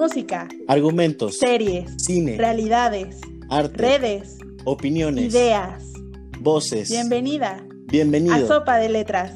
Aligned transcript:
música, 0.00 0.48
argumentos, 0.66 1.36
series, 1.36 1.92
cine, 1.98 2.38
realidades, 2.38 3.20
arte, 3.50 3.76
redes, 3.76 4.38
opiniones, 4.64 5.26
ideas. 5.26 5.92
voces. 6.38 6.88
Bienvenida 6.88 7.62
Bienvenido. 7.84 8.34
a 8.34 8.48
Sopa 8.48 8.78
de 8.78 8.88
Letras. 8.88 9.34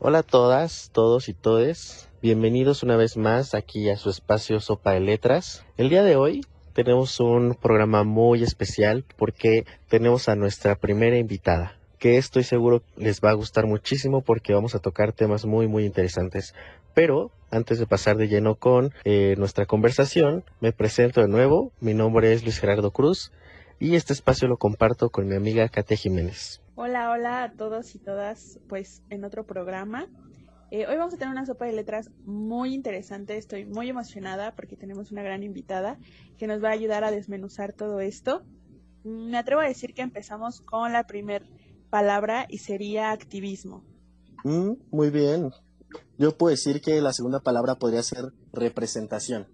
Hola 0.00 0.18
a 0.18 0.22
todas, 0.24 0.90
todos 0.92 1.28
y 1.28 1.34
todes. 1.34 2.08
Bienvenidos 2.20 2.82
una 2.82 2.96
vez 2.96 3.16
más 3.16 3.54
aquí 3.54 3.88
a 3.88 3.96
su 3.96 4.10
espacio 4.10 4.58
Sopa 4.58 4.90
de 4.90 4.98
Letras. 4.98 5.64
El 5.76 5.88
día 5.88 6.02
de 6.02 6.16
hoy 6.16 6.44
tenemos 6.72 7.20
un 7.20 7.54
programa 7.54 8.02
muy 8.02 8.42
especial 8.42 9.04
porque 9.16 9.66
tenemos 9.86 10.28
a 10.28 10.34
nuestra 10.34 10.74
primera 10.74 11.16
invitada 11.16 11.79
que 12.00 12.16
estoy 12.16 12.42
seguro 12.42 12.82
les 12.96 13.20
va 13.20 13.30
a 13.30 13.34
gustar 13.34 13.66
muchísimo 13.66 14.22
porque 14.22 14.54
vamos 14.54 14.74
a 14.74 14.80
tocar 14.80 15.12
temas 15.12 15.44
muy 15.44 15.68
muy 15.68 15.84
interesantes. 15.84 16.54
Pero 16.94 17.30
antes 17.50 17.78
de 17.78 17.86
pasar 17.86 18.16
de 18.16 18.26
lleno 18.26 18.56
con 18.56 18.90
eh, 19.04 19.36
nuestra 19.36 19.66
conversación, 19.66 20.42
me 20.60 20.72
presento 20.72 21.20
de 21.20 21.28
nuevo. 21.28 21.72
Mi 21.78 21.94
nombre 21.94 22.32
es 22.32 22.42
Luis 22.42 22.58
Gerardo 22.58 22.90
Cruz 22.90 23.30
y 23.78 23.94
este 23.94 24.14
espacio 24.14 24.48
lo 24.48 24.56
comparto 24.56 25.10
con 25.10 25.28
mi 25.28 25.36
amiga 25.36 25.68
Katia 25.68 25.96
Jiménez. 25.96 26.62
Hola, 26.74 27.10
hola 27.10 27.44
a 27.44 27.52
todos 27.52 27.94
y 27.94 27.98
todas, 27.98 28.58
pues 28.66 29.02
en 29.10 29.24
otro 29.24 29.44
programa. 29.46 30.08
Eh, 30.70 30.86
hoy 30.86 30.96
vamos 30.96 31.12
a 31.12 31.18
tener 31.18 31.32
una 31.32 31.44
sopa 31.44 31.66
de 31.66 31.72
letras 31.74 32.10
muy 32.24 32.72
interesante. 32.72 33.36
Estoy 33.36 33.66
muy 33.66 33.90
emocionada 33.90 34.54
porque 34.54 34.74
tenemos 34.74 35.12
una 35.12 35.22
gran 35.22 35.42
invitada 35.42 35.98
que 36.38 36.46
nos 36.46 36.64
va 36.64 36.68
a 36.68 36.72
ayudar 36.72 37.04
a 37.04 37.10
desmenuzar 37.10 37.74
todo 37.74 38.00
esto. 38.00 38.42
Me 39.04 39.36
atrevo 39.36 39.60
a 39.60 39.66
decir 39.66 39.92
que 39.92 40.02
empezamos 40.02 40.62
con 40.62 40.92
la 40.92 41.04
primer 41.04 41.42
palabra 41.90 42.46
y 42.48 42.58
sería 42.58 43.10
activismo. 43.10 43.84
Mm, 44.44 44.72
muy 44.90 45.10
bien. 45.10 45.50
Yo 46.18 46.36
puedo 46.36 46.50
decir 46.50 46.80
que 46.80 47.00
la 47.00 47.12
segunda 47.12 47.40
palabra 47.40 47.74
podría 47.74 48.02
ser 48.02 48.32
representación. 48.52 49.48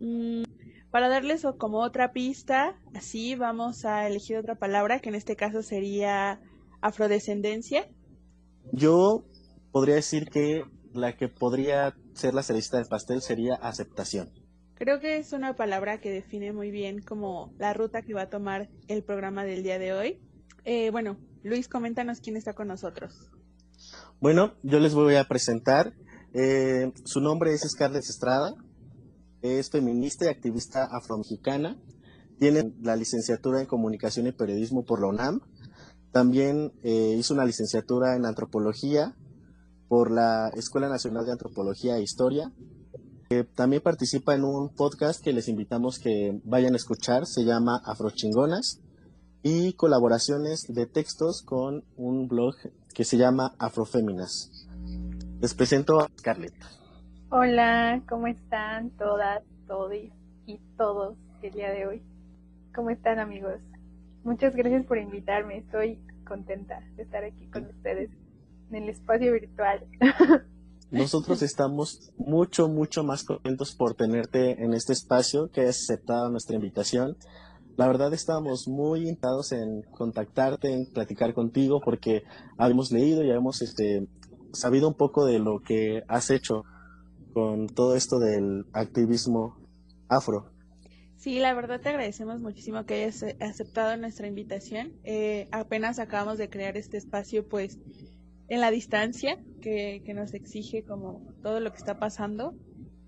Mm, 0.00 0.42
para 0.90 1.08
darles 1.08 1.46
como 1.58 1.82
otra 1.82 2.12
pista, 2.12 2.78
así 2.94 3.34
vamos 3.34 3.84
a 3.84 4.06
elegir 4.06 4.36
otra 4.36 4.54
palabra 4.54 5.00
que 5.00 5.08
en 5.08 5.14
este 5.14 5.36
caso 5.36 5.62
sería 5.62 6.40
afrodescendencia. 6.80 7.88
Yo 8.72 9.24
podría 9.72 9.96
decir 9.96 10.28
que 10.30 10.64
la 10.92 11.16
que 11.16 11.28
podría 11.28 11.94
ser 12.14 12.34
la 12.34 12.42
cerecita 12.42 12.78
del 12.78 12.86
pastel 12.86 13.20
sería 13.20 13.54
aceptación. 13.54 14.30
Creo 14.74 15.00
que 15.00 15.16
es 15.16 15.32
una 15.32 15.56
palabra 15.56 16.00
que 16.00 16.10
define 16.10 16.52
muy 16.52 16.70
bien 16.70 17.00
como 17.00 17.54
la 17.58 17.72
ruta 17.72 18.02
que 18.02 18.14
va 18.14 18.22
a 18.22 18.30
tomar 18.30 18.68
el 18.88 19.02
programa 19.02 19.44
del 19.44 19.62
día 19.62 19.78
de 19.78 19.92
hoy. 19.92 20.20
Eh, 20.64 20.90
bueno, 20.90 21.16
Luis, 21.46 21.68
coméntanos 21.68 22.18
quién 22.18 22.36
está 22.36 22.54
con 22.54 22.66
nosotros. 22.66 23.30
Bueno, 24.20 24.54
yo 24.64 24.80
les 24.80 24.94
voy 24.94 25.14
a 25.14 25.28
presentar. 25.28 25.94
Eh, 26.34 26.92
su 27.04 27.20
nombre 27.20 27.52
es 27.52 27.60
Scarlett 27.60 28.02
Estrada. 28.02 28.52
Es 29.42 29.70
feminista 29.70 30.24
y 30.24 30.28
activista 30.28 30.88
afromexicana. 30.90 31.80
Tiene 32.40 32.74
la 32.82 32.96
licenciatura 32.96 33.60
en 33.60 33.66
Comunicación 33.66 34.26
y 34.26 34.32
Periodismo 34.32 34.84
por 34.84 35.00
la 35.00 35.06
UNAM. 35.06 35.40
También 36.10 36.72
eh, 36.82 37.14
hizo 37.16 37.32
una 37.34 37.44
licenciatura 37.44 38.16
en 38.16 38.26
Antropología 38.26 39.14
por 39.88 40.10
la 40.10 40.48
Escuela 40.48 40.88
Nacional 40.88 41.26
de 41.26 41.32
Antropología 41.32 41.96
e 41.96 42.02
Historia. 42.02 42.52
Eh, 43.30 43.44
también 43.54 43.82
participa 43.82 44.34
en 44.34 44.42
un 44.42 44.74
podcast 44.74 45.22
que 45.22 45.32
les 45.32 45.46
invitamos 45.46 46.00
que 46.00 46.40
vayan 46.42 46.74
a 46.74 46.76
escuchar. 46.76 47.24
Se 47.24 47.44
llama 47.44 47.80
Afrochingonas 47.84 48.80
y 49.48 49.74
colaboraciones 49.74 50.66
de 50.74 50.86
textos 50.86 51.40
con 51.40 51.84
un 51.96 52.26
blog 52.26 52.56
que 52.92 53.04
se 53.04 53.16
llama 53.16 53.54
Afroféminas. 53.60 54.66
Les 55.40 55.54
presento 55.54 56.00
a 56.00 56.10
Scarlett. 56.18 56.56
Hola, 57.30 58.02
¿cómo 58.08 58.26
están 58.26 58.90
todas, 58.98 59.44
todos 59.68 59.92
y 60.46 60.58
todos 60.76 61.16
el 61.42 61.52
día 61.52 61.70
de 61.70 61.86
hoy? 61.86 62.02
¿Cómo 62.74 62.90
están 62.90 63.20
amigos? 63.20 63.60
Muchas 64.24 64.56
gracias 64.56 64.84
por 64.84 64.98
invitarme, 64.98 65.58
estoy 65.58 66.00
contenta 66.26 66.80
de 66.96 67.04
estar 67.04 67.22
aquí 67.22 67.46
con 67.46 67.66
ustedes 67.66 68.10
en 68.70 68.82
el 68.82 68.88
espacio 68.88 69.32
virtual. 69.32 69.86
Nosotros 70.90 71.42
estamos 71.42 72.12
mucho, 72.18 72.66
mucho 72.66 73.04
más 73.04 73.22
contentos 73.22 73.76
por 73.76 73.94
tenerte 73.94 74.60
en 74.64 74.74
este 74.74 74.92
espacio, 74.92 75.52
que 75.52 75.68
has 75.68 75.82
aceptado 75.82 76.30
nuestra 76.30 76.56
invitación 76.56 77.16
la 77.76 77.86
verdad 77.86 78.12
estábamos 78.14 78.68
muy 78.68 79.00
invitados 79.08 79.52
en 79.52 79.82
contactarte, 79.82 80.72
en 80.72 80.86
platicar 80.86 81.34
contigo, 81.34 81.80
porque 81.84 82.22
habíamos 82.56 82.90
leído 82.90 83.22
y 83.22 83.28
habíamos 83.28 83.62
este, 83.62 84.06
sabido 84.52 84.88
un 84.88 84.94
poco 84.94 85.24
de 85.26 85.38
lo 85.38 85.60
que 85.60 86.02
has 86.08 86.30
hecho 86.30 86.64
con 87.32 87.66
todo 87.68 87.96
esto 87.96 88.18
del 88.18 88.64
activismo 88.72 89.58
afro. 90.08 90.50
Sí, 91.16 91.38
la 91.38 91.54
verdad 91.54 91.80
te 91.80 91.88
agradecemos 91.88 92.40
muchísimo 92.40 92.84
que 92.86 92.94
hayas 93.04 93.24
aceptado 93.40 93.96
nuestra 93.96 94.26
invitación. 94.26 94.92
Eh, 95.04 95.48
apenas 95.50 95.98
acabamos 95.98 96.38
de 96.38 96.48
crear 96.48 96.76
este 96.76 96.96
espacio, 96.96 97.46
pues, 97.48 97.78
en 98.48 98.60
la 98.60 98.70
distancia 98.70 99.38
que, 99.60 100.02
que 100.04 100.14
nos 100.14 100.34
exige 100.34 100.84
como 100.84 101.34
todo 101.42 101.60
lo 101.60 101.72
que 101.72 101.78
está 101.78 101.98
pasando. 101.98 102.54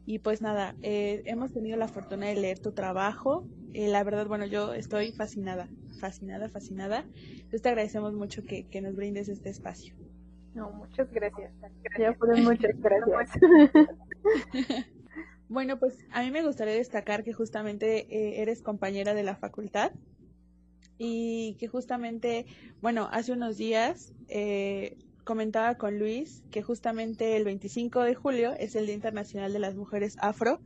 Y 0.05 0.21
pues 0.21 0.41
nada, 0.41 0.75
eh, 0.81 1.23
hemos 1.27 1.53
tenido 1.53 1.77
la 1.77 1.87
fortuna 1.87 2.27
de 2.28 2.34
leer 2.34 2.59
tu 2.59 2.73
trabajo, 2.73 3.47
eh, 3.75 3.89
la 3.89 4.03
verdad, 4.05 4.27
bueno, 4.27 4.47
yo 4.47 4.75
estoy 4.75 5.12
fascinada, 5.12 5.69
fascinada, 6.01 6.49
fascinada. 6.49 7.05
Entonces 7.15 7.62
te 7.62 7.69
agradecemos 7.69 8.15
mucho 8.15 8.43
que, 8.45 8.67
nos 8.81 8.97
brindes 8.97 9.29
este 9.29 9.51
espacio. 9.51 9.95
No, 10.55 10.71
muchas 10.71 11.11
gracias. 11.12 11.53
Ya 11.99 12.17
muchas 12.19 12.73
gracias. 12.81 13.31
bueno, 15.49 15.78
pues 15.78 16.07
a 16.12 16.23
mí 16.23 16.31
me 16.31 16.43
gustaría 16.43 16.75
destacar 16.75 17.25
que 17.25 17.33
justamente 17.33 18.07
eh, 18.15 18.43
eres 18.43 18.62
compañera 18.62 19.15
de 19.15 19.23
la 19.23 19.37
facultad 19.37 19.93
y 20.97 21.57
que 21.61 21.69
justamente, 21.69 22.47
bueno, 22.81 23.09
hace 23.12 23.33
unos 23.33 23.57
días 23.57 24.12
eh, 24.28 24.97
comentaba 25.25 25.77
con 25.77 25.99
Luis 25.99 26.43
que 26.51 26.62
justamente 26.62 27.37
el 27.37 27.45
25 27.45 28.03
de 28.03 28.15
julio 28.15 28.55
es 28.59 28.75
el 28.75 28.87
Día 28.87 28.95
Internacional 28.95 29.53
de 29.53 29.59
las 29.59 29.77
Mujeres 29.77 30.17
Afro. 30.21 30.61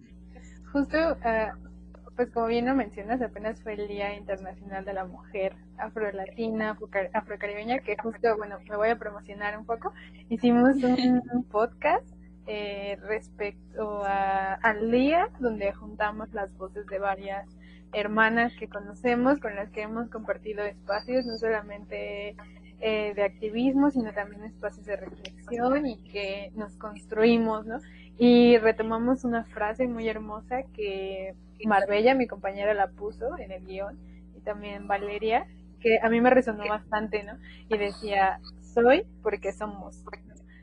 Justo 0.73 0.97
uh, 0.97 1.72
pues 2.17 2.31
como 2.31 2.47
bien 2.47 2.67
lo 2.67 2.75
mencionas, 2.75 3.23
apenas 3.23 3.63
fue 3.63 3.75
el 3.75 3.89
Día 3.89 4.15
Internacional 4.17 4.85
de 4.85 4.93
la 4.93 5.05
Mujer 5.05 5.55
Afro-Latina, 5.79 6.77
Afro-Caribeña, 7.13 7.79
que 7.81 7.97
justo, 7.97 8.37
bueno, 8.37 8.59
me 8.69 8.77
voy 8.77 8.89
a 8.91 8.99
promocionar 8.99 9.59
un 9.59 9.65
poco. 9.65 9.93
Hicimos 10.29 10.77
un 10.83 11.45
podcast 11.51 12.07
eh, 12.47 12.99
respecto 13.03 14.03
al 14.05 14.91
día 14.91 15.29
donde 15.39 15.73
juntamos 15.73 16.33
las 16.33 16.57
voces 16.57 16.87
de 16.87 16.99
varias 16.99 17.49
hermanas 17.93 18.53
que 18.59 18.69
conocemos, 18.69 19.39
con 19.39 19.55
las 19.55 19.71
que 19.71 19.83
hemos 19.83 20.09
compartido 20.09 20.65
espacios, 20.65 21.25
no 21.27 21.37
solamente 21.39 22.37
eh, 22.81 23.13
de 23.15 23.23
activismo, 23.23 23.91
sino 23.91 24.13
también 24.13 24.45
espacios 24.45 24.87
de 24.87 24.97
reflexión 24.97 25.87
y 25.87 25.99
que 26.11 26.51
nos 26.57 26.77
construimos, 26.77 27.65
¿no? 27.67 27.79
Y 28.19 28.59
retomamos 28.59 29.25
una 29.25 29.45
frase 29.45 29.87
muy 29.87 30.09
hermosa 30.09 30.65
que 30.75 31.35
Marbella, 31.67 32.15
mi 32.15 32.27
compañera, 32.27 32.75
la 32.75 32.89
puso 32.89 33.39
en 33.39 33.53
el 33.53 33.65
guion, 33.65 33.99
y 34.37 34.41
también 34.41 34.87
Valeria, 34.89 35.47
que 35.81 35.99
a 36.03 36.09
mí 36.09 36.21
me 36.21 36.31
resonó 36.31 36.67
bastante, 36.69 37.23
¿no? 37.25 37.35
Y 37.69 37.77
decía, 37.79 38.41
soy 38.61 39.05
porque 39.23 39.53
somos. 39.53 40.05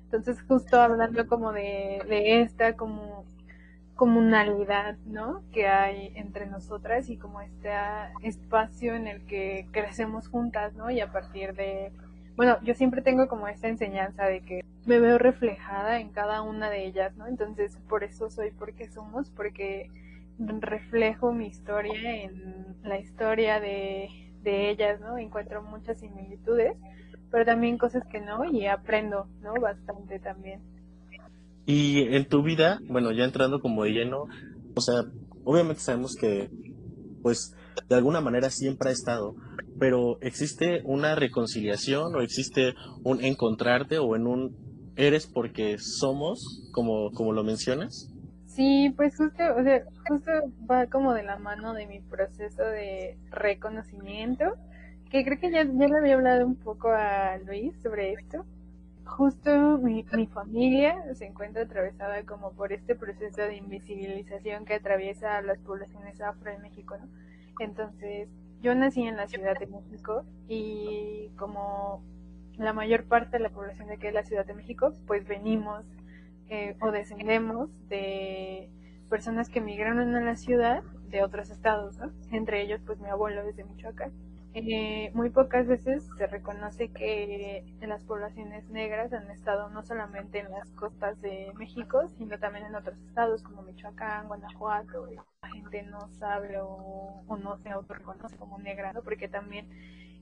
Entonces, 0.05 0.41
justo 0.47 0.81
hablando 0.81 1.27
como 1.27 1.51
de, 1.51 2.01
de 2.07 2.41
esta 2.41 2.75
como 2.75 3.25
comunalidad, 3.95 4.95
¿no? 5.05 5.43
Que 5.51 5.67
hay 5.67 6.13
entre 6.15 6.45
nosotras 6.47 7.09
y 7.09 7.17
como 7.17 7.41
este 7.41 7.69
espacio 8.23 8.95
en 8.95 9.07
el 9.07 9.25
que 9.25 9.67
crecemos 9.71 10.29
juntas, 10.29 10.73
¿no? 10.73 10.89
Y 10.89 11.01
a 11.01 11.11
partir 11.11 11.53
de, 11.53 11.91
bueno, 12.37 12.57
yo 12.63 12.73
siempre 12.75 13.01
tengo 13.01 13.27
como 13.27 13.47
esta 13.49 13.67
enseñanza 13.67 14.25
de 14.25 14.39
que 14.41 14.63
me 14.85 14.99
veo 14.99 15.17
reflejada 15.17 15.99
en 15.99 16.09
cada 16.09 16.41
una 16.41 16.69
de 16.69 16.85
ellas, 16.85 17.15
¿no? 17.17 17.27
Entonces, 17.27 17.77
por 17.89 18.05
eso 18.05 18.29
soy 18.29 18.51
porque 18.51 18.87
somos, 18.87 19.29
porque 19.31 19.89
reflejo 20.39 21.33
mi 21.33 21.47
historia 21.47 22.23
en 22.23 22.77
la 22.83 22.99
historia 22.99 23.59
de, 23.59 24.07
ellas, 24.43 24.99
¿no? 25.01 25.17
Encuentro 25.17 25.61
muchas 25.61 25.99
similitudes, 25.99 26.75
pero 27.29 27.45
también 27.45 27.77
cosas 27.77 28.03
que 28.09 28.19
no 28.19 28.43
y 28.45 28.65
aprendo, 28.65 29.27
¿no? 29.41 29.53
Bastante 29.61 30.19
también. 30.19 30.61
Y 31.65 32.15
en 32.15 32.27
tu 32.27 32.41
vida, 32.41 32.79
bueno, 32.89 33.11
ya 33.11 33.25
entrando 33.25 33.59
como 33.59 33.83
de 33.83 33.91
lleno, 33.91 34.25
o 34.75 34.81
sea, 34.81 35.03
obviamente 35.43 35.81
sabemos 35.81 36.15
que, 36.15 36.49
pues, 37.21 37.55
de 37.87 37.95
alguna 37.95 38.21
manera 38.21 38.49
siempre 38.49 38.89
ha 38.89 38.93
estado, 38.93 39.35
pero 39.77 40.19
¿existe 40.21 40.81
una 40.83 41.15
reconciliación 41.15 42.15
o 42.15 42.21
existe 42.21 42.73
un 43.03 43.23
encontrarte 43.23 43.99
o 43.99 44.15
en 44.15 44.25
un 44.25 44.55
eres 44.95 45.27
porque 45.27 45.77
somos, 45.77 46.69
como, 46.71 47.11
como 47.11 47.33
lo 47.33 47.43
mencionas? 47.43 48.09
Sí, 48.49 48.91
pues 48.97 49.15
justo, 49.15 49.43
o 49.55 49.63
sea, 49.63 49.83
justo 50.07 50.31
va 50.69 50.87
como 50.87 51.13
de 51.13 51.23
la 51.23 51.37
mano 51.37 51.73
de 51.73 51.85
mi 51.87 52.01
proceso 52.01 52.63
de 52.63 53.17
reconocimiento, 53.29 54.55
que 55.09 55.23
creo 55.23 55.39
que 55.39 55.51
ya, 55.51 55.63
ya 55.63 55.87
le 55.87 55.97
había 55.99 56.15
hablado 56.15 56.45
un 56.47 56.55
poco 56.57 56.89
a 56.91 57.37
Luis 57.37 57.79
sobre 57.81 58.13
esto. 58.13 58.45
justo 59.05 59.79
mi, 59.79 60.05
mi 60.13 60.27
familia 60.27 60.95
se 61.15 61.25
encuentra 61.27 61.63
atravesada 61.63 62.25
como 62.25 62.53
por 62.53 62.73
este 62.73 62.95
proceso 62.95 63.41
de 63.43 63.57
invisibilización 63.57 64.65
que 64.65 64.75
atraviesa 64.75 65.41
las 65.43 65.59
poblaciones 65.59 66.21
afro 66.21 66.51
en 66.51 66.61
México, 66.63 66.97
¿no? 66.99 67.09
Entonces, 67.59 68.29
yo 68.61 68.75
nací 68.75 69.03
en 69.03 69.17
la 69.17 69.27
Ciudad 69.27 69.57
de 69.59 69.67
México 69.67 70.25
y 70.47 71.31
como 71.37 72.03
la 72.57 72.73
mayor 72.73 73.05
parte 73.07 73.37
de 73.37 73.43
la 73.43 73.49
población 73.51 73.87
de 73.87 73.95
aquí 73.95 74.07
de 74.07 74.13
la 74.13 74.23
Ciudad 74.25 74.45
de 74.45 74.53
México, 74.55 74.93
pues 75.07 75.25
venimos 75.27 75.85
eh, 76.49 76.75
o 76.81 76.91
descendemos 76.91 77.69
de 77.89 78.69
personas 79.09 79.49
que 79.49 79.59
emigraron 79.59 80.15
a 80.15 80.21
la 80.21 80.35
ciudad 80.35 80.83
de 81.09 81.23
otros 81.23 81.49
estados, 81.49 81.97
¿no? 81.97 82.11
Entre 82.31 82.61
ellos, 82.61 82.81
pues 82.85 82.99
mi 82.99 83.09
abuelo 83.09 83.43
desde 83.43 83.63
Michoacán. 83.63 84.11
Eh, 84.55 85.11
muy 85.13 85.29
pocas 85.29 85.67
veces 85.67 86.09
se 86.17 86.25
reconoce 86.25 86.89
que 86.89 87.63
las 87.81 88.03
poblaciones 88.03 88.67
negras 88.69 89.13
han 89.13 89.29
estado 89.29 89.69
no 89.69 89.83
solamente 89.83 90.39
en 90.39 90.49
las 90.49 90.71
costas 90.71 91.21
de 91.21 91.51
México, 91.55 92.07
sino 92.17 92.39
también 92.39 92.65
en 92.65 92.75
otros 92.75 92.97
estados 93.07 93.43
como 93.43 93.61
Michoacán, 93.61 94.27
Guanajuato. 94.27 95.07
La 95.43 95.49
gente 95.49 95.83
no 95.83 96.09
sabe 96.17 96.57
o, 96.61 97.23
no 97.37 97.57
se 97.59 97.69
autorreconoce 97.69 98.37
como 98.37 98.57
negra, 98.57 98.91
¿no? 98.91 99.03
Porque 99.03 99.27
también 99.27 99.67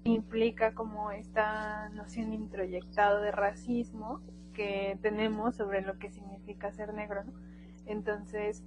implica 0.03 0.73
como 0.73 1.11
esta 1.11 1.89
noción 1.89 2.33
introyectada 2.33 3.21
de 3.21 3.31
racismo 3.31 4.21
que 4.57 4.97
tenemos 5.03 5.55
sobre 5.55 5.81
lo 5.81 5.99
que 5.99 6.09
significa 6.09 6.71
ser 6.71 6.91
negro, 6.93 7.23
¿no? 7.23 7.31
Entonces, 7.85 8.63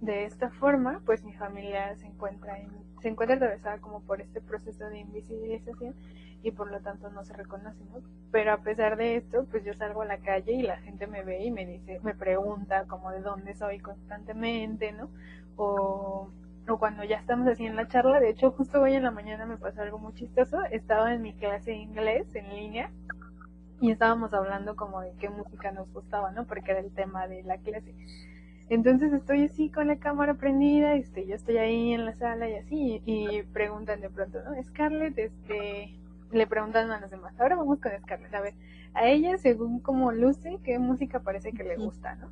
de 0.00 0.24
esta 0.24 0.50
forma, 0.50 1.02
pues 1.04 1.22
mi 1.22 1.34
familia 1.34 1.94
se 1.96 2.06
encuentra 2.06 2.58
en 2.58 2.70
se 3.02 3.08
encuentra 3.08 3.36
atravesada 3.36 3.78
como 3.78 4.00
por 4.00 4.20
este 4.22 4.40
proceso 4.40 4.86
de 4.86 5.00
invisibilización 5.00 5.94
y 6.42 6.50
por 6.50 6.70
lo 6.70 6.80
tanto 6.80 7.10
no 7.10 7.24
se 7.24 7.34
reconoce, 7.34 7.84
¿no? 7.92 8.00
Pero 8.32 8.52
a 8.52 8.62
pesar 8.62 8.96
de 8.96 9.16
esto, 9.16 9.46
pues 9.50 9.64
yo 9.64 9.74
salgo 9.74 10.02
a 10.02 10.06
la 10.06 10.18
calle 10.18 10.52
y 10.52 10.62
la 10.62 10.78
gente 10.78 11.06
me 11.06 11.22
ve 11.22 11.44
y 11.44 11.50
me 11.50 11.66
dice, 11.66 12.00
me 12.02 12.14
pregunta 12.14 12.86
como 12.86 13.10
de 13.10 13.20
dónde 13.20 13.54
soy 13.54 13.78
constantemente, 13.78 14.92
¿no? 14.92 15.10
O, 15.56 16.30
o 16.68 16.78
cuando 16.78 17.04
ya 17.04 17.18
estamos 17.18 17.46
así 17.48 17.66
en 17.66 17.76
la 17.76 17.86
charla, 17.86 18.18
de 18.18 18.30
hecho 18.30 18.50
justo 18.50 18.80
hoy 18.80 18.94
en 18.94 19.02
la 19.02 19.10
mañana 19.10 19.44
me 19.46 19.58
pasó 19.58 19.82
algo 19.82 19.98
muy 19.98 20.14
chistoso, 20.14 20.64
estaba 20.70 21.12
en 21.12 21.22
mi 21.22 21.34
clase 21.34 21.72
de 21.72 21.76
inglés 21.76 22.34
en 22.34 22.48
línea 22.48 22.90
y 23.80 23.90
estábamos 23.90 24.32
hablando 24.32 24.76
como 24.76 25.00
de 25.00 25.12
qué 25.18 25.28
música 25.28 25.70
nos 25.72 25.92
gustaba, 25.92 26.30
¿no? 26.32 26.46
Porque 26.46 26.70
era 26.70 26.80
el 26.80 26.92
tema 26.92 27.26
de 27.26 27.42
la 27.42 27.58
clase. 27.58 27.94
Entonces 28.68 29.12
estoy 29.12 29.44
así 29.44 29.70
con 29.70 29.86
la 29.86 29.96
cámara 29.96 30.34
prendida, 30.34 30.94
este, 30.94 31.26
yo 31.26 31.36
estoy 31.36 31.58
ahí 31.58 31.92
en 31.92 32.04
la 32.04 32.16
sala 32.16 32.48
y 32.48 32.54
así, 32.54 33.02
y 33.04 33.42
preguntan 33.52 34.00
de 34.00 34.10
pronto, 34.10 34.40
¿no? 34.42 34.60
Scarlett, 34.64 35.16
este, 35.18 35.94
le 36.32 36.46
preguntan 36.48 36.90
a 36.90 37.00
los 37.00 37.10
demás, 37.10 37.38
ahora 37.38 37.56
vamos 37.56 37.78
con 37.78 37.92
Scarlett, 38.02 38.34
a 38.34 38.40
ver, 38.40 38.54
a 38.94 39.06
ella 39.06 39.38
según 39.38 39.78
como 39.78 40.10
luce, 40.10 40.58
qué 40.64 40.80
música 40.80 41.20
parece 41.20 41.52
que 41.52 41.62
le 41.62 41.76
gusta, 41.76 42.16
¿no? 42.16 42.28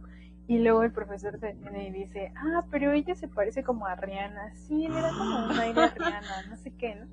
Y 0.48 0.58
luego 0.58 0.82
el 0.82 0.92
profesor 0.92 1.38
se 1.38 1.52
viene 1.52 1.88
y 1.88 1.92
dice, 1.92 2.32
ah, 2.36 2.64
pero 2.70 2.92
ella 2.92 3.14
se 3.14 3.28
parece 3.28 3.62
como 3.62 3.86
a 3.86 3.94
Rihanna, 3.94 4.54
sí, 4.56 4.88
le 4.88 5.00
da 5.00 5.10
como 5.10 5.46
un 5.46 5.58
aire 5.58 5.82
a 5.82 5.88
Rihanna, 5.88 6.48
no 6.50 6.56
sé 6.56 6.72
qué, 6.72 6.96
¿no? 6.96 7.06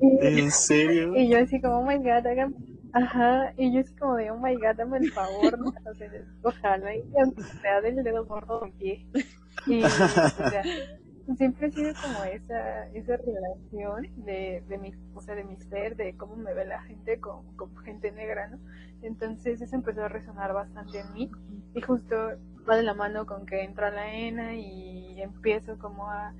¿En 0.00 0.50
serio? 0.50 1.14
Y 1.14 1.28
yo 1.28 1.38
así 1.38 1.60
como, 1.60 1.80
oh 1.80 1.86
my 1.86 1.98
god, 1.98 2.26
hagan 2.26 2.54
Ajá, 2.94 3.52
y 3.56 3.74
yo 3.74 3.80
así 3.80 3.92
como 3.96 4.14
de, 4.14 4.30
oh 4.30 4.38
my 4.38 4.54
god, 4.54 4.76
dame 4.76 4.98
el 4.98 5.08
favor, 5.12 5.58
¿no? 5.58 5.70
O 5.84 5.94
sea, 5.94 6.08
ojalá 6.42 6.94
y 6.94 7.02
sea 7.60 7.80
del 7.80 8.04
dedo 8.04 8.24
gordo 8.24 8.60
un 8.62 8.72
pie. 8.72 9.04
Y, 9.66 9.82
o 9.84 9.88
sea, 9.88 10.62
siempre 11.36 11.66
ha 11.66 11.70
sido 11.72 11.92
como 12.00 12.22
esa, 12.22 12.86
esa 12.90 13.16
relación 13.16 14.24
de, 14.24 14.62
de 14.68 14.78
mi, 14.78 14.92
o 15.12 15.20
sea, 15.20 15.34
de 15.34 15.42
mi 15.42 15.56
ser, 15.56 15.96
de 15.96 16.16
cómo 16.16 16.36
me 16.36 16.54
ve 16.54 16.66
la 16.66 16.82
gente 16.82 17.18
con, 17.18 17.56
con 17.56 17.76
gente 17.78 18.12
negra, 18.12 18.48
¿no? 18.48 18.60
Entonces 19.02 19.60
eso 19.60 19.74
empezó 19.74 20.04
a 20.04 20.08
resonar 20.08 20.52
bastante 20.54 21.00
en 21.00 21.12
mí 21.12 21.30
y 21.74 21.80
justo 21.80 22.14
va 22.68 22.76
de 22.76 22.84
la 22.84 22.94
mano 22.94 23.26
con 23.26 23.44
que 23.44 23.64
entro 23.64 23.86
a 23.86 23.90
la 23.90 24.14
ENA 24.14 24.54
y 24.54 25.20
empiezo 25.20 25.78
como 25.78 26.08
a 26.10 26.32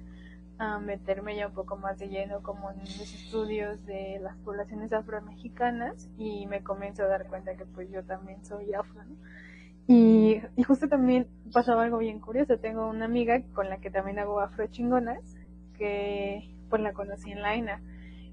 a 0.58 0.78
meterme 0.78 1.36
ya 1.36 1.48
un 1.48 1.54
poco 1.54 1.76
más 1.76 1.98
de 1.98 2.08
lleno 2.08 2.42
como 2.42 2.70
en 2.70 2.78
mis 2.78 3.14
estudios 3.14 3.84
de 3.86 4.18
las 4.20 4.36
poblaciones 4.38 4.92
afromexicanas 4.92 6.08
y 6.16 6.46
me 6.46 6.62
comienzo 6.62 7.02
a 7.02 7.08
dar 7.08 7.26
cuenta 7.26 7.56
que 7.56 7.66
pues 7.66 7.90
yo 7.90 8.04
también 8.04 8.44
soy 8.44 8.72
afro, 8.74 9.02
Y, 9.86 10.40
y 10.56 10.62
justo 10.62 10.88
también 10.88 11.26
pasaba 11.52 11.84
algo 11.84 11.98
bien 11.98 12.20
curioso, 12.20 12.58
tengo 12.58 12.88
una 12.88 13.04
amiga 13.04 13.42
con 13.52 13.68
la 13.68 13.78
que 13.78 13.90
también 13.90 14.18
hago 14.18 14.40
afro 14.40 14.66
chingonas, 14.68 15.36
que 15.76 16.54
pues 16.70 16.82
la 16.82 16.92
conocí 16.92 17.32
en 17.32 17.42
la 17.42 17.54
ENA 17.54 17.82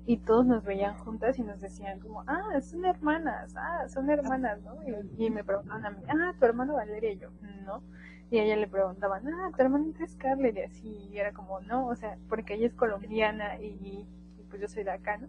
y 0.06 0.18
todos 0.18 0.46
nos 0.46 0.64
veían 0.64 0.96
juntas 0.98 1.38
y 1.38 1.44
nos 1.44 1.62
decían 1.62 2.00
como, 2.00 2.24
ah, 2.28 2.60
son 2.62 2.86
hermanas, 2.86 3.54
ah, 3.56 3.88
son 3.88 4.10
hermanas, 4.10 4.60
¿no? 4.64 4.78
Y, 5.18 5.30
me 5.30 5.44
preguntaban 5.44 5.86
a 5.86 5.90
mí, 5.92 5.98
ah, 6.08 6.34
tu 6.40 6.46
hermano 6.46 6.74
Valeria 6.74 7.12
y 7.12 7.18
yo, 7.18 7.30
no. 7.66 7.84
Y 8.32 8.40
a 8.40 8.44
ella 8.46 8.56
le 8.58 8.68
preguntaban, 8.68 9.28
ah, 9.28 9.52
tu 9.56 9.62
hermana 9.64 9.88
es 10.02 10.12
Scarlett, 10.14 10.58
y 10.58 10.62
así, 10.62 10.90
y 11.12 11.20
era 11.20 11.34
como, 11.34 11.60
no, 11.62 11.88
o 11.88 11.96
sea, 11.96 12.18
porque 12.30 12.56
ella 12.56 12.68
es 12.68 12.74
colombiana 12.74 13.62
y, 13.62 14.08
pues 14.50 14.62
yo 14.62 14.68
soy 14.70 14.84
de 14.84 14.92
acá, 14.92 15.18
¿no? 15.18 15.28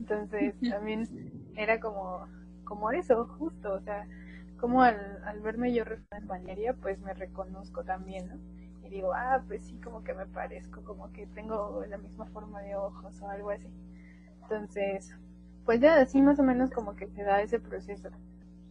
Entonces 0.00 0.54
también 0.70 1.06
era 1.56 1.80
como, 1.80 2.26
como 2.64 2.90
eso, 2.92 3.26
justo, 3.38 3.74
o 3.74 3.80
sea, 3.80 4.06
como 4.58 4.82
al, 4.82 5.22
al 5.24 5.40
verme 5.40 5.74
yo 5.74 5.84
en 6.12 6.26
bañería, 6.28 6.74
pues 6.74 7.00
me 7.00 7.12
reconozco 7.14 7.84
también, 7.84 8.28
¿no? 8.28 8.36
Y 8.86 8.90
digo, 8.90 9.12
ah, 9.14 9.42
pues 9.48 9.64
sí, 9.66 9.78
como 9.82 10.04
que 10.04 10.14
me 10.14 10.26
parezco, 10.26 10.82
como 10.84 11.12
que 11.12 11.26
tengo 11.28 11.84
la 11.88 11.98
misma 11.98 12.26
forma 12.26 12.60
de 12.62 12.76
ojos 12.76 13.20
o 13.22 13.28
algo 13.30 13.50
así. 13.50 13.68
Entonces, 14.42 15.14
pues 15.64 15.80
ya 15.80 15.96
así 16.00 16.22
más 16.22 16.38
o 16.38 16.42
menos 16.44 16.70
como 16.70 16.94
que 16.96 17.08
se 17.08 17.22
da 17.24 17.42
ese 17.42 17.60
proceso. 17.60 18.10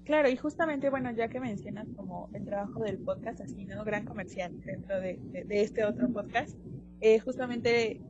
Claro, 0.05 0.29
y 0.29 0.35
justamente, 0.35 0.89
bueno, 0.89 1.11
ya 1.11 1.29
que 1.29 1.39
mencionas 1.39 1.87
como 1.95 2.29
el 2.33 2.43
trabajo 2.43 2.81
del 2.83 2.97
podcast, 2.97 3.39
así, 3.39 3.65
¿no? 3.65 3.85
Gran 3.85 4.03
comercial 4.03 4.51
dentro 4.65 4.99
de, 4.99 5.17
este 5.49 5.85
otro 5.85 6.09
podcast, 6.11 6.57
eh, 6.99 7.19
justamente 7.19 8.01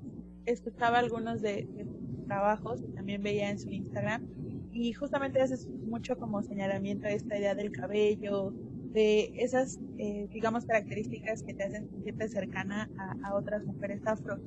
escuchaba 0.45 0.97
algunos 0.97 1.41
de, 1.41 1.67
tus 1.85 2.25
trabajos 2.25 2.81
y 2.81 2.91
también 2.93 3.21
veía 3.21 3.51
en 3.51 3.59
su 3.59 3.69
Instagram 3.69 4.27
y 4.71 4.93
justamente 4.93 5.39
haces 5.39 5.67
mucho 5.67 6.17
como 6.17 6.41
señalamiento 6.41 7.05
a 7.05 7.11
esta 7.11 7.37
idea 7.37 7.53
del 7.53 7.71
cabello, 7.71 8.53
de 8.91 9.31
esas, 9.35 9.79
eh, 9.99 10.27
digamos, 10.31 10.65
características 10.65 11.43
que 11.43 11.53
te 11.53 11.63
hacen 11.63 11.89
sentirte 11.89 12.27
cercana 12.27 12.89
a, 12.97 13.27
a, 13.27 13.35
otras 13.35 13.63
mujeres 13.65 14.01
afro. 14.07 14.39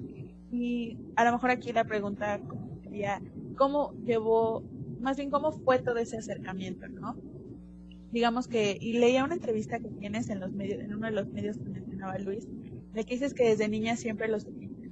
Y 0.50 0.98
a 1.14 1.24
lo 1.24 1.32
mejor 1.32 1.50
aquí 1.50 1.72
la 1.72 1.84
pregunta 1.84 2.40
sería, 2.82 3.22
¿cómo 3.56 3.92
llevó, 4.04 4.64
más 5.00 5.16
bien 5.16 5.30
cómo 5.30 5.52
fue 5.52 5.78
todo 5.78 5.98
ese 5.98 6.16
acercamiento, 6.16 6.88
¿no? 6.88 7.16
Digamos 8.12 8.48
que, 8.48 8.76
y 8.80 8.94
leía 8.94 9.24
una 9.24 9.34
entrevista 9.34 9.78
que 9.78 9.88
tienes 9.88 10.30
en 10.30 10.40
los 10.40 10.52
medios, 10.52 10.80
en 10.80 10.94
uno 10.94 11.06
de 11.06 11.12
los 11.12 11.28
medios 11.28 11.58
que 11.58 11.68
mencionaba 11.68 12.18
Luis, 12.18 12.46
de 12.92 13.04
que 13.04 13.14
dices 13.14 13.34
que 13.34 13.48
desde 13.48 13.68
niña 13.68 13.96
siempre 13.96 14.28
los 14.28 14.46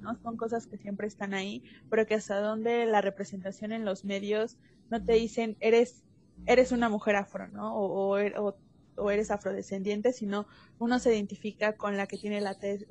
¿no? 0.05 0.17
Son 0.23 0.37
cosas 0.37 0.67
que 0.67 0.77
siempre 0.77 1.07
están 1.07 1.35
ahí, 1.35 1.63
pero 1.91 2.07
que 2.07 2.15
hasta 2.15 2.39
donde 2.41 2.87
la 2.87 3.01
representación 3.01 3.73
en 3.73 3.85
los 3.85 4.05
medios 4.05 4.59
no 4.91 5.03
te 5.03 5.15
dicen 5.15 5.57
eres, 5.61 6.05
eres 6.47 6.73
una 6.73 6.89
mujer 6.91 7.17
afro, 7.17 7.49
¿no? 7.49 7.75
O, 7.75 8.19
o, 8.19 8.57
o 8.97 9.11
eres 9.11 9.31
afrodescendiente, 9.31 10.13
sino 10.13 10.47
uno 10.79 10.99
se 10.99 11.15
identifica 11.15 11.77
con 11.77 11.97
la 11.97 12.07
que 12.07 12.19
tiene 12.19 12.41
la 12.41 12.55
tez 12.59 12.87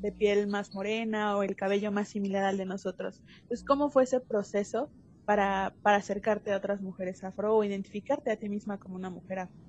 de 0.00 0.12
piel 0.12 0.46
más 0.46 0.74
morena 0.74 1.36
o 1.36 1.42
el 1.42 1.56
cabello 1.56 1.92
más 1.92 2.08
similar 2.08 2.44
al 2.44 2.56
de 2.58 2.66
nosotros. 2.66 3.22
Entonces, 3.42 3.64
¿cómo 3.64 3.90
fue 3.90 4.04
ese 4.04 4.20
proceso 4.20 4.90
para, 5.24 5.74
para 5.82 5.98
acercarte 5.98 6.52
a 6.52 6.56
otras 6.56 6.82
mujeres 6.82 7.24
afro 7.24 7.56
o 7.56 7.64
identificarte 7.64 8.30
a 8.30 8.36
ti 8.36 8.48
misma 8.48 8.78
como 8.78 8.96
una 8.96 9.10
mujer 9.10 9.40
afro? 9.40 9.67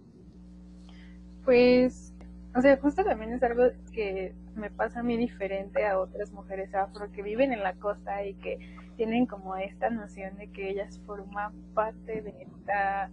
Pues, 1.50 2.14
o 2.56 2.62
sea, 2.62 2.78
justo 2.78 3.04
también 3.04 3.34
es 3.34 3.42
algo 3.42 3.64
que 3.92 4.36
me 4.54 4.70
pasa 4.70 5.00
a 5.00 5.04
mí 5.04 5.18
diferente 5.18 5.84
a 5.88 5.98
otras 6.00 6.32
mujeres 6.32 6.76
afro 6.76 7.12
que 7.12 7.24
viven 7.24 7.52
en 7.52 7.64
la 7.64 7.74
costa 7.74 8.24
y 8.24 8.36
que 8.36 8.60
tienen 8.98 9.26
como 9.26 9.56
esta 9.56 9.90
noción 9.90 10.38
de 10.38 10.52
que 10.52 10.70
ellas 10.70 11.02
forman 11.08 11.54
parte 11.74 12.22
de 12.22 12.44
esta 12.44 13.10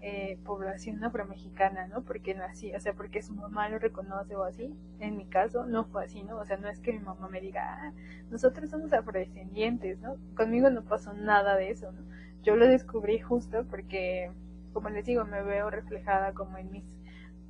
eh, 0.00 0.38
población 0.44 1.02
afromexicana, 1.02 1.88
¿no? 1.88 2.02
Porque 2.04 2.36
nací, 2.36 2.72
o 2.72 2.78
sea, 2.78 2.92
porque 2.92 3.20
su 3.20 3.34
mamá 3.34 3.68
lo 3.68 3.80
reconoce 3.80 4.36
o 4.36 4.44
así. 4.44 4.72
En 5.00 5.16
mi 5.16 5.26
caso 5.26 5.66
no 5.66 5.86
fue 5.86 6.04
así, 6.04 6.22
¿no? 6.22 6.38
O 6.38 6.46
sea, 6.46 6.58
no 6.58 6.68
es 6.68 6.78
que 6.78 6.92
mi 6.92 7.00
mamá 7.00 7.28
me 7.28 7.40
diga, 7.40 7.62
ah, 7.82 7.92
nosotros 8.30 8.70
somos 8.70 8.92
afrodescendientes, 8.92 9.98
¿no? 9.98 10.18
Conmigo 10.36 10.70
no 10.70 10.84
pasó 10.84 11.14
nada 11.14 11.56
de 11.56 11.70
eso, 11.72 11.90
¿no? 11.90 12.02
Yo 12.44 12.54
lo 12.54 12.68
descubrí 12.68 13.18
justo 13.18 13.66
porque, 13.68 14.30
como 14.72 14.88
les 14.88 15.04
digo, 15.04 15.24
me 15.24 15.42
veo 15.42 15.68
reflejada 15.68 16.32
como 16.32 16.58
en 16.58 16.70
mis, 16.70 16.84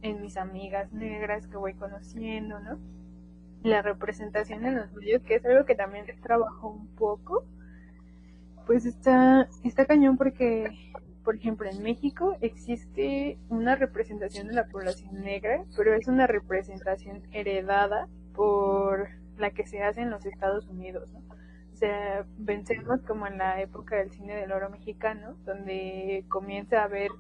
en 0.07 0.23
mis 0.23 0.37
amigas 0.37 0.93
negras 0.93 1.47
que 1.47 1.57
voy 1.57 1.75
conociendo, 1.75 2.59
¿no? 2.61 2.79
La 3.63 3.83
representación 3.83 4.65
en 4.65 4.77
los 4.77 4.93
medios, 4.93 5.23
que 5.23 5.37
es 5.37 5.45
algo 5.45 5.65
que 5.65 5.75
también 5.75 6.07
trabajo 6.23 6.69
un 6.69 6.87
poco, 6.89 7.45
pues 8.67 8.87
está, 8.87 9.49
está 9.65 9.87
cañón 9.87 10.17
porque 10.17 10.71
por 11.27 11.35
ejemplo, 11.35 11.69
en 11.69 11.83
México 11.83 12.37
existe 12.41 13.37
una 13.49 13.75
representación 13.75 14.47
de 14.47 14.55
la 14.55 14.69
población 14.69 15.25
negra, 15.25 15.65
pero 15.77 15.93
es 15.93 16.07
una 16.07 16.29
representación 16.29 17.25
heredada 17.33 18.07
por 18.33 19.09
la 19.37 19.51
que 19.51 19.67
se 19.67 19.83
hace 19.83 20.03
en 20.03 20.11
los 20.11 20.25
Estados 20.25 20.69
Unidos. 20.69 21.13
¿no? 21.13 21.19
O 21.73 21.77
sea, 21.77 22.25
pensemos 22.47 23.03
como 23.03 23.27
en 23.27 23.39
la 23.39 23.61
época 23.61 23.97
del 23.97 24.13
cine 24.13 24.37
del 24.37 24.53
oro 24.53 24.71
mexicano, 24.71 25.37
donde 25.45 26.25
comienza 26.29 26.83
a 26.83 26.85
haber 26.85 27.11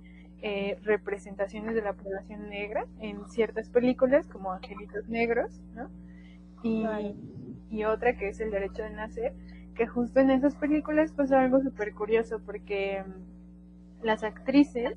eh, 0.42 0.78
representaciones 0.82 1.74
de 1.74 1.82
la 1.82 1.94
población 1.94 2.48
negra 2.48 2.86
en 3.00 3.26
ciertas 3.28 3.68
películas 3.68 4.26
como 4.26 4.52
Angelitos 4.52 5.08
Negros, 5.08 5.60
¿no? 5.74 5.90
Y, 6.62 6.84
y 7.70 7.84
otra 7.84 8.16
que 8.16 8.28
es 8.28 8.40
El 8.40 8.50
Derecho 8.50 8.82
de 8.82 8.90
Nacer, 8.90 9.34
que 9.74 9.86
justo 9.86 10.20
en 10.20 10.30
esas 10.30 10.54
películas 10.56 11.12
pasa 11.12 11.40
algo 11.40 11.60
súper 11.60 11.94
curioso 11.94 12.40
porque 12.44 13.02
mm, 13.06 14.04
las 14.04 14.24
actrices 14.24 14.94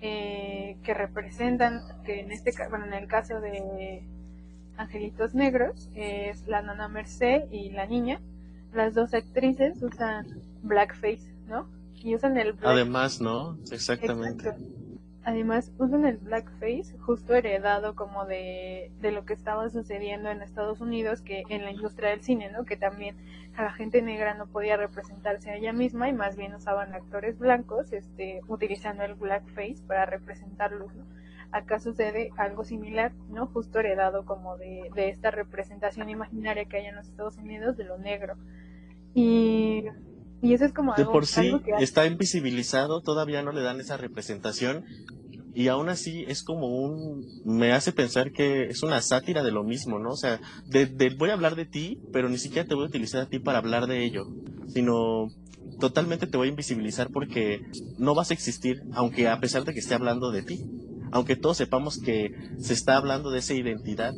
eh, 0.00 0.76
que 0.82 0.94
representan, 0.94 1.80
que 2.04 2.20
en 2.20 2.30
este 2.30 2.52
bueno, 2.70 2.86
en 2.86 2.94
el 2.94 3.08
caso 3.08 3.40
de 3.40 4.02
Angelitos 4.76 5.34
Negros, 5.34 5.90
es 5.94 6.46
la 6.46 6.62
nana 6.62 6.88
Merced 6.88 7.50
y 7.50 7.70
la 7.70 7.86
niña, 7.86 8.20
las 8.72 8.94
dos 8.94 9.12
actrices 9.14 9.82
usan 9.82 10.40
blackface, 10.62 11.34
¿no? 11.48 11.68
Y 12.02 12.14
usan 12.14 12.36
el 12.38 12.54
Además, 12.62 13.20
¿no? 13.20 13.58
Exactamente. 13.70 14.54
Además, 15.24 15.70
usan 15.78 16.06
el 16.06 16.16
blackface 16.16 16.96
justo 17.00 17.34
heredado 17.34 17.94
como 17.94 18.24
de, 18.24 18.90
de 19.00 19.12
lo 19.12 19.26
que 19.26 19.34
estaba 19.34 19.68
sucediendo 19.68 20.30
en 20.30 20.40
Estados 20.40 20.80
Unidos, 20.80 21.20
que 21.20 21.42
en 21.50 21.64
la 21.64 21.70
industria 21.70 22.10
del 22.10 22.22
cine, 22.22 22.50
¿no? 22.50 22.64
Que 22.64 22.78
también 22.78 23.16
a 23.54 23.64
la 23.64 23.72
gente 23.72 24.00
negra 24.00 24.34
no 24.34 24.46
podía 24.46 24.76
representarse 24.76 25.50
a 25.50 25.56
ella 25.56 25.72
misma 25.72 26.08
y 26.08 26.12
más 26.14 26.36
bien 26.36 26.54
usaban 26.54 26.94
actores 26.94 27.38
blancos, 27.38 27.92
este, 27.92 28.40
utilizando 28.48 29.02
el 29.04 29.16
blackface 29.16 29.82
para 29.86 30.06
representarlos, 30.06 30.94
¿no? 30.94 31.04
Acá 31.50 31.78
sucede 31.78 32.30
algo 32.36 32.64
similar, 32.64 33.12
¿no? 33.28 33.46
Justo 33.48 33.80
heredado 33.80 34.24
como 34.24 34.56
de, 34.56 34.90
de 34.94 35.08
esta 35.10 35.30
representación 35.30 36.08
imaginaria 36.08 36.66
que 36.66 36.78
hay 36.78 36.86
en 36.86 36.96
los 36.96 37.06
Estados 37.06 37.36
Unidos 37.36 37.76
de 37.76 37.84
lo 37.84 37.98
negro. 37.98 38.36
Y 39.14 39.84
y 40.40 40.52
eso 40.52 40.64
es 40.64 40.72
como 40.72 40.94
de 40.94 41.04
por 41.04 41.26
sí 41.26 41.52
está 41.80 42.06
invisibilizado, 42.06 43.00
todavía 43.02 43.42
no 43.42 43.52
le 43.52 43.62
dan 43.62 43.80
esa 43.80 43.96
representación 43.96 44.84
y 45.54 45.68
aún 45.68 45.88
así 45.88 46.24
es 46.28 46.44
como 46.44 46.68
un 46.68 47.26
me 47.44 47.72
hace 47.72 47.92
pensar 47.92 48.30
que 48.30 48.66
es 48.66 48.82
una 48.82 49.02
sátira 49.02 49.42
de 49.42 49.50
lo 49.50 49.64
mismo, 49.64 49.98
¿no? 49.98 50.10
O 50.10 50.16
sea, 50.16 50.40
de, 50.66 50.86
voy 51.18 51.30
a 51.30 51.32
hablar 51.32 51.56
de 51.56 51.66
ti, 51.66 52.00
pero 52.12 52.28
ni 52.28 52.38
siquiera 52.38 52.68
te 52.68 52.74
voy 52.74 52.84
a 52.84 52.88
utilizar 52.88 53.22
a 53.22 53.28
ti 53.28 53.40
para 53.40 53.58
hablar 53.58 53.88
de 53.88 54.04
ello, 54.04 54.26
sino 54.68 55.28
totalmente 55.80 56.26
te 56.26 56.36
voy 56.36 56.46
a 56.46 56.50
invisibilizar 56.50 57.10
porque 57.10 57.60
no 57.98 58.14
vas 58.14 58.30
a 58.30 58.34
existir, 58.34 58.82
aunque 58.92 59.26
a 59.26 59.40
pesar 59.40 59.64
de 59.64 59.72
que 59.72 59.80
esté 59.80 59.94
hablando 59.94 60.30
de 60.30 60.42
ti, 60.42 60.64
aunque 61.10 61.34
todos 61.34 61.56
sepamos 61.56 61.98
que 61.98 62.30
se 62.58 62.74
está 62.74 62.96
hablando 62.96 63.30
de 63.30 63.40
esa 63.40 63.54
identidad, 63.54 64.12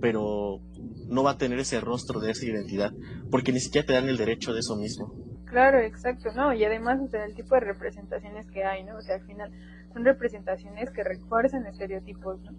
pero 0.00 0.60
no 1.08 1.22
va 1.22 1.32
a 1.32 1.38
tener 1.38 1.58
ese 1.58 1.80
rostro 1.80 2.20
de 2.20 2.30
esa 2.30 2.46
identidad, 2.46 2.92
porque 3.30 3.52
ni 3.52 3.60
siquiera 3.60 3.86
te 3.86 3.94
dan 3.94 4.08
el 4.08 4.16
derecho 4.16 4.52
de 4.52 4.60
eso 4.60 4.76
mismo. 4.76 5.33
Claro, 5.44 5.78
exacto, 5.78 6.32
¿no? 6.34 6.52
Y 6.52 6.64
además, 6.64 7.00
o 7.00 7.16
el 7.16 7.34
tipo 7.34 7.54
de 7.54 7.60
representaciones 7.60 8.50
que 8.50 8.64
hay, 8.64 8.84
¿no? 8.84 8.96
O 8.96 9.02
sea, 9.02 9.16
al 9.16 9.22
final 9.22 9.50
son 9.92 10.04
representaciones 10.04 10.90
que 10.90 11.04
refuerzan 11.04 11.66
estereotipos, 11.66 12.40
¿no? 12.42 12.52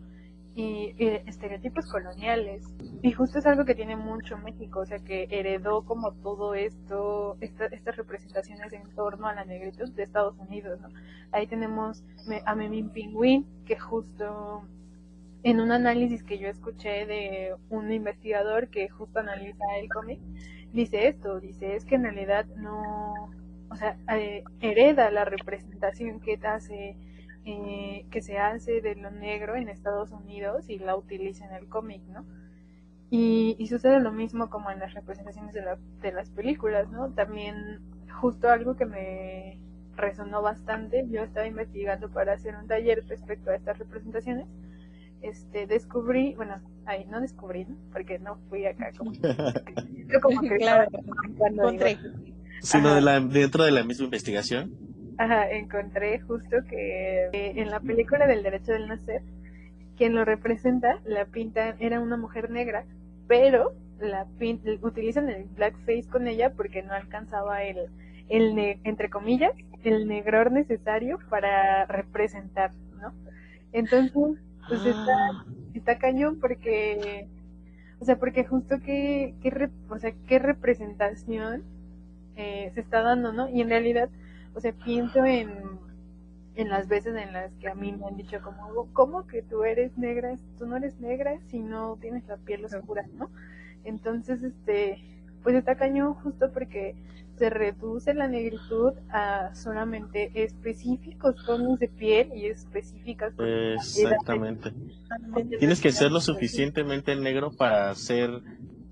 Y, 0.56 0.96
estereotipos 1.26 1.86
coloniales. 1.92 2.64
Y 3.02 3.12
justo 3.12 3.40
es 3.40 3.46
algo 3.46 3.66
que 3.66 3.76
tiene 3.76 3.98
mucho 3.98 4.38
México, 4.38 4.80
o 4.80 4.86
sea, 4.86 5.00
que 5.00 5.28
heredó 5.30 5.84
como 5.84 6.14
todo 6.14 6.54
esto, 6.54 7.36
estas 7.42 7.98
representaciones 7.98 8.72
en 8.72 8.84
torno 8.96 9.28
a 9.28 9.36
la 9.36 9.44
negritud 9.44 9.92
de 9.92 10.04
Estados 10.04 10.38
Unidos, 10.40 10.80
¿no? 10.80 10.88
Ahí 11.32 11.48
tenemos 11.48 12.04
a 12.46 12.56
Memín 12.56 12.90
Pingüín, 12.90 13.46
que 13.66 13.78
justo 13.78 14.64
en 15.44 15.60
un 15.60 15.72
análisis 15.72 16.24
que 16.24 16.40
yo 16.40 16.48
escuché 16.48 17.06
de 17.06 17.56
un 17.70 17.92
investigador 17.92 18.70
que 18.70 18.90
justo 18.90 19.20
analiza 19.20 19.64
el 19.80 19.90
cómic, 19.90 20.20
dice 20.76 21.08
esto, 21.08 21.40
dice 21.40 21.76
es 21.76 21.86
que 21.86 21.96
en 21.96 22.04
realidad 22.04 22.46
no, 22.58 23.32
o 23.70 23.76
sea, 23.76 23.98
eh, 24.14 24.44
hereda 24.60 25.10
la 25.10 25.26
representación 25.26 26.20
que 26.20 26.40
hace, 26.44 26.98
eh, 27.46 28.06
que 28.12 28.22
se 28.22 28.38
hace 28.38 28.82
de 28.82 28.96
lo 28.96 29.10
negro 29.10 29.56
en 29.56 29.70
Estados 29.70 30.12
Unidos 30.12 30.70
y 30.70 30.78
la 30.80 30.96
utiliza 30.96 31.46
en 31.46 31.54
el 31.54 31.68
cómic, 31.68 32.02
¿no? 32.10 32.26
Y, 33.10 33.56
y, 33.60 33.68
sucede 33.68 34.00
lo 34.00 34.12
mismo 34.12 34.50
como 34.50 34.72
en 34.72 34.80
las 34.80 34.94
representaciones 34.94 35.54
de, 35.54 35.62
la, 35.62 35.78
de 36.02 36.12
las 36.12 36.30
películas, 36.32 36.90
¿no? 36.90 37.12
También 37.14 37.80
justo 38.20 38.50
algo 38.50 38.76
que 38.76 38.86
me 38.86 39.60
resonó 39.96 40.42
bastante, 40.42 41.06
yo 41.10 41.24
estaba 41.24 41.48
investigando 41.48 42.10
para 42.10 42.34
hacer 42.34 42.56
un 42.56 42.68
taller 42.68 43.06
respecto 43.08 43.52
a 43.52 43.56
estas 43.56 43.78
representaciones, 43.78 44.48
este, 45.30 45.68
descubrí, 45.68 46.36
bueno, 46.36 46.62
ahí 46.86 47.06
no 47.06 47.20
descubrí, 47.22 47.66
porque 47.92 48.20
no 48.20 48.38
fui 48.50 48.66
acá 48.66 48.92
como, 48.98 49.12
como 50.22 50.42
que 50.42 50.56
claro, 50.58 50.90
encontré. 51.48 51.98
Sino 52.62 52.96
de 52.96 53.02
la, 53.02 53.20
dentro 53.20 53.64
de 53.64 53.72
la 53.72 53.84
misma 53.84 54.06
investigación. 54.06 54.72
Ajá, 55.18 55.50
encontré 55.50 56.20
justo 56.22 56.58
que 56.70 57.30
en 57.34 57.70
la 57.70 57.80
película 57.80 58.28
del 58.28 58.44
derecho 58.44 58.74
del 58.74 58.88
nacer, 58.88 59.22
quien 59.98 60.14
lo 60.14 60.26
representa, 60.26 61.00
la 61.06 61.26
pinta, 61.26 61.76
era 61.80 62.00
una 62.00 62.18
mujer 62.18 62.50
negra, 62.50 62.86
pero 63.28 63.74
la 64.00 64.28
utilizan 64.82 65.30
el 65.30 65.46
blackface 65.46 66.08
con 66.10 66.28
ella 66.28 66.52
porque 66.54 66.84
no 66.84 66.94
alcanzaba 66.94 67.64
el, 67.64 67.90
el 68.30 68.80
entre 68.84 69.10
comillas, 69.10 69.54
el 69.84 70.08
negror 70.08 70.52
necesario 70.52 71.20
para 71.30 71.86
representar, 71.86 72.72
¿no? 73.00 73.14
Entonces, 73.72 74.40
pues 74.68 74.86
está, 74.86 75.30
ah. 75.32 75.46
está 75.74 75.98
cañón 75.98 76.40
porque, 76.40 77.28
o 78.00 78.06
sea, 78.06 78.18
porque 78.18 78.46
justo 78.46 78.80
que, 78.80 79.36
que 79.42 79.70
o 79.90 80.00
sea, 80.00 80.14
qué 80.28 80.40
representación 80.40 81.64
eh, 82.36 82.72
se 82.74 82.82
está 82.82 83.02
dando, 83.02 83.32
¿no? 83.32 83.50
Y 83.50 83.62
en 83.62 83.70
realidad, 83.70 84.10
o 84.54 84.60
sea, 84.60 84.74
pienso 84.74 85.24
en, 85.26 85.50
en 86.56 86.70
las 86.70 86.88
veces 86.88 87.16
en 87.16 87.34
las 87.34 87.52
que 87.56 87.68
a 87.68 87.76
mí 87.76 87.92
me 87.92 88.06
han 88.06 88.18
dicho 88.18 88.42
como, 88.42 88.88
¿cómo 88.94 89.28
que 89.28 89.42
tú 89.42 89.64
eres 89.64 89.98
negra? 89.98 90.36
Tú 90.58 90.66
no 90.66 90.78
eres 90.78 91.00
negra 91.00 91.38
si 91.48 91.60
no 91.60 91.98
tienes 92.02 92.28
la 92.28 92.38
piel 92.38 92.66
oscura, 92.66 93.06
¿no? 93.14 93.30
Entonces, 93.84 94.42
este, 94.42 95.00
pues 95.44 95.56
está 95.56 95.76
cañón 95.76 96.14
justo 96.16 96.52
porque 96.52 96.96
se 97.38 97.50
reduce 97.50 98.14
la 98.14 98.28
negritud 98.28 98.94
a 99.10 99.54
solamente 99.56 100.32
específicos 100.44 101.36
tonos 101.46 101.80
de 101.80 101.90
piel 101.90 102.32
y 102.36 102.46
específicas. 102.46 103.34
Exactamente. 103.76 104.74
Tienes 105.60 105.82
que 105.82 105.92
ser 105.92 106.12
lo 106.12 106.22
suficientemente 106.22 107.16
negro 107.16 107.52
para 107.52 107.94
ser, 107.96 108.30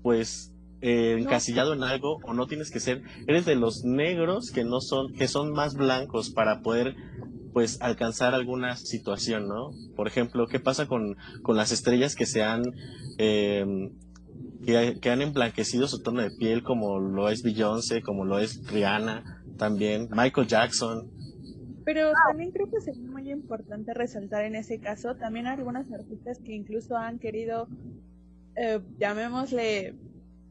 pues, 0.02 0.52
eh, 0.80 1.16
encasillado 1.18 1.72
en 1.72 1.82
algo 1.82 2.18
o 2.24 2.34
no 2.34 2.46
tienes 2.46 2.70
que 2.70 2.80
ser. 2.80 3.02
Eres 3.26 3.46
de 3.46 3.54
los 3.54 3.84
negros 3.84 4.50
que 4.50 4.64
no 4.64 4.80
son, 4.80 5.14
que 5.14 5.28
son 5.28 5.52
más 5.52 5.74
blancos 5.74 6.30
para 6.30 6.60
poder 6.60 6.94
pues 7.54 7.80
alcanzar 7.80 8.34
alguna 8.34 8.76
situación, 8.76 9.46
¿no? 9.46 9.70
Por 9.94 10.08
ejemplo, 10.08 10.48
¿qué 10.48 10.58
pasa 10.58 10.86
con, 10.86 11.16
con 11.42 11.56
las 11.56 11.70
estrellas 11.70 12.16
que 12.16 12.26
se 12.26 12.42
han 12.42 12.64
eh, 13.16 13.64
que, 14.64 15.10
han 15.10 15.22
emblanquecido 15.22 15.86
su 15.88 16.02
tono 16.02 16.22
de 16.22 16.30
piel 16.30 16.62
como 16.62 16.98
lo 16.98 17.28
es 17.28 17.42
Beyoncé, 17.42 18.02
como 18.02 18.24
lo 18.24 18.38
es 18.38 18.66
Rihanna, 18.66 19.42
también 19.56 20.08
Michael 20.10 20.46
Jackson. 20.46 21.10
Pero 21.84 22.12
también 22.26 22.50
creo 22.50 22.70
que 22.70 22.78
es 22.78 22.98
muy 22.98 23.30
importante 23.30 23.92
resaltar 23.92 24.44
en 24.44 24.56
ese 24.56 24.80
caso 24.80 25.16
también 25.16 25.46
algunas 25.46 25.92
artistas 25.92 26.38
que 26.38 26.54
incluso 26.54 26.96
han 26.96 27.18
querido, 27.18 27.68
eh, 28.56 28.80
llamémosle, 28.98 29.94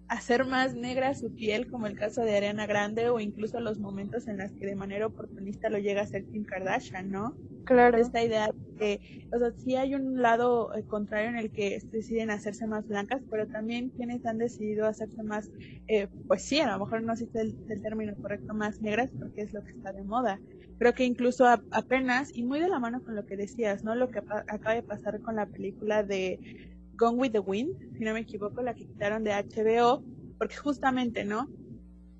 hacer 0.07 0.45
más 0.45 0.75
negra 0.75 1.13
su 1.13 1.33
piel, 1.33 1.69
como 1.69 1.87
el 1.87 1.97
caso 1.97 2.21
de 2.21 2.35
Ariana 2.35 2.65
Grande, 2.65 3.09
o 3.09 3.19
incluso 3.19 3.59
los 3.59 3.79
momentos 3.79 4.27
en 4.27 4.37
los 4.37 4.51
que 4.51 4.65
de 4.65 4.75
manera 4.75 5.07
oportunista 5.07 5.69
lo 5.69 5.79
llega 5.79 6.01
a 6.01 6.03
hacer 6.03 6.25
Kim 6.25 6.43
Kardashian, 6.43 7.09
¿no? 7.09 7.35
Claro. 7.65 7.97
Esta 7.97 8.21
idea 8.21 8.47
de 8.47 8.75
que, 8.77 9.27
o 9.31 9.39
sea, 9.39 9.51
sí 9.51 9.75
hay 9.75 9.95
un 9.95 10.21
lado 10.21 10.75
eh, 10.75 10.83
contrario 10.85 11.29
en 11.29 11.37
el 11.37 11.51
que 11.51 11.79
deciden 11.91 12.29
hacerse 12.29 12.67
más 12.67 12.87
blancas, 12.87 13.21
pero 13.29 13.47
también 13.47 13.89
quienes 13.89 14.25
han 14.25 14.37
decidido 14.37 14.85
hacerse 14.85 15.23
más, 15.23 15.49
eh, 15.87 16.07
pues 16.27 16.43
sí, 16.43 16.59
a 16.59 16.71
lo 16.71 16.79
mejor 16.83 17.03
no 17.03 17.15
sé 17.15 17.25
si 17.25 17.37
es 17.37 17.55
el, 17.69 17.81
término 17.81 18.15
correcto, 18.15 18.53
más 18.53 18.81
negras, 18.81 19.11
porque 19.17 19.41
es 19.41 19.53
lo 19.53 19.63
que 19.63 19.71
está 19.71 19.93
de 19.93 20.03
moda. 20.03 20.39
Creo 20.77 20.93
que 20.93 21.05
incluso 21.05 21.45
apenas, 21.47 22.35
y 22.35 22.43
muy 22.43 22.59
de 22.59 22.67
la 22.67 22.79
mano 22.79 23.01
con 23.03 23.15
lo 23.15 23.25
que 23.25 23.37
decías, 23.37 23.83
¿no? 23.83 23.95
Lo 23.95 24.09
que 24.09 24.19
acaba 24.19 24.73
de 24.73 24.83
pasar 24.83 25.21
con 25.21 25.35
la 25.35 25.45
película 25.45 26.03
de 26.03 26.72
Gone 27.03 27.17
with 27.17 27.31
the 27.33 27.39
Wind, 27.39 27.75
si 27.97 28.03
no 28.05 28.13
me 28.13 28.21
equivoco, 28.21 28.61
la 28.61 28.73
que 28.73 28.85
quitaron 28.85 29.25
de 29.25 29.31
HBO, 29.31 30.01
porque 30.37 30.55
justamente, 30.55 31.25
¿no? 31.25 31.49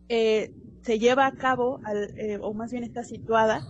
Eh, 0.09 0.53
se 0.81 0.99
lleva 0.99 1.25
a 1.25 1.31
cabo, 1.31 1.79
eh, 2.17 2.37
o 2.41 2.53
más 2.53 2.71
bien 2.71 2.83
está 2.83 3.05
situada 3.05 3.65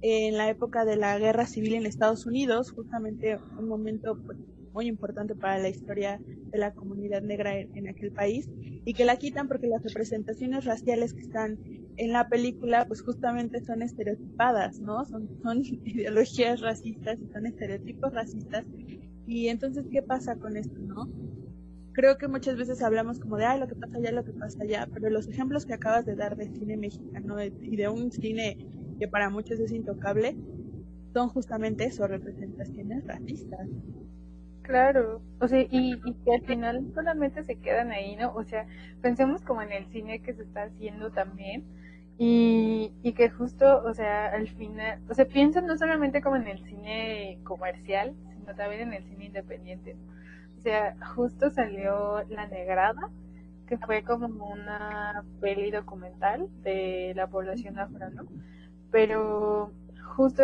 en 0.00 0.36
la 0.36 0.50
época 0.50 0.84
de 0.84 0.96
la 0.96 1.16
guerra 1.20 1.46
civil 1.46 1.74
en 1.74 1.86
Estados 1.86 2.26
Unidos, 2.26 2.72
justamente 2.72 3.38
un 3.56 3.68
momento 3.68 4.18
pues, 4.26 4.38
muy 4.72 4.88
importante 4.88 5.36
para 5.36 5.60
la 5.60 5.68
historia 5.68 6.20
de 6.20 6.58
la 6.58 6.74
comunidad 6.74 7.22
negra 7.22 7.56
en, 7.56 7.88
aquel 7.88 8.10
país, 8.10 8.50
y 8.84 8.92
que 8.92 9.04
la 9.04 9.16
quitan 9.18 9.46
porque 9.46 9.68
las 9.68 9.84
representaciones 9.84 10.64
raciales 10.64 11.14
que 11.14 11.22
están 11.22 11.58
en 11.96 12.12
la 12.12 12.28
película, 12.28 12.86
pues 12.86 13.02
justamente 13.02 13.64
son 13.64 13.82
estereotipadas, 13.82 14.80
¿no? 14.80 15.04
Son, 15.04 15.28
son 15.42 15.62
ideologías 15.84 16.60
racistas 16.60 17.20
y 17.20 17.32
son 17.32 17.46
estereotipos 17.46 18.12
racistas 18.12 18.64
y 19.26 19.48
entonces, 19.48 19.86
¿qué 19.90 20.02
pasa 20.02 20.36
con 20.38 20.56
esto, 20.56 20.80
no? 20.80 21.10
Creo 21.92 22.18
que 22.18 22.28
muchas 22.28 22.56
veces 22.58 22.82
hablamos 22.82 23.20
como 23.20 23.36
de, 23.38 23.46
ay, 23.46 23.60
lo 23.60 23.68
que 23.68 23.76
pasa 23.76 23.98
allá, 23.98 24.12
lo 24.12 24.24
que 24.24 24.32
pasa 24.34 24.62
allá, 24.62 24.88
pero 24.92 25.10
los 25.10 25.28
ejemplos 25.28 25.66
que 25.66 25.74
acabas 25.74 26.06
de 26.06 26.16
dar 26.16 26.36
de 26.36 26.48
cine 26.50 26.76
mexicano 26.76 27.36
y 27.42 27.76
de 27.76 27.88
un 27.88 28.12
cine 28.12 28.58
que 28.98 29.08
para 29.08 29.30
muchos 29.30 29.60
es 29.60 29.72
intocable, 29.72 30.36
son 31.14 31.28
justamente 31.30 31.84
eso, 31.86 32.06
representaciones 32.06 33.04
racistas. 33.06 33.68
Claro, 34.62 35.22
o 35.40 35.46
sea, 35.48 35.60
y, 35.62 36.00
y 36.04 36.14
que 36.24 36.34
al 36.34 36.42
final 36.44 36.90
solamente 36.92 37.44
se 37.44 37.56
quedan 37.60 37.92
ahí, 37.92 38.16
¿no? 38.16 38.34
O 38.34 38.42
sea, 38.44 38.66
pensemos 39.00 39.42
como 39.42 39.62
en 39.62 39.70
el 39.72 39.86
cine 39.86 40.20
que 40.22 40.34
se 40.34 40.42
está 40.42 40.64
haciendo 40.64 41.12
también, 41.12 41.64
y, 42.18 42.92
y 43.02 43.12
que 43.12 43.30
justo, 43.30 43.82
o 43.84 43.94
sea, 43.94 44.26
al 44.26 44.48
final, 44.48 45.00
o 45.08 45.14
sea, 45.14 45.26
piensan 45.28 45.66
no 45.66 45.76
solamente 45.78 46.20
como 46.20 46.36
en 46.36 46.48
el 46.48 46.64
cine 46.64 47.38
comercial, 47.44 48.16
sino 48.46 48.56
también 48.56 48.82
en 48.82 48.94
el 48.94 49.04
cine 49.04 49.26
independiente. 49.26 49.96
O 50.58 50.60
sea, 50.60 50.96
justo 51.14 51.50
salió 51.50 52.22
La 52.28 52.46
Negrada, 52.46 53.10
que 53.66 53.76
fue 53.78 54.04
como 54.04 54.46
una 54.46 55.24
peli 55.40 55.70
documental 55.70 56.48
de 56.62 57.12
la 57.16 57.26
población 57.26 57.78
afro, 57.78 58.08
¿no? 58.10 58.26
Pero 58.90 59.72
justo 60.16 60.42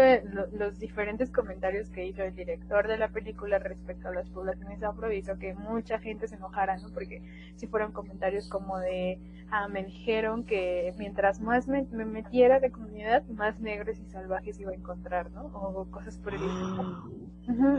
los 0.52 0.78
diferentes 0.78 1.30
comentarios 1.30 1.88
que 1.88 2.06
hizo 2.06 2.22
el 2.22 2.34
director 2.34 2.86
de 2.86 2.98
la 2.98 3.08
película 3.08 3.58
respecto 3.58 4.08
a 4.08 4.12
las 4.12 4.28
poblaciones 4.28 4.82
afro 4.82 5.10
hizo 5.10 5.38
que 5.38 5.54
mucha 5.54 5.98
gente 5.98 6.28
se 6.28 6.34
enojara, 6.34 6.76
¿no? 6.76 6.90
Porque 6.90 7.22
si 7.56 7.66
fueron 7.66 7.90
comentarios 7.90 8.50
como 8.50 8.78
de, 8.78 9.18
ah, 9.50 9.68
me 9.68 9.82
dijeron 9.82 10.44
que 10.44 10.92
mientras 10.98 11.40
más 11.40 11.68
me, 11.68 11.84
metiera 11.84 12.60
de 12.60 12.70
comunidad, 12.70 13.24
más 13.28 13.60
negros 13.60 13.98
y 13.98 14.04
salvajes 14.10 14.60
iba 14.60 14.72
a 14.72 14.74
encontrar, 14.74 15.30
¿no? 15.30 15.46
O 15.46 15.86
cosas 15.90 16.18
por 16.18 16.34
el 16.34 16.42
estilo. 16.42 17.10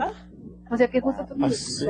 Ah. 0.00 0.12
O 0.70 0.76
sea 0.76 0.88
que 0.88 1.00
justo 1.00 1.24
tú 1.26 1.34
dices, 1.34 1.86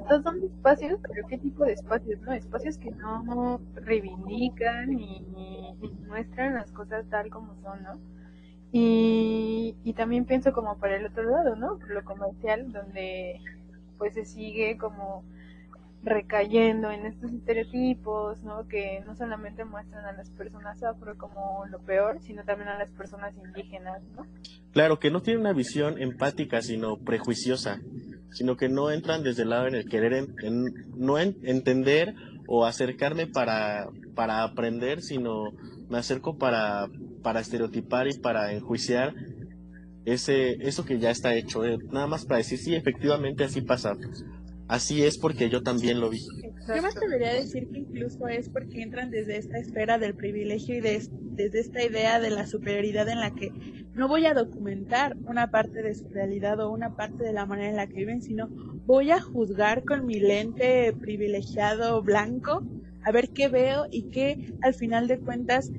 estos 0.00 0.22
son 0.24 0.42
espacios, 0.42 0.98
pero 1.06 1.28
¿qué 1.28 1.38
tipo 1.38 1.64
de 1.64 1.74
espacios? 1.74 2.20
no 2.22 2.32
Espacios 2.32 2.76
que 2.76 2.90
no 2.90 3.60
reivindican 3.76 4.88
ni, 4.88 5.20
ni 5.36 5.76
muestran 6.08 6.54
las 6.54 6.72
cosas 6.72 7.06
tal 7.08 7.30
como 7.30 7.54
son, 7.62 7.84
¿no? 7.84 8.16
Y, 8.78 9.74
y 9.84 9.94
también 9.94 10.26
pienso 10.26 10.52
como 10.52 10.76
para 10.76 10.96
el 10.96 11.06
otro 11.06 11.22
lado, 11.22 11.56
¿no? 11.56 11.78
Por 11.78 11.92
lo 11.92 12.04
comercial, 12.04 12.70
donde 12.72 13.40
pues 13.96 14.12
se 14.12 14.26
sigue 14.26 14.76
como 14.76 15.24
recayendo 16.02 16.90
en 16.90 17.06
estos 17.06 17.32
estereotipos, 17.32 18.42
¿no? 18.42 18.68
Que 18.68 19.02
no 19.06 19.16
solamente 19.16 19.64
muestran 19.64 20.04
a 20.04 20.12
las 20.12 20.28
personas 20.28 20.82
afro 20.82 21.16
como 21.16 21.64
lo 21.70 21.78
peor, 21.78 22.20
sino 22.20 22.44
también 22.44 22.68
a 22.68 22.78
las 22.78 22.90
personas 22.90 23.34
indígenas, 23.42 24.02
¿no? 24.14 24.26
Claro, 24.72 24.98
que 24.98 25.10
no 25.10 25.22
tienen 25.22 25.40
una 25.40 25.54
visión 25.54 25.98
empática, 25.98 26.60
sino 26.60 26.98
prejuiciosa, 26.98 27.80
sino 28.30 28.58
que 28.58 28.68
no 28.68 28.90
entran 28.90 29.22
desde 29.22 29.44
el 29.44 29.48
lado 29.48 29.68
en 29.68 29.74
el 29.74 29.88
querer, 29.88 30.12
en, 30.12 30.64
no 30.98 31.18
entender 31.18 32.14
o 32.46 32.66
acercarme 32.66 33.26
para, 33.26 33.88
para 34.14 34.42
aprender, 34.42 35.00
sino 35.00 35.52
me 35.88 35.96
acerco 35.96 36.36
para, 36.36 36.88
para 37.26 37.40
estereotipar 37.40 38.06
y 38.06 38.16
para 38.16 38.52
enjuiciar 38.52 39.12
ese, 40.04 40.52
eso 40.60 40.84
que 40.84 41.00
ya 41.00 41.10
está 41.10 41.34
hecho. 41.34 41.64
Eh, 41.64 41.76
nada 41.90 42.06
más 42.06 42.24
para 42.24 42.38
decir, 42.38 42.56
sí, 42.56 42.76
efectivamente 42.76 43.42
así 43.42 43.62
pasa. 43.62 43.96
Así 44.68 45.02
es 45.02 45.18
porque 45.18 45.50
yo 45.50 45.64
también 45.64 45.98
lo 45.98 46.08
vi. 46.08 46.20
Yo 46.20 46.80
me 46.80 46.86
atrevería 46.86 47.34
decir 47.34 47.68
que 47.68 47.80
incluso 47.80 48.28
es 48.28 48.48
porque 48.48 48.80
entran 48.80 49.10
desde 49.10 49.38
esta 49.38 49.58
esfera 49.58 49.98
del 49.98 50.14
privilegio 50.14 50.76
y 50.76 50.80
desde 50.80 51.58
esta 51.58 51.82
idea 51.82 52.20
de 52.20 52.30
la 52.30 52.46
superioridad 52.46 53.08
en 53.08 53.18
la 53.18 53.34
que 53.34 53.50
no 53.94 54.06
voy 54.06 54.26
a 54.26 54.32
documentar 54.32 55.16
una 55.26 55.50
parte 55.50 55.82
de 55.82 55.96
su 55.96 56.08
realidad 56.08 56.60
o 56.60 56.70
una 56.70 56.94
parte 56.94 57.24
de 57.24 57.32
la 57.32 57.44
manera 57.44 57.70
en 57.70 57.76
la 57.76 57.88
que 57.88 57.94
viven, 57.94 58.22
sino 58.22 58.46
voy 58.86 59.10
a 59.10 59.20
juzgar 59.20 59.82
con 59.82 60.06
mi 60.06 60.20
lente 60.20 60.92
privilegiado 60.92 62.00
blanco 62.04 62.62
a 63.02 63.10
ver 63.10 63.30
qué 63.30 63.48
veo 63.48 63.86
y 63.90 64.10
qué 64.10 64.52
al 64.62 64.74
final 64.74 65.08
de 65.08 65.18
cuentas 65.18 65.72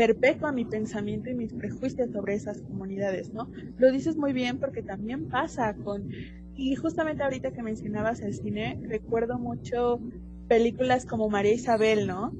perpetúa 0.00 0.50
mi 0.50 0.64
pensamiento 0.64 1.28
y 1.28 1.34
mis 1.34 1.52
prejuicios 1.52 2.10
sobre 2.10 2.32
esas 2.32 2.62
comunidades, 2.62 3.34
¿no? 3.34 3.50
Lo 3.76 3.92
dices 3.92 4.16
muy 4.16 4.32
bien 4.32 4.58
porque 4.58 4.82
también 4.82 5.28
pasa 5.28 5.74
con... 5.74 6.08
Y 6.56 6.74
justamente 6.74 7.22
ahorita 7.22 7.50
que 7.50 7.62
mencionabas 7.62 8.22
el 8.22 8.32
cine, 8.32 8.80
recuerdo 8.82 9.38
mucho 9.38 10.00
películas 10.48 11.04
como 11.04 11.28
María 11.28 11.52
Isabel, 11.52 12.06
¿no? 12.06 12.32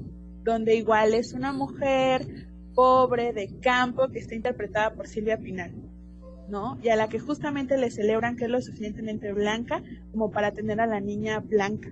Donde 0.43 0.75
igual 0.75 1.13
es 1.13 1.33
una 1.33 1.53
mujer 1.53 2.25
pobre 2.73 3.31
de 3.31 3.59
campo 3.59 4.07
que 4.07 4.17
está 4.17 4.33
interpretada 4.33 4.95
por 4.95 5.07
Silvia 5.07 5.37
Pinal, 5.37 5.71
¿no? 6.49 6.79
Y 6.81 6.89
a 6.89 6.95
la 6.95 7.09
que 7.09 7.19
justamente 7.19 7.77
le 7.77 7.91
celebran 7.91 8.37
que 8.37 8.45
es 8.45 8.49
lo 8.49 8.59
suficientemente 8.59 9.33
blanca 9.33 9.83
como 10.11 10.31
para 10.31 10.49
tener 10.51 10.81
a 10.81 10.87
la 10.87 10.99
niña 10.99 11.41
blanca, 11.41 11.91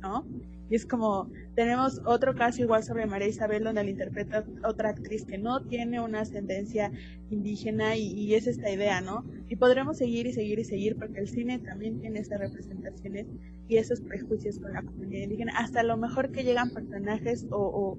¿no? 0.00 0.24
Y 0.70 0.76
es 0.76 0.86
como, 0.86 1.30
tenemos 1.54 2.00
otro 2.04 2.34
caso 2.34 2.62
igual 2.62 2.82
sobre 2.82 3.06
María 3.06 3.28
Isabel, 3.28 3.64
donde 3.64 3.84
la 3.84 3.90
interpreta 3.90 4.44
otra 4.64 4.90
actriz 4.90 5.24
que 5.24 5.38
no 5.38 5.62
tiene 5.64 6.00
una 6.00 6.20
ascendencia 6.20 6.92
indígena 7.30 7.96
y, 7.96 8.34
es 8.34 8.46
esta 8.46 8.70
idea, 8.70 9.00
¿no? 9.00 9.24
Y 9.48 9.56
podremos 9.56 9.96
seguir 9.96 10.26
y 10.26 10.32
seguir 10.32 10.58
y 10.58 10.64
seguir, 10.64 10.96
porque 10.96 11.20
el 11.20 11.28
cine 11.28 11.58
también 11.58 12.00
tiene 12.00 12.20
esas 12.20 12.40
representaciones 12.40 13.26
y 13.68 13.76
esos 13.76 14.00
prejuicios 14.00 14.58
con 14.58 14.72
la 14.72 14.82
comunidad 14.82 15.24
indígena, 15.24 15.52
hasta 15.56 15.82
lo 15.82 15.96
mejor 15.96 16.32
que 16.32 16.44
llegan 16.44 16.70
personajes 16.70 17.46
o 17.50 17.98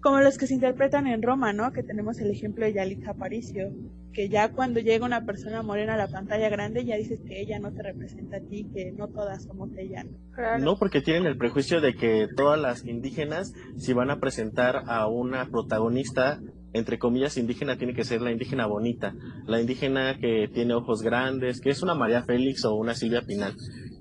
como 0.00 0.20
los 0.20 0.36
que 0.36 0.46
se 0.46 0.52
interpretan 0.52 1.06
en 1.06 1.22
Roma, 1.22 1.54
¿no? 1.54 1.72
Que 1.72 1.82
tenemos 1.82 2.20
el 2.20 2.30
ejemplo 2.30 2.66
de 2.66 2.74
Yalitza 2.74 3.12
Aparicio, 3.12 3.72
que 4.14 4.28
ya 4.28 4.52
cuando 4.52 4.80
llega 4.80 5.04
una 5.04 5.26
persona 5.26 5.62
morena 5.62 5.94
a 5.94 5.98
la 5.98 6.08
pantalla 6.08 6.48
grande 6.48 6.84
ya 6.84 6.96
dices 6.96 7.20
que 7.26 7.40
ella 7.40 7.58
no 7.58 7.72
te 7.72 7.82
representa 7.82 8.38
a 8.38 8.40
ti, 8.40 8.66
que 8.72 8.92
no 8.92 9.08
todas 9.08 9.44
somos 9.44 9.70
ella. 9.76 10.06
No, 10.60 10.78
porque 10.78 11.02
tienen 11.02 11.26
el 11.26 11.36
prejuicio 11.36 11.80
de 11.80 11.94
que 11.94 12.28
todas 12.34 12.58
las 12.58 12.84
indígenas, 12.86 13.52
si 13.76 13.92
van 13.92 14.10
a 14.10 14.20
presentar 14.20 14.84
a 14.86 15.08
una 15.08 15.46
protagonista, 15.50 16.40
entre 16.72 16.98
comillas, 16.98 17.36
indígena, 17.36 17.76
tiene 17.76 17.94
que 17.94 18.04
ser 18.04 18.22
la 18.22 18.30
indígena 18.30 18.66
bonita, 18.66 19.14
la 19.46 19.60
indígena 19.60 20.16
que 20.18 20.48
tiene 20.52 20.74
ojos 20.74 21.02
grandes, 21.02 21.60
que 21.60 21.70
es 21.70 21.82
una 21.82 21.94
María 21.94 22.22
Félix 22.22 22.64
o 22.64 22.74
una 22.74 22.94
Silvia 22.94 23.22
Pinal 23.22 23.54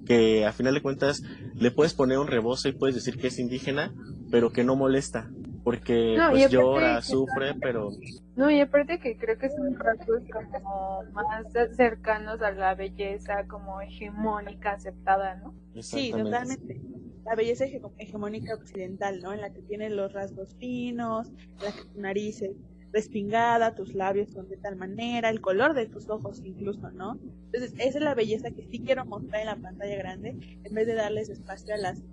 que 0.06 0.46
a 0.46 0.52
final 0.52 0.74
de 0.74 0.82
cuentas 0.82 1.24
le 1.56 1.72
puedes 1.72 1.94
poner 1.94 2.18
un 2.18 2.28
rebozo 2.28 2.68
y 2.68 2.74
puedes 2.74 2.94
decir 2.94 3.16
que 3.16 3.28
es 3.28 3.40
indígena, 3.40 3.94
pero 4.30 4.52
que 4.52 4.66
no 4.66 4.76
molesta 4.76 5.30
porque 5.64 6.18
pues 6.30 6.52
llora, 6.52 7.02
sufre, 7.02 7.56
pero... 7.62 7.92
No, 8.36 8.52
y 8.52 8.60
aparte 8.60 9.00
que 9.00 9.18
creo 9.18 9.38
que 9.38 9.50
son 9.50 9.76
rasgos 9.76 10.24
como 10.32 11.04
más 11.14 11.46
cercanos 11.76 12.42
a 12.42 12.52
la 12.52 12.76
belleza 12.76 13.48
como 13.48 13.80
hegemónica 13.82 14.72
aceptada, 14.72 15.36
¿no? 15.36 15.54
Sí, 15.82 16.12
totalmente. 16.12 16.82
La 17.26 17.36
belleza 17.36 17.66
hegemónica 17.98 18.54
occidental, 18.56 19.22
¿no? 19.22 19.32
En 19.32 19.40
la 19.42 19.54
que 19.54 19.62
tienes 19.62 19.92
los 19.94 20.12
rasgos 20.12 20.56
finos, 20.56 21.30
en 21.30 21.66
la 21.66 21.72
que 21.72 21.94
tu 21.94 22.02
nariz 22.02 22.42
es 22.42 22.58
respingada, 22.92 23.74
tus 23.74 23.96
labios 23.96 24.30
son 24.32 24.48
de 24.50 24.58
tal 24.58 24.76
manera, 24.76 25.30
el 25.30 25.42
color 25.42 25.74
de 25.74 25.88
tus 25.88 26.10
ojos 26.10 26.42
incluso, 26.44 26.92
¿no? 26.92 27.18
Entonces, 27.46 27.74
esa 27.80 27.98
es 27.98 28.04
la 28.04 28.14
belleza 28.14 28.52
que 28.52 28.68
sí 28.68 28.82
quiero 28.84 29.06
mostrar 29.06 29.42
en 29.42 29.48
la 29.48 29.56
pantalla 29.56 29.96
grande, 29.96 30.60
en 30.64 30.74
vez 30.74 30.86
de 30.86 30.94
darles 30.94 31.30
espacio 31.30 31.74
a 31.74 31.78
las 31.78 32.04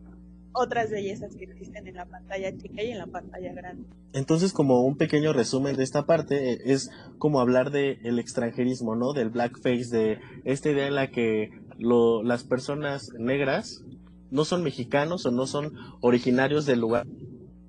otras 0.52 0.90
bellezas 0.90 1.34
que 1.36 1.44
existen 1.44 1.86
en 1.86 1.94
la 1.94 2.06
pantalla 2.06 2.56
chica 2.56 2.82
y 2.82 2.90
en 2.90 2.98
la 2.98 3.06
pantalla 3.06 3.52
grande. 3.52 3.84
Entonces, 4.12 4.52
como 4.52 4.82
un 4.82 4.96
pequeño 4.96 5.32
resumen 5.32 5.76
de 5.76 5.84
esta 5.84 6.06
parte, 6.06 6.52
eh, 6.52 6.58
es 6.64 6.90
como 7.18 7.40
hablar 7.40 7.70
del 7.70 7.98
el 8.04 8.18
extranjerismo, 8.18 8.96
¿no? 8.96 9.12
Del 9.12 9.30
blackface, 9.30 9.88
de 9.90 10.18
esta 10.44 10.70
idea 10.70 10.86
en 10.86 10.94
la 10.94 11.10
que 11.10 11.50
lo, 11.78 12.22
las 12.22 12.44
personas 12.44 13.10
negras 13.18 13.84
no 14.30 14.44
son 14.44 14.62
mexicanos 14.62 15.26
o 15.26 15.30
no 15.30 15.46
son 15.46 15.72
originarios 16.00 16.66
del 16.66 16.80
lugar 16.80 17.06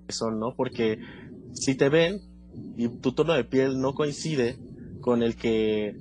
que 0.07 0.13
son, 0.13 0.39
¿no? 0.39 0.53
Porque 0.55 0.99
si 1.53 1.75
te 1.75 1.89
ven 1.89 2.21
y 2.77 2.87
tu 2.87 3.13
tono 3.13 3.33
de 3.33 3.43
piel 3.43 3.79
no 3.79 3.93
coincide 3.93 4.57
con 4.99 5.23
el 5.23 5.35
que 5.35 5.95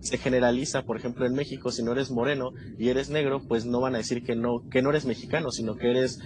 se 0.00 0.18
generaliza, 0.18 0.82
por 0.82 0.96
ejemplo, 0.96 1.26
en 1.26 1.34
México, 1.34 1.70
si 1.70 1.82
no 1.82 1.92
eres 1.92 2.10
moreno 2.10 2.52
y 2.78 2.88
eres 2.88 3.10
negro, 3.10 3.40
pues 3.40 3.66
no 3.66 3.80
van 3.80 3.94
a 3.94 3.98
decir 3.98 4.22
que 4.22 4.36
no, 4.36 4.68
que 4.70 4.82
no 4.82 4.90
eres 4.90 5.06
mexicano, 5.06 5.50
sino 5.50 5.76
que 5.76 5.90
eres 5.90 6.20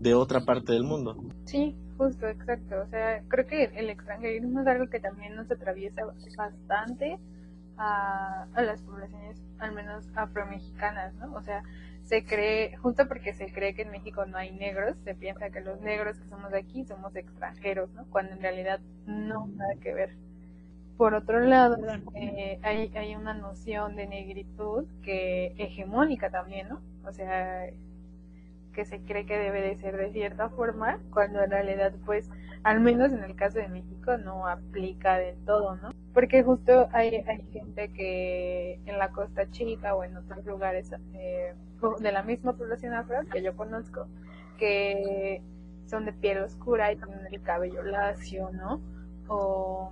de 0.00 0.14
otra 0.14 0.40
parte 0.40 0.72
del 0.72 0.84
mundo. 0.84 1.16
Sí, 1.44 1.74
justo, 1.96 2.26
exacto. 2.28 2.76
O 2.82 2.86
sea, 2.88 3.22
creo 3.28 3.46
que 3.46 3.64
el 3.64 3.90
extranjerismo 3.90 4.60
es 4.60 4.66
algo 4.66 4.88
que 4.88 5.00
también 5.00 5.34
nos 5.34 5.50
atraviesa 5.50 6.02
bastante 6.36 7.18
a, 7.78 8.46
las 8.56 8.82
poblaciones, 8.82 9.42
al 9.58 9.72
menos 9.72 10.06
afromexicanas, 10.14 11.14
¿no? 11.14 11.34
O 11.34 11.42
sea, 11.42 11.62
se 12.02 12.24
cree, 12.24 12.76
justo 12.76 13.08
porque 13.08 13.34
se 13.34 13.52
cree 13.52 13.74
que 13.74 13.82
en 13.82 13.90
México 13.90 14.24
no 14.26 14.38
hay 14.38 14.52
negros, 14.52 14.96
se 15.04 15.14
piensa 15.14 15.50
que 15.50 15.60
los 15.60 15.80
negros 15.80 16.18
que 16.18 16.28
somos 16.28 16.52
de 16.52 16.58
aquí 16.58 16.84
somos 16.84 17.14
extranjeros, 17.16 17.90
¿no? 17.94 18.06
Cuando 18.10 18.32
en 18.32 18.40
realidad 18.40 18.80
no, 19.06 19.48
nada 19.48 19.74
que 19.80 19.92
ver. 19.92 20.16
Por 20.96 21.14
otro 21.14 21.40
lado, 21.40 21.76
eh, 22.14 22.58
hay, 22.62 22.90
hay 22.94 23.16
una 23.16 23.34
noción 23.34 23.96
de 23.96 24.06
negritud 24.06 24.86
que 25.02 25.54
hegemónica 25.58 26.30
también, 26.30 26.68
¿no? 26.68 26.80
O 27.06 27.12
sea, 27.12 27.66
que 28.72 28.84
se 28.84 29.00
cree 29.00 29.26
que 29.26 29.38
debe 29.38 29.60
de 29.60 29.76
ser 29.76 29.96
de 29.96 30.12
cierta 30.12 30.48
forma, 30.48 30.98
cuando 31.10 31.42
en 31.42 31.50
realidad, 31.50 31.92
pues, 32.04 32.30
al 32.62 32.80
menos 32.80 33.12
en 33.12 33.24
el 33.24 33.36
caso 33.36 33.58
de 33.58 33.68
México, 33.68 34.16
no 34.16 34.46
aplica 34.46 35.18
del 35.18 35.36
todo, 35.44 35.76
¿no? 35.76 35.90
Porque 36.14 36.42
justo 36.42 36.88
hay, 36.92 37.16
hay 37.26 37.42
gente 37.52 37.92
que 37.92 38.80
en 38.86 38.98
la 38.98 39.10
Costa 39.10 39.50
Chica 39.50 39.94
o 39.94 40.02
en 40.02 40.16
otros 40.16 40.44
lugares 40.46 40.90
eh, 41.12 41.54
de 42.00 42.12
la 42.12 42.22
misma 42.22 42.54
población 42.54 42.94
afro 42.94 43.18
que 43.30 43.42
yo 43.42 43.54
conozco, 43.54 44.08
que 44.58 45.42
son 45.86 46.06
de 46.06 46.12
piel 46.12 46.38
oscura 46.38 46.92
y 46.92 46.96
tienen 46.96 47.26
el 47.30 47.42
cabello 47.42 47.82
lacio, 47.82 48.50
¿no? 48.52 48.80
O 49.28 49.90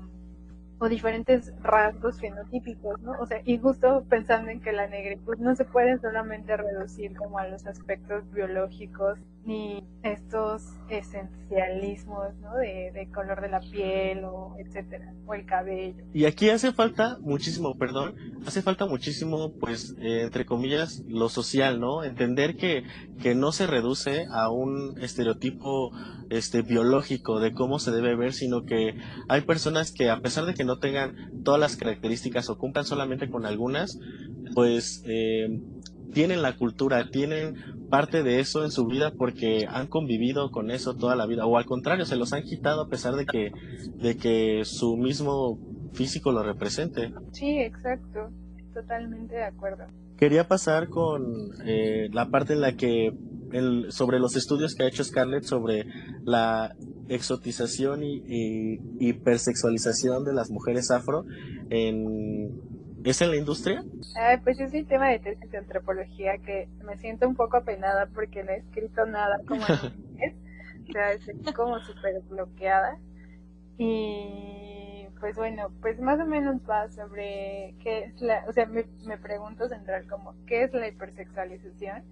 o 0.78 0.88
diferentes 0.88 1.52
rasgos 1.62 2.20
fenotípicos, 2.20 3.00
¿no? 3.00 3.12
O 3.20 3.26
sea, 3.26 3.40
y 3.44 3.58
justo 3.58 4.04
pensando 4.08 4.50
en 4.50 4.60
que 4.60 4.72
la 4.72 4.88
negritud 4.88 5.36
no 5.38 5.54
se 5.54 5.64
puede 5.64 5.98
solamente 5.98 6.56
reducir 6.56 7.14
como 7.16 7.38
a 7.38 7.46
los 7.48 7.66
aspectos 7.66 8.30
biológicos 8.32 9.18
ni 9.44 9.84
estos 10.02 10.62
esencialismos, 10.88 12.34
¿no? 12.40 12.56
De, 12.56 13.08
color 13.14 13.40
de 13.42 13.48
la 13.48 13.60
piel 13.60 14.24
o 14.24 14.56
etcétera, 14.58 15.12
o 15.26 15.34
el 15.34 15.44
cabello. 15.44 16.02
Y 16.12 16.24
aquí 16.24 16.50
hace 16.50 16.72
falta 16.72 17.18
muchísimo, 17.20 17.76
perdón, 17.76 18.14
hace 18.46 18.62
falta 18.62 18.86
muchísimo, 18.86 19.52
pues, 19.60 19.94
eh, 20.00 20.22
entre 20.22 20.46
comillas, 20.46 21.04
lo 21.06 21.28
social, 21.28 21.78
¿no? 21.78 22.02
Entender 22.02 22.56
que, 22.56 22.84
que 23.22 23.34
no 23.34 23.52
se 23.52 23.66
reduce 23.66 24.26
a 24.30 24.50
un 24.50 24.98
estereotipo 25.00 25.92
este 26.30 26.62
biológico 26.62 27.40
de 27.40 27.52
cómo 27.52 27.78
se 27.78 27.90
debe 27.90 28.16
ver, 28.16 28.32
sino 28.32 28.64
que 28.64 28.96
hay 29.28 29.42
personas 29.42 29.92
que 29.92 30.10
a 30.10 30.20
pesar 30.20 30.46
de 30.46 30.54
que 30.54 30.64
no 30.64 30.78
tengan 30.78 31.42
todas 31.44 31.60
las 31.60 31.76
características 31.76 32.48
o 32.50 32.58
cumplan 32.58 32.84
solamente 32.84 33.28
con 33.30 33.46
algunas, 33.46 33.98
pues 34.54 35.02
eh, 35.06 35.48
tienen 36.12 36.42
la 36.42 36.56
cultura, 36.56 37.10
tienen 37.10 37.56
parte 37.90 38.22
de 38.22 38.40
eso 38.40 38.64
en 38.64 38.70
su 38.70 38.86
vida 38.86 39.12
porque 39.16 39.66
han 39.68 39.88
convivido 39.88 40.50
con 40.50 40.70
eso 40.70 40.96
toda 40.96 41.16
la 41.16 41.26
vida 41.26 41.46
o 41.46 41.58
al 41.58 41.66
contrario 41.66 42.06
se 42.06 42.16
los 42.16 42.32
han 42.32 42.42
quitado 42.42 42.82
a 42.82 42.88
pesar 42.88 43.14
de 43.14 43.26
que 43.26 43.52
de 43.96 44.16
que 44.16 44.64
su 44.64 44.96
mismo 44.96 45.58
físico 45.92 46.32
lo 46.32 46.42
represente. 46.42 47.12
Sí, 47.32 47.58
exacto, 47.58 48.30
totalmente 48.72 49.36
de 49.36 49.44
acuerdo. 49.44 49.84
Quería 50.16 50.46
pasar 50.46 50.88
con 50.88 51.22
eh, 51.66 52.08
la 52.12 52.30
parte 52.30 52.54
en 52.54 52.60
la 52.60 52.76
que 52.76 53.12
el, 53.54 53.92
sobre 53.92 54.18
los 54.18 54.36
estudios 54.36 54.74
que 54.74 54.84
ha 54.84 54.88
hecho 54.88 55.04
Scarlett 55.04 55.44
sobre 55.44 55.86
la 56.24 56.74
exotización 57.08 58.02
y, 58.02 58.22
y 58.26 58.80
hipersexualización 58.98 60.24
de 60.24 60.34
las 60.34 60.50
mujeres 60.50 60.90
afro 60.90 61.24
en 61.70 62.60
¿Es 63.04 63.20
en 63.20 63.30
la 63.30 63.36
industria? 63.36 63.84
pues 64.44 64.58
es 64.58 64.72
mi 64.72 64.82
tema 64.82 65.10
de 65.10 65.18
tesis 65.18 65.50
de 65.50 65.58
antropología 65.58 66.38
que 66.38 66.68
me 66.84 66.96
siento 66.96 67.28
un 67.28 67.36
poco 67.36 67.58
apenada 67.58 68.08
porque 68.14 68.42
no 68.42 68.50
he 68.50 68.56
escrito 68.56 69.04
nada 69.04 69.38
como 69.46 69.62
en 70.18 70.36
O 70.88 70.92
sea, 70.92 71.12
estoy 71.12 71.52
como 71.52 71.78
súper 71.80 72.22
bloqueada. 72.30 72.98
Y 73.76 75.06
pues 75.20 75.36
bueno, 75.36 75.70
pues 75.82 76.00
más 76.00 76.18
o 76.18 76.24
menos 76.24 76.56
va 76.68 76.88
sobre 76.88 77.74
qué 77.82 78.04
es 78.04 78.22
la, 78.22 78.44
o 78.48 78.52
sea, 78.52 78.64
me, 78.66 78.86
me 79.06 79.18
pregunto 79.18 79.68
central 79.68 80.06
como 80.08 80.34
qué 80.46 80.64
es 80.64 80.72
la 80.72 80.88
hipersexualización 80.88 82.04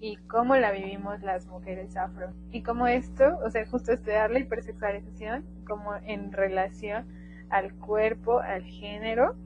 y 0.00 0.16
cómo 0.16 0.56
la 0.56 0.72
vivimos 0.72 1.22
las 1.22 1.46
mujeres 1.46 1.96
afro. 1.96 2.32
Y 2.50 2.62
cómo 2.62 2.86
esto, 2.86 3.38
o 3.44 3.50
sea, 3.50 3.66
justo 3.66 3.92
estudiar 3.92 4.30
la 4.30 4.40
hipersexualización 4.40 5.44
como 5.66 5.94
en 6.06 6.32
relación 6.32 7.06
al 7.50 7.74
cuerpo, 7.74 8.40
al 8.40 8.64
género 8.64 9.36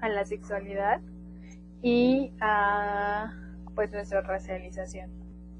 a 0.00 0.08
la 0.08 0.24
sexualidad 0.24 1.00
y 1.82 2.32
a 2.40 3.32
pues 3.74 3.92
nuestra 3.92 4.20
racialización. 4.22 5.10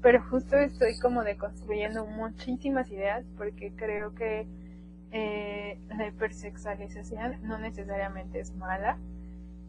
Pero 0.01 0.21
justo 0.29 0.57
estoy 0.57 0.97
como 0.99 1.23
deconstruyendo 1.23 2.05
muchísimas 2.05 2.89
ideas 2.91 3.25
porque 3.37 3.71
creo 3.75 4.13
que 4.15 4.47
eh, 5.11 5.79
la 5.89 6.07
hipersexualización 6.07 7.37
no 7.43 7.57
necesariamente 7.57 8.39
es 8.39 8.53
mala 8.55 8.97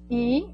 y 0.08 0.46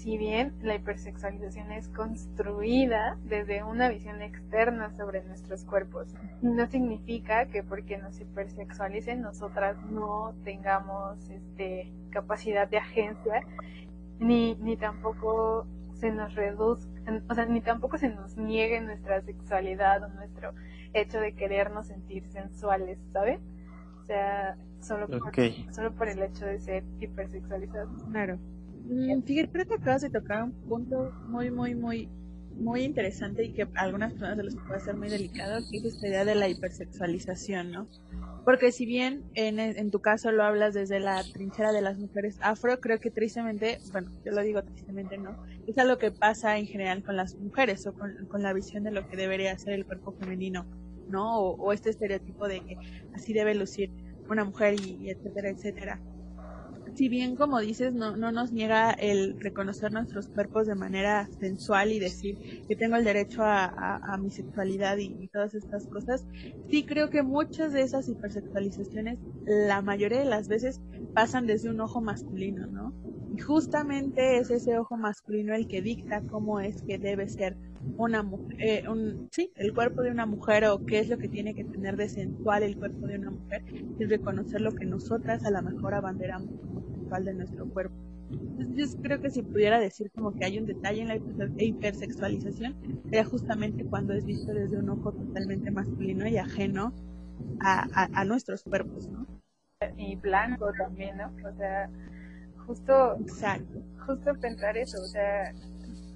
si 0.00 0.16
bien 0.16 0.54
la 0.62 0.76
hipersexualización 0.76 1.72
es 1.72 1.88
construida 1.88 3.18
desde 3.24 3.62
una 3.62 3.90
visión 3.90 4.22
externa 4.22 4.90
sobre 4.96 5.22
nuestros 5.24 5.64
cuerpos, 5.64 6.14
no 6.40 6.66
significa 6.68 7.44
que 7.46 7.62
porque 7.62 7.98
nos 7.98 8.18
hipersexualicen 8.18 9.20
nosotras 9.20 9.76
no 9.90 10.32
tengamos 10.42 11.28
este, 11.28 11.92
capacidad 12.08 12.66
de 12.66 12.78
agencia, 12.78 13.42
ni, 14.18 14.54
ni 14.54 14.78
tampoco 14.78 15.66
se 15.92 16.10
nos 16.10 16.34
reduzca, 16.34 16.88
o 17.28 17.34
sea, 17.34 17.44
ni 17.44 17.60
tampoco 17.60 17.98
se 17.98 18.08
nos 18.08 18.38
niegue 18.38 18.80
nuestra 18.80 19.20
sexualidad 19.20 20.02
o 20.02 20.08
nuestro 20.08 20.54
hecho 20.94 21.20
de 21.20 21.34
querernos 21.34 21.88
sentir 21.88 22.26
sensuales, 22.30 22.98
¿sabes? 23.12 23.38
O 24.00 24.04
sea, 24.06 24.56
solo 24.80 25.08
por, 25.08 25.30
solo 25.72 25.92
por 25.92 26.08
el 26.08 26.22
hecho 26.22 26.46
de 26.46 26.58
ser 26.58 26.84
hipersexualizados. 27.00 28.02
Claro. 28.10 28.38
Mm, 28.90 29.22
fíjate, 29.22 29.52
creo 29.52 29.66
que 29.66 29.74
acabas 29.74 30.02
de 30.02 30.10
tocar 30.10 30.42
un 30.42 30.52
punto 30.52 31.12
muy, 31.28 31.48
muy, 31.52 31.76
muy, 31.76 32.08
muy 32.56 32.82
interesante 32.82 33.44
y 33.44 33.52
que 33.52 33.62
a 33.62 33.68
algunas 33.76 34.12
personas 34.12 34.38
se 34.38 34.42
les 34.42 34.56
puede 34.56 34.80
ser 34.80 34.96
muy 34.96 35.08
delicado, 35.08 35.60
que 35.70 35.78
es 35.78 35.84
esta 35.84 36.08
idea 36.08 36.24
de 36.24 36.34
la 36.34 36.48
hipersexualización, 36.48 37.70
¿no? 37.70 37.86
Porque 38.44 38.72
si 38.72 38.86
bien 38.86 39.22
en, 39.34 39.60
en, 39.60 39.90
tu 39.92 40.00
caso 40.00 40.32
lo 40.32 40.42
hablas 40.42 40.74
desde 40.74 40.98
la 40.98 41.22
trinchera 41.22 41.70
de 41.70 41.82
las 41.82 41.98
mujeres 41.98 42.38
afro, 42.40 42.80
creo 42.80 42.98
que 42.98 43.12
tristemente, 43.12 43.78
bueno, 43.92 44.10
yo 44.24 44.32
lo 44.32 44.42
digo 44.42 44.60
tristemente, 44.64 45.18
¿no? 45.18 45.40
Es 45.68 45.78
algo 45.78 45.96
que 45.98 46.10
pasa 46.10 46.58
en 46.58 46.66
general 46.66 47.04
con 47.04 47.16
las 47.16 47.36
mujeres 47.36 47.86
o 47.86 47.92
con, 47.92 48.26
con 48.26 48.42
la 48.42 48.52
visión 48.52 48.82
de 48.82 48.90
lo 48.90 49.08
que 49.08 49.16
debería 49.16 49.56
ser 49.56 49.74
el 49.74 49.86
cuerpo 49.86 50.10
femenino, 50.18 50.66
¿no? 51.08 51.38
O, 51.38 51.54
o 51.62 51.72
este 51.72 51.90
estereotipo 51.90 52.48
de 52.48 52.60
que 52.60 52.76
así 53.14 53.32
debe 53.32 53.54
lucir 53.54 53.92
una 54.28 54.42
mujer 54.44 54.74
y 54.80 55.10
etcétera, 55.10 55.50
etcétera 55.50 56.00
si 57.00 57.08
bien 57.08 57.34
como 57.34 57.60
dices, 57.60 57.94
no, 57.94 58.14
no 58.14 58.30
nos 58.30 58.52
niega 58.52 58.90
el 58.90 59.40
reconocer 59.40 59.90
nuestros 59.90 60.28
cuerpos 60.28 60.66
de 60.66 60.74
manera 60.74 61.26
sensual 61.40 61.92
y 61.92 61.98
decir 61.98 62.36
que 62.68 62.76
tengo 62.76 62.96
el 62.96 63.04
derecho 63.04 63.40
a, 63.42 64.18
mi 64.20 64.30
sexualidad 64.30 64.98
y, 64.98 65.26
todas 65.28 65.54
estas 65.54 65.86
cosas, 65.86 66.26
sí 66.68 66.84
creo 66.84 67.08
que 67.08 67.22
muchas 67.22 67.72
de 67.72 67.80
esas 67.80 68.06
hipersexualizaciones, 68.06 69.18
la 69.46 69.80
mayoría 69.80 70.18
de 70.18 70.26
las 70.26 70.46
veces, 70.46 70.82
pasan 71.14 71.46
desde 71.46 71.70
un 71.70 71.80
ojo 71.80 72.02
masculino, 72.02 72.66
¿no? 72.66 72.92
Y 73.32 73.38
justamente 73.38 74.38
es 74.38 74.50
ese 74.50 74.78
ojo 74.78 74.96
masculino 74.96 75.54
el 75.54 75.68
que 75.68 75.82
dicta 75.82 76.20
cómo 76.22 76.60
es 76.60 76.82
que 76.82 76.98
debe 76.98 77.28
ser 77.28 77.56
una 77.96 78.22
mujer, 78.22 78.56
eh, 78.60 78.88
un, 78.88 79.28
sí, 79.30 79.52
el 79.56 79.72
cuerpo 79.72 80.02
de 80.02 80.10
una 80.10 80.26
mujer 80.26 80.64
o 80.64 80.84
qué 80.84 80.98
es 80.98 81.08
lo 81.08 81.18
que 81.18 81.28
tiene 81.28 81.54
que 81.54 81.64
tener 81.64 81.96
de 81.96 82.08
sensual 82.08 82.62
el 82.62 82.76
cuerpo 82.76 83.06
de 83.06 83.18
una 83.18 83.30
mujer, 83.30 83.62
y 83.98 84.04
reconocer 84.04 84.60
lo 84.60 84.72
que 84.72 84.84
nosotras 84.84 85.44
a 85.44 85.50
lo 85.50 85.62
mejor 85.62 85.94
abanderamos 85.94 86.50
como 86.60 86.82
sensual 86.82 87.24
de 87.24 87.34
nuestro 87.34 87.68
cuerpo. 87.68 87.94
Entonces, 88.30 88.94
yo 88.94 89.02
creo 89.02 89.20
que 89.20 89.30
si 89.30 89.42
pudiera 89.42 89.80
decir 89.80 90.10
como 90.12 90.32
que 90.32 90.44
hay 90.44 90.58
un 90.58 90.66
detalle 90.66 91.02
en 91.02 91.08
la 91.08 91.64
hipersexualización, 91.64 92.76
sería 93.04 93.24
justamente 93.24 93.84
cuando 93.84 94.12
es 94.12 94.24
visto 94.24 94.52
desde 94.52 94.78
un 94.78 94.90
ojo 94.90 95.12
totalmente 95.12 95.70
masculino 95.70 96.28
y 96.28 96.36
ajeno 96.36 96.92
a, 97.60 97.86
a, 97.92 98.20
a 98.20 98.24
nuestros 98.24 98.62
cuerpos, 98.62 99.08
¿no? 99.08 99.26
Y 99.96 100.14
blanco 100.16 100.70
también, 100.76 101.16
¿no? 101.16 101.32
O 101.48 101.56
sea, 101.56 101.90
justo, 102.66 103.16
Exacto. 103.20 103.80
justo 104.06 104.34
pensar 104.40 104.76
eso, 104.76 104.98
o 105.00 105.06
sea, 105.06 105.52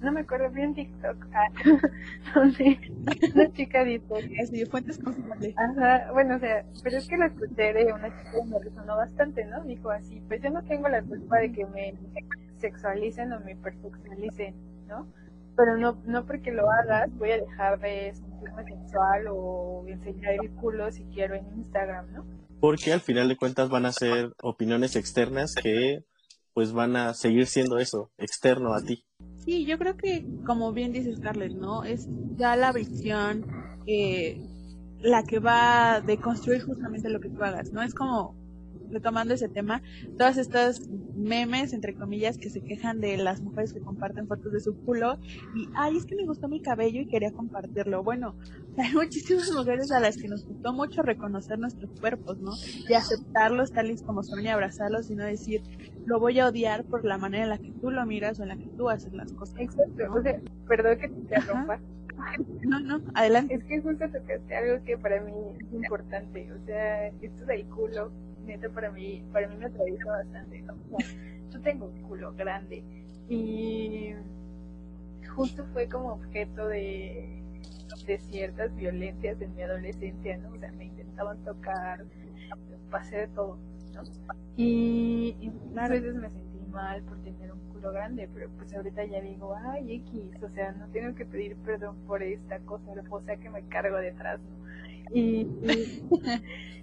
no 0.01 0.11
me 0.11 0.21
acuerdo 0.21 0.49
bien 0.51 0.73
TikTok, 0.73 1.25
ah, 1.33 1.47
donde 2.35 2.79
una 3.33 3.51
chica 3.53 3.83
dijo 3.83 4.17
así 4.41 4.65
fuentes 4.65 4.99
Ajá, 5.55 6.11
bueno, 6.11 6.35
o 6.35 6.39
sea, 6.39 6.65
pero 6.83 6.97
es 6.97 7.07
que 7.07 7.17
la 7.17 7.27
escuché 7.27 7.73
de 7.73 7.93
una 7.93 8.09
chica 8.09 8.31
que 8.31 8.49
me 8.49 8.59
resonó 8.59 8.95
bastante, 8.97 9.45
¿no? 9.45 9.63
Dijo 9.63 9.89
así, 9.89 10.21
pues 10.27 10.41
yo 10.41 10.49
no 10.49 10.63
tengo 10.63 10.87
la 10.89 11.01
culpa 11.01 11.39
de 11.39 11.51
que 11.51 11.65
me 11.65 11.95
sexualicen 12.57 13.33
o 13.33 13.39
me 13.39 13.53
hipersexualicen, 13.53 14.55
¿no? 14.87 15.07
Pero 15.55 15.77
no, 15.77 15.97
no 16.05 16.25
porque 16.25 16.51
lo 16.51 16.69
hagas 16.69 17.09
voy 17.17 17.31
a 17.31 17.37
dejar 17.37 17.79
de 17.79 18.13
sentirme 18.13 18.63
sexual 18.65 19.25
o 19.29 19.85
enseñar 19.87 20.33
el 20.33 20.51
culo 20.51 20.91
si 20.91 21.03
quiero 21.05 21.35
en 21.35 21.45
Instagram, 21.57 22.11
¿no? 22.13 22.25
Porque 22.59 22.91
al 22.91 23.01
final 23.01 23.27
de 23.27 23.37
cuentas 23.37 23.69
van 23.69 23.85
a 23.85 23.91
ser 23.91 24.33
opiniones 24.41 24.95
externas 24.95 25.55
que 25.55 26.03
pues 26.55 26.71
van 26.71 26.95
a 26.95 27.13
seguir 27.13 27.47
siendo 27.47 27.77
eso, 27.79 28.09
externo 28.17 28.73
a 28.73 28.81
ti. 28.81 29.03
Sí, 29.39 29.65
yo 29.65 29.77
creo 29.77 29.97
que, 29.97 30.25
como 30.45 30.71
bien 30.71 30.93
dice 30.93 31.13
Scarlett, 31.13 31.51
¿no? 31.51 31.83
Es 31.83 32.07
ya 32.37 32.55
la 32.55 32.71
visión 32.71 33.45
eh, 33.85 34.41
la 35.01 35.23
que 35.23 35.39
va 35.39 35.95
a 35.95 36.01
deconstruir 36.01 36.63
justamente 36.63 37.09
lo 37.09 37.19
que 37.19 37.29
tú 37.29 37.43
hagas, 37.43 37.73
¿no? 37.73 37.83
Es 37.83 37.93
como 37.93 38.35
retomando 38.89 39.33
ese 39.33 39.49
tema, 39.49 39.81
todas 40.17 40.37
estas 40.37 40.87
memes, 41.15 41.73
entre 41.73 41.93
comillas, 41.93 42.37
que 42.37 42.49
se 42.49 42.61
quejan 42.61 43.01
de 43.01 43.17
las 43.17 43.41
mujeres 43.41 43.73
que 43.73 43.81
comparten 43.81 44.27
fotos 44.27 44.53
de 44.53 44.59
su 44.61 44.75
culo 44.77 45.19
y, 45.55 45.67
ay, 45.75 45.97
es 45.97 46.05
que 46.05 46.15
me 46.15 46.25
gustó 46.25 46.47
mi 46.47 46.61
cabello 46.61 47.01
y 47.01 47.07
quería 47.07 47.31
compartirlo. 47.31 48.03
Bueno, 48.03 48.35
hay 48.77 48.93
muchísimas 48.93 49.51
mujeres 49.51 49.91
a 49.91 49.99
las 49.99 50.15
que 50.15 50.29
nos 50.29 50.45
gustó 50.45 50.71
mucho 50.71 51.01
reconocer 51.01 51.59
nuestros 51.59 51.91
cuerpos, 51.99 52.37
¿no? 52.39 52.51
Y 52.87 52.93
aceptarlos 52.93 53.71
tal 53.71 53.91
y 53.91 53.97
como 53.97 54.23
son 54.23 54.41
y 54.43 54.47
abrazarlos 54.47 55.09
y 55.09 55.15
no 55.15 55.25
decir, 55.25 55.61
lo 56.05 56.19
voy 56.19 56.39
a 56.39 56.47
odiar 56.47 56.83
por 56.85 57.03
la 57.05 57.17
manera 57.17 57.43
en 57.43 57.49
la 57.49 57.57
que 57.57 57.71
tú 57.81 57.91
lo 57.91 58.05
miras 58.05 58.39
o 58.39 58.43
en 58.43 58.49
la 58.49 58.57
que 58.57 58.67
tú 58.77 58.89
haces 58.89 59.13
las 59.13 59.31
cosas. 59.33 59.55
Exacto, 59.59 60.23
perdón 60.67 60.97
que 60.97 61.07
te 61.07 61.19
interrumpa. 61.19 61.79
No, 62.61 62.79
no, 62.79 63.01
adelante. 63.13 63.55
Es 63.55 63.63
que 63.65 63.81
justo 63.81 64.05
tocaste 64.09 64.55
algo 64.55 64.83
que 64.85 64.97
para 64.97 65.21
mí 65.21 65.33
es 65.59 65.73
importante, 65.73 66.51
o 66.51 66.65
sea, 66.65 67.07
esto 67.07 67.45
del 67.45 67.65
culo 67.65 68.11
neta 68.45 68.69
para 68.69 68.91
mí, 68.91 69.23
para 69.31 69.47
mí 69.47 69.55
me 69.57 69.65
atraviesa 69.65 70.05
bastante, 70.05 70.63
yo 71.51 71.61
tengo 71.61 71.87
un 71.87 72.01
culo 72.03 72.33
grande 72.33 72.83
y 73.27 74.13
justo 75.35 75.65
fue 75.73 75.87
como 75.87 76.13
objeto 76.13 76.67
de, 76.67 77.41
de 78.05 78.17
ciertas 78.19 78.75
violencias 78.75 79.41
en 79.41 79.55
mi 79.55 79.63
adolescencia, 79.63 80.37
¿no? 80.37 80.49
O 80.51 80.59
sea, 80.59 80.71
me 80.73 80.85
intentaban 80.85 81.37
tocar, 81.43 82.05
pasé 82.91 83.17
de 83.17 83.27
todo. 83.29 83.57
¿No? 83.95 84.03
Y, 84.57 85.35
y 85.41 85.51
a 85.77 85.87
veces 85.89 86.15
me 86.15 86.29
sentí 86.29 86.59
mal 86.71 87.03
por 87.03 87.21
tener 87.23 87.51
un 87.53 87.59
culo 87.73 87.91
grande, 87.93 88.29
pero 88.33 88.49
pues 88.57 88.73
ahorita 88.73 89.05
ya 89.05 89.21
digo, 89.21 89.55
ay, 89.55 89.95
X, 90.07 90.43
o 90.43 90.49
sea, 90.49 90.73
no 90.73 90.87
tengo 90.89 91.15
que 91.15 91.25
pedir 91.25 91.57
perdón 91.57 91.97
por 92.07 92.23
esta 92.23 92.59
cosa, 92.61 92.91
o 93.09 93.21
sea, 93.21 93.37
que 93.37 93.49
me 93.49 93.63
cargo 93.67 93.97
detrás, 93.97 94.41
¿no? 94.41 94.57
Y, 95.13 95.47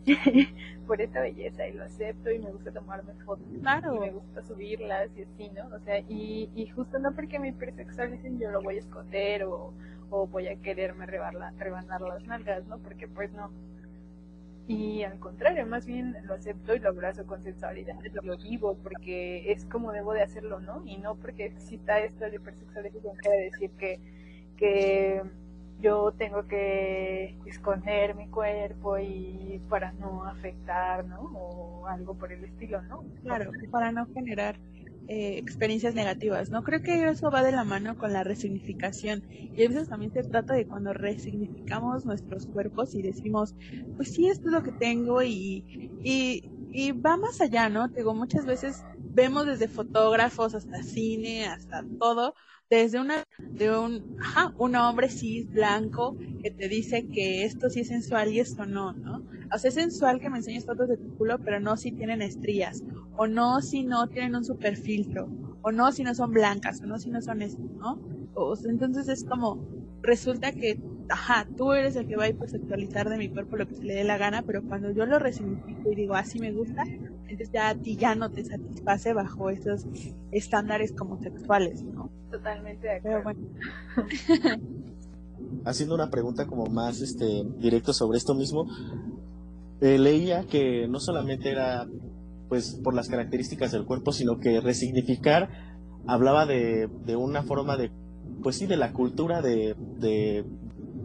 por 0.87 1.01
esta 1.01 1.21
belleza 1.23 1.67
y 1.69 1.73
lo 1.75 1.85
acepto 1.85 2.31
y 2.31 2.39
me 2.39 2.51
gusta 2.51 2.73
tomarme 2.73 3.15
fotos 3.25 3.47
Claro. 3.61 3.95
y 3.95 3.99
me 4.01 4.11
gusta 4.13 4.43
subirlas 4.43 5.11
y 5.17 5.23
así, 5.23 5.51
¿no? 5.51 5.75
O 5.77 5.81
sea, 5.81 6.01
y, 6.09 6.51
y 6.55 6.67
justo 6.69 6.99
no 6.99 7.15
porque 7.15 7.39
me 7.39 7.49
hipersexualicen 7.49 8.39
yo 8.39 8.51
lo 8.51 8.63
voy 8.63 8.77
a 8.77 8.81
esconder 8.81 9.45
o, 9.45 9.75
o 10.11 10.27
voy 10.27 10.49
a 10.49 10.57
quererme 10.61 11.07
rebanar 11.07 12.01
las 12.03 12.27
nalgas, 12.27 12.67
¿no? 12.67 12.79
Porque 12.79 13.09
pues 13.09 13.33
no. 13.33 13.51
Y 14.73 15.03
al 15.03 15.19
contrario, 15.19 15.67
más 15.67 15.85
bien 15.85 16.17
lo 16.25 16.33
acepto 16.35 16.75
y 16.75 16.79
lo 16.79 16.89
abrazo 16.89 17.27
con 17.27 17.43
sensualidad, 17.43 17.95
lo 18.23 18.39
vivo 18.39 18.75
porque 18.83 19.53
es 19.53 19.67
como 19.67 19.93
debo 19.93 20.15
de 20.15 20.23
hacerlo, 20.23 20.61
¿no? 20.61 20.83
Y 20.87 20.97
no 20.97 21.15
porque 21.17 21.45
exista 21.45 21.99
esto 22.01 22.25
de 22.25 22.37
hipersexualización 22.37 23.15
quiere 23.17 23.51
decir 23.51 23.71
que, 23.73 24.01
que 24.57 25.23
yo 25.81 26.13
tengo 26.13 26.47
que 26.47 27.37
esconder 27.45 28.15
mi 28.15 28.29
cuerpo 28.29 28.99
y 28.99 29.61
para 29.69 29.93
no 29.93 30.25
afectar, 30.25 31.05
¿no? 31.05 31.21
O 31.21 31.87
algo 31.87 32.15
por 32.15 32.33
el 32.33 32.43
estilo, 32.45 32.81
¿no? 32.83 33.05
Claro, 33.23 33.53
para 33.71 33.93
no 33.93 34.07
generar 34.15 34.57
eh, 35.07 35.39
experiencias 35.39 35.95
negativas, 35.95 36.51
¿no? 36.51 36.63
Creo 36.63 36.81
que 36.83 37.09
eso 37.09 37.31
va 37.31 37.43
de 37.43 37.53
la 37.53 37.65
mano 37.65 37.97
con 37.97 38.13
la 38.13 38.25
resignificación. 38.25 39.25
Y 39.55 39.65
a 39.65 39.69
veces 39.69 39.89
también 39.89 40.13
se 40.13 40.25
trata 40.25 40.55
de 40.55 40.67
cuando 40.67 40.93
resignificamos 40.93 42.05
nuestros 42.07 42.47
cuerpos 42.47 42.95
y 42.95 43.03
decimos, 43.03 43.55
pues 43.97 44.13
sí, 44.15 44.29
esto 44.29 44.49
es 44.49 44.53
lo 44.53 44.63
que 44.63 44.73
tengo 44.73 45.23
y, 45.23 45.65
y, 46.03 46.53
y 46.71 46.93
va 46.93 47.17
más 47.17 47.41
allá, 47.41 47.69
¿no? 47.69 47.89
Digo, 47.89 48.15
muchas 48.15 48.47
veces 48.47 48.85
vemos 48.97 49.47
desde 49.47 49.69
fotógrafos 49.69 50.55
hasta 50.55 50.83
cine, 50.83 51.47
hasta 51.47 51.85
todo, 51.99 52.35
desde 52.77 52.99
una 52.99 53.25
de 53.39 53.77
un 53.77 54.17
ajá, 54.19 54.55
un 54.57 54.75
hombre 54.77 55.11
cis 55.11 55.51
blanco 55.51 56.17
que 56.43 56.51
te 56.51 56.69
dice 56.69 57.07
que 57.07 57.45
esto 57.45 57.69
sí 57.69 57.81
es 57.81 57.89
sensual 57.89 58.33
y 58.33 58.41
esto 58.41 58.65
no, 58.65 58.95
¿no? 58.95 59.27
O 59.55 59.59
sea, 59.59 59.69
es 59.69 59.75
sensual 59.75 60.21
que 60.21 60.31
me 60.31 60.39
enseñes 60.39 60.65
fotos 60.65 60.89
de 60.89 60.97
tu 60.97 61.15
culo, 61.19 61.39
pero 61.39 61.61
no 61.61 61.77
si 61.77 61.93
tienen 61.93 62.23
estrías, 62.23 62.83
o 63.17 63.27
no 63.27 63.61
si 63.61 63.85
no 63.85 64.09
tienen 64.09 64.35
un 64.37 64.45
super 64.47 64.77
filtro, 64.79 65.29
o 65.61 65.71
no 65.71 65.93
si 65.93 66.03
no 66.03 66.15
son 66.15 66.31
blancas, 66.31 66.81
o 66.81 66.87
no 66.87 66.99
si 66.99 67.11
no 67.11 67.21
son 67.21 67.43
esto, 67.43 67.63
¿no? 67.79 68.01
O 68.35 68.57
entonces 68.65 69.07
es 69.09 69.25
como 69.25 69.63
resulta 70.03 70.53
que 70.53 70.79
ajá, 71.09 71.47
tú 71.57 71.73
eres 71.73 71.97
el 71.97 72.07
que 72.07 72.17
va 72.17 72.25
a 72.25 72.29
hipersexualizar 72.29 73.09
de 73.09 73.19
mi 73.19 73.29
cuerpo 73.29 73.57
lo 73.57 73.67
que 73.67 73.75
se 73.75 73.85
le 73.85 73.95
dé 73.95 74.05
la 74.05 74.19
gana, 74.19 74.43
pero 74.43 74.63
cuando 74.63 74.91
yo 74.91 75.07
lo 75.07 75.19
resignifico 75.19 75.93
y 75.93 75.95
digo 75.95 76.15
así 76.15 76.39
me 76.39 76.53
gusta, 76.53 76.83
entonces 76.85 77.51
ya 77.53 77.69
a 77.69 77.75
ti 77.75 77.97
ya 77.97 78.15
no 78.15 78.31
te 78.31 78.45
satisface 78.45 79.13
bajo 79.13 79.51
esos 79.51 79.87
estándares 80.31 80.93
como 80.93 81.19
sexuales, 81.23 81.83
¿no? 81.83 82.11
Totalmente 82.31 82.89
de 82.89 83.01
Pero 83.03 83.19
acuerdo. 83.19 83.23
bueno, 83.23 83.41
haciendo 85.65 85.95
una 85.95 86.11
pregunta 86.11 86.47
como 86.47 86.67
más 86.67 87.01
este 87.01 87.45
directo 87.59 87.93
sobre 87.93 88.19
esto 88.19 88.35
mismo, 88.35 88.67
eh, 89.81 89.99
leía 89.99 90.45
que 90.47 90.87
no 90.89 91.01
solamente 91.01 91.51
era 91.51 91.87
pues 92.49 92.79
por 92.83 92.95
las 92.95 93.09
características 93.09 93.73
del 93.73 93.85
cuerpo, 93.87 94.13
sino 94.13 94.39
que 94.39 94.61
resignificar 94.61 95.49
hablaba 96.07 96.47
de, 96.47 96.89
de 97.07 97.17
una 97.17 97.43
forma 97.43 97.77
de, 97.77 97.91
pues 98.43 98.57
sí, 98.57 98.67
de 98.67 98.77
la 98.77 98.93
cultura 98.93 99.41
de, 99.43 99.75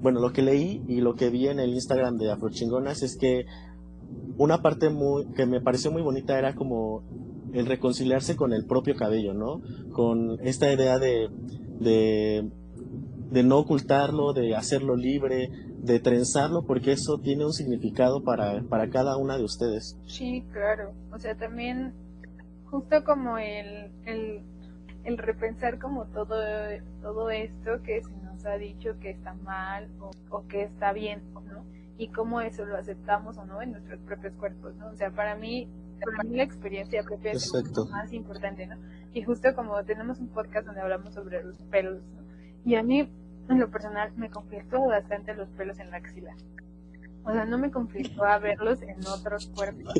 bueno, 0.02 0.20
lo 0.20 0.32
que 0.34 0.42
leí 0.42 0.84
y 0.88 1.02
lo 1.02 1.16
que 1.16 1.30
vi 1.30 1.48
en 1.48 1.60
el 1.60 1.74
Instagram 1.74 2.18
de 2.18 2.32
Afrochingonas 2.32 3.04
es 3.04 3.18
que 3.18 3.46
una 4.38 4.62
parte 4.62 4.90
muy, 4.90 5.26
que 5.34 5.46
me 5.46 5.62
pareció 5.62 5.92
muy 5.92 6.02
bonita 6.02 6.38
era 6.38 6.54
como 6.54 7.04
el 7.54 7.66
reconciliarse 7.66 8.36
con 8.36 8.54
el 8.54 8.66
propio 8.66 8.96
cabello, 8.96 9.34
¿no? 9.34 9.62
Con 9.92 10.38
esta 10.42 10.72
idea 10.72 11.00
de, 11.00 11.30
de, 11.80 12.50
de 13.32 13.44
no 13.44 13.58
ocultarlo, 13.60 14.34
de 14.34 14.56
hacerlo 14.56 14.96
libre, 14.96 15.50
de 15.82 16.00
trenzarlo, 16.00 16.66
porque 16.66 16.92
eso 16.92 17.20
tiene 17.20 17.46
un 17.46 17.54
significado 17.54 18.24
para, 18.24 18.62
para 18.64 18.90
cada 18.90 19.18
una 19.18 19.38
de 19.38 19.44
ustedes. 19.44 19.98
Sí, 20.06 20.44
claro. 20.52 20.92
O 21.14 21.20
sea, 21.20 21.36
también 21.36 21.94
justo 22.66 23.04
como 23.04 23.38
el, 23.38 23.92
el, 24.06 24.42
el 25.08 25.18
repensar 25.18 25.80
como 25.80 26.04
todo, 26.08 26.36
todo 27.02 27.30
esto 27.30 27.82
que 27.82 28.02
se 28.02 28.12
nos 28.26 28.46
ha 28.46 28.58
dicho 28.58 29.00
que 29.00 29.12
está 29.12 29.34
mal 29.36 29.88
o, 30.02 30.12
o 30.30 30.46
que 30.48 30.64
está 30.64 30.92
bien, 30.92 31.22
¿no? 31.34 31.64
Y 31.98 32.10
cómo 32.10 32.42
eso 32.42 32.66
lo 32.66 32.76
aceptamos 32.76 33.38
o 33.38 33.46
no 33.46 33.62
en 33.62 33.72
nuestros 33.72 34.02
propios 34.02 34.34
cuerpos, 34.34 34.76
¿no? 34.76 34.90
O 34.90 34.96
sea, 34.96 35.10
para 35.12 35.36
mí, 35.36 35.70
para 36.04 36.30
mí 36.30 36.36
la 36.36 36.44
experiencia 36.44 37.04
propia 37.04 37.32
es 37.32 37.50
lo 37.54 37.86
más 37.86 38.12
importante, 38.12 38.68
¿no? 38.68 38.76
Y 39.14 39.24
justo 39.24 39.56
como 39.56 39.82
tenemos 39.86 40.20
un 40.20 40.28
podcast 40.28 40.66
donde 40.66 40.82
hablamos 40.82 41.14
sobre 41.14 41.42
los 41.42 41.56
pelos, 41.72 42.02
¿no? 42.14 42.24
Y 42.66 42.76
a 42.76 42.84
mí, 42.84 43.10
en 43.48 43.60
lo 43.60 43.72
personal, 43.72 44.12
me 44.18 44.30
conflictó 44.30 44.82
bastante 44.88 45.34
los 45.36 45.48
pelos 45.52 45.80
en 45.80 45.90
la 45.90 45.98
axila. 45.98 46.36
O 47.24 47.32
sea, 47.32 47.46
no 47.46 47.58
me 47.58 47.72
conflictó 47.72 48.26
a 48.26 48.40
verlos 48.40 48.82
en 48.82 48.98
otros 49.08 49.48
cuerpos, 49.56 49.94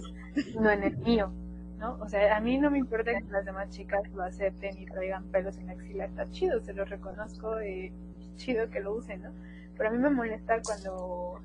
no 0.60 0.70
en 0.70 0.84
el 0.84 0.98
mío, 0.98 1.32
¿no? 1.78 1.98
O 2.00 2.10
sea, 2.10 2.36
a 2.36 2.40
mí 2.40 2.58
no 2.58 2.72
me 2.72 2.80
importa 2.80 3.14
que 3.14 3.24
las 3.32 3.46
demás 3.46 3.70
chicas 3.70 4.02
lo 4.14 4.24
acepten 4.24 4.78
y 4.78 4.86
traigan 4.86 5.24
pelos 5.26 5.58
en 5.58 5.68
la 5.68 5.74
axila, 5.74 6.06
está 6.06 6.30
chido, 6.32 6.60
se 6.62 6.74
los 6.74 6.90
reconozco, 6.90 7.60
eh, 7.60 7.92
chido 8.36 8.70
que 8.70 8.80
lo 8.80 8.94
usen, 8.94 9.24
¿no? 9.24 9.32
Pero 9.78 9.90
a 9.90 9.92
mí 9.92 9.98
me 9.98 10.10
molesta 10.10 10.62
cuando 10.62 11.42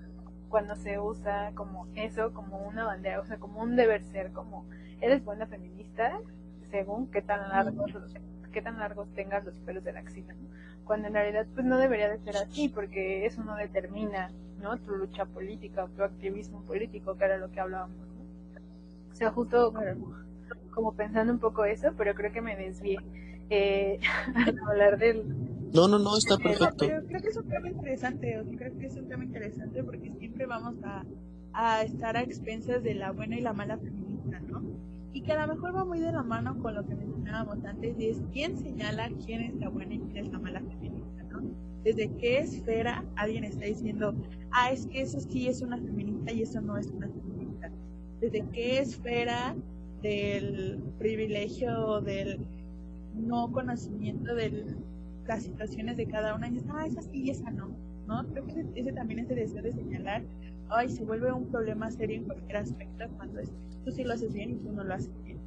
cuando 0.48 0.76
se 0.76 0.98
usa 0.98 1.52
como 1.54 1.86
eso, 1.94 2.34
como 2.34 2.58
una 2.58 2.84
bandera, 2.84 3.20
o 3.20 3.24
sea, 3.24 3.38
como 3.38 3.62
un 3.62 3.74
deber 3.74 4.02
ser, 4.04 4.32
como 4.32 4.66
eres 5.00 5.24
buena 5.24 5.46
feminista 5.46 6.18
según 6.70 7.06
qué 7.10 7.22
tan 7.22 7.48
largos 7.48 7.90
qué 8.52 8.60
tan 8.60 8.78
largos 8.78 9.08
tengas 9.14 9.44
los 9.44 9.54
pelos 9.60 9.82
de 9.82 9.92
la 9.94 10.00
axila, 10.00 10.34
¿no? 10.34 10.48
cuando 10.84 11.08
en 11.08 11.14
realidad 11.14 11.46
pues 11.54 11.64
no 11.64 11.78
debería 11.78 12.08
de 12.10 12.18
ser 12.18 12.36
así, 12.36 12.68
porque 12.68 13.24
eso 13.24 13.42
no 13.44 13.56
determina, 13.56 14.30
¿no? 14.60 14.76
Tu 14.78 14.94
lucha 14.94 15.24
política, 15.24 15.86
tu 15.96 16.02
activismo 16.02 16.60
político, 16.62 17.16
que 17.16 17.24
era 17.24 17.38
lo 17.38 17.50
que 17.50 17.60
hablábamos, 17.60 17.96
sea, 19.22 19.30
justo 19.32 19.72
como, 19.72 20.14
como 20.70 20.92
pensando 20.94 21.32
un 21.32 21.38
poco 21.38 21.64
eso, 21.64 21.88
pero 21.96 22.14
creo 22.14 22.32
que 22.32 22.40
me 22.40 22.56
desvié 22.56 22.96
eh, 23.50 24.00
al 24.34 24.58
hablar 24.68 24.98
del, 24.98 25.24
No, 25.72 25.86
no, 25.88 25.98
no, 25.98 26.16
está 26.16 26.36
perfecto. 26.38 26.86
pero 26.86 27.04
creo 27.06 27.22
que 27.22 27.28
es 27.28 27.36
un 27.36 27.48
tema 27.48 27.68
interesante, 27.68 28.38
o 28.38 28.44
sea, 28.44 28.56
creo 28.56 28.78
que 28.78 28.86
es 28.86 28.96
un 28.96 29.08
tema 29.08 29.24
interesante 29.24 29.84
porque 29.84 30.12
siempre 30.18 30.46
vamos 30.46 30.74
a, 30.84 31.04
a 31.52 31.82
estar 31.82 32.16
a 32.16 32.22
expensas 32.22 32.82
de 32.82 32.94
la 32.94 33.12
buena 33.12 33.36
y 33.38 33.40
la 33.42 33.52
mala 33.52 33.78
feminista, 33.78 34.40
¿no? 34.40 34.62
Y 35.12 35.22
que 35.22 35.32
a 35.32 35.46
lo 35.46 35.54
mejor 35.54 35.76
va 35.76 35.84
muy 35.84 36.00
de 36.00 36.10
la 36.10 36.22
mano 36.22 36.58
con 36.60 36.74
lo 36.74 36.86
que 36.86 36.94
mencionábamos 36.94 37.64
antes, 37.64 37.98
y 37.98 38.08
es 38.08 38.22
quién 38.32 38.56
señala 38.58 39.10
quién 39.24 39.42
es 39.42 39.54
la 39.56 39.68
buena 39.68 39.94
y 39.94 40.00
quién 40.00 40.26
es 40.26 40.32
la 40.32 40.38
mala 40.38 40.60
feminista, 40.60 41.22
¿no? 41.30 41.42
Desde 41.84 42.10
qué 42.16 42.38
esfera 42.38 43.04
alguien 43.16 43.44
está 43.44 43.66
diciendo, 43.66 44.14
ah, 44.50 44.70
es 44.70 44.86
que 44.86 45.02
eso 45.02 45.20
sí 45.20 45.48
es 45.48 45.60
una 45.60 45.76
feminista 45.76 46.32
y 46.32 46.42
eso 46.42 46.60
no 46.60 46.78
es 46.78 46.86
una 46.86 47.08
feminista. 47.08 47.31
Desde 48.22 48.44
qué 48.52 48.78
esfera 48.78 49.54
del 50.00 50.80
privilegio 50.98 52.00
del 52.00 52.38
no 53.16 53.50
conocimiento 53.50 54.32
de 54.36 54.64
las 55.26 55.42
situaciones 55.42 55.96
de 55.96 56.06
cada 56.06 56.36
una 56.36 56.46
y 56.46 56.52
dices, 56.52 56.70
ah, 56.72 56.86
esa 56.86 57.02
sí 57.02 57.24
y 57.24 57.30
esa 57.30 57.50
no, 57.50 57.70
¿no? 58.06 58.24
Creo 58.28 58.46
que 58.46 58.64
ese 58.76 58.92
también 58.92 59.18
es 59.18 59.30
el 59.30 59.36
deseo 59.36 59.62
de 59.62 59.72
señalar, 59.72 60.22
ay, 60.68 60.88
se 60.88 61.04
vuelve 61.04 61.32
un 61.32 61.46
problema 61.46 61.90
serio 61.90 62.18
en 62.18 62.24
cualquier 62.24 62.58
aspecto 62.58 63.06
cuando 63.16 63.40
es, 63.40 63.50
tú 63.84 63.90
sí 63.90 64.04
lo 64.04 64.14
haces 64.14 64.32
bien 64.32 64.50
y 64.50 64.54
tú 64.54 64.70
no 64.72 64.84
lo 64.84 64.94
haces 64.94 65.12
bien. 65.24 65.38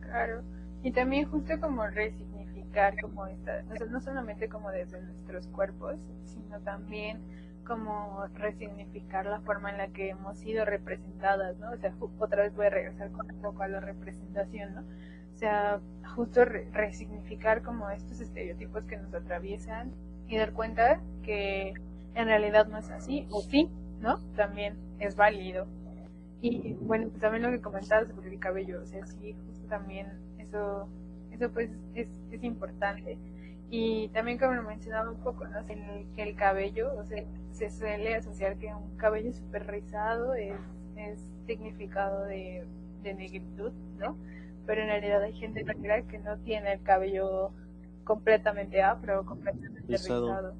Claro. 0.00 0.42
Y 0.82 0.90
también 0.90 1.24
justo 1.28 1.60
como 1.60 1.86
resignificar 1.86 3.00
como 3.00 3.28
esta, 3.28 3.64
o 3.72 3.76
sea, 3.76 3.86
no 3.86 4.00
solamente 4.00 4.48
como 4.48 4.72
desde 4.72 5.00
nuestros 5.02 5.46
cuerpos, 5.46 5.94
sino 6.24 6.58
también 6.60 7.18
como 7.68 8.26
resignificar 8.34 9.26
la 9.26 9.40
forma 9.42 9.70
en 9.72 9.78
la 9.78 9.88
que 9.88 10.10
hemos 10.10 10.38
sido 10.38 10.64
representadas, 10.66 11.58
¿no? 11.58 11.72
O 11.72 11.78
sea, 11.78 11.94
otra 12.18 12.42
vez 12.44 12.56
voy 12.56 12.66
a 12.66 12.70
regresar 12.70 13.12
con 13.12 13.30
un 13.30 13.42
poco 13.42 13.64
a 13.64 13.68
la 13.68 13.80
representación, 13.80 14.74
¿no? 14.76 14.82
O 14.82 15.38
sea, 15.38 15.80
justo 16.16 16.44
re- 16.46 16.68
resignificar 16.72 17.62
como 17.62 17.90
estos 17.90 18.20
estereotipos 18.20 18.84
que 18.86 18.98
nos 18.98 19.14
atraviesan 19.14 19.94
y 20.28 20.38
dar 20.38 20.52
cuenta 20.54 21.02
que 21.22 21.74
en 22.14 22.26
realidad 22.26 22.68
no 22.68 22.78
es 22.78 22.90
así, 22.90 23.28
o 23.30 23.42
sí, 23.42 23.70
¿no? 24.00 24.20
También 24.36 24.76
es 25.00 25.16
válido. 25.16 25.68
Y 26.40 26.74
bueno, 26.80 27.08
pues 27.08 27.20
también 27.20 27.42
lo 27.42 27.50
que 27.50 27.60
comentabas 27.60 28.08
sobre 28.08 28.30
el 28.32 28.38
cabello, 28.40 28.82
o 28.82 28.86
sea, 28.86 29.06
sí, 29.06 29.34
justo 29.46 29.66
también 29.68 30.06
eso, 30.38 30.88
eso 31.30 31.52
pues 31.52 31.70
es, 31.94 32.08
es 32.30 32.44
importante. 32.44 33.18
Y 33.70 34.08
también 34.08 34.38
como 34.38 34.54
lo 34.54 34.62
mencionaba 34.62 35.10
un 35.10 35.18
poco, 35.18 35.46
¿no? 35.46 35.58
El, 35.58 36.06
que 36.14 36.22
el 36.22 36.36
cabello, 36.36 36.94
o 36.96 37.04
sea, 37.04 37.22
se 37.52 37.70
suele 37.70 38.14
asociar 38.14 38.56
que 38.56 38.72
un 38.74 38.96
cabello 38.96 39.32
súper 39.32 39.66
rizado 39.66 40.34
es, 40.34 40.54
es 40.96 41.20
significado 41.46 42.24
de, 42.24 42.64
de 43.02 43.14
negritud, 43.14 43.72
¿no? 43.98 44.16
Pero 44.66 44.82
en 44.82 44.88
realidad 44.88 45.22
hay 45.22 45.32
gente 45.34 45.64
negra 45.64 46.02
que 46.02 46.18
no 46.18 46.38
tiene 46.38 46.72
el 46.72 46.82
cabello 46.82 47.50
completamente 48.04 48.82
afro, 48.82 49.24
completamente 49.26 49.82
Rizado. 49.86 50.26
rizado. 50.26 50.54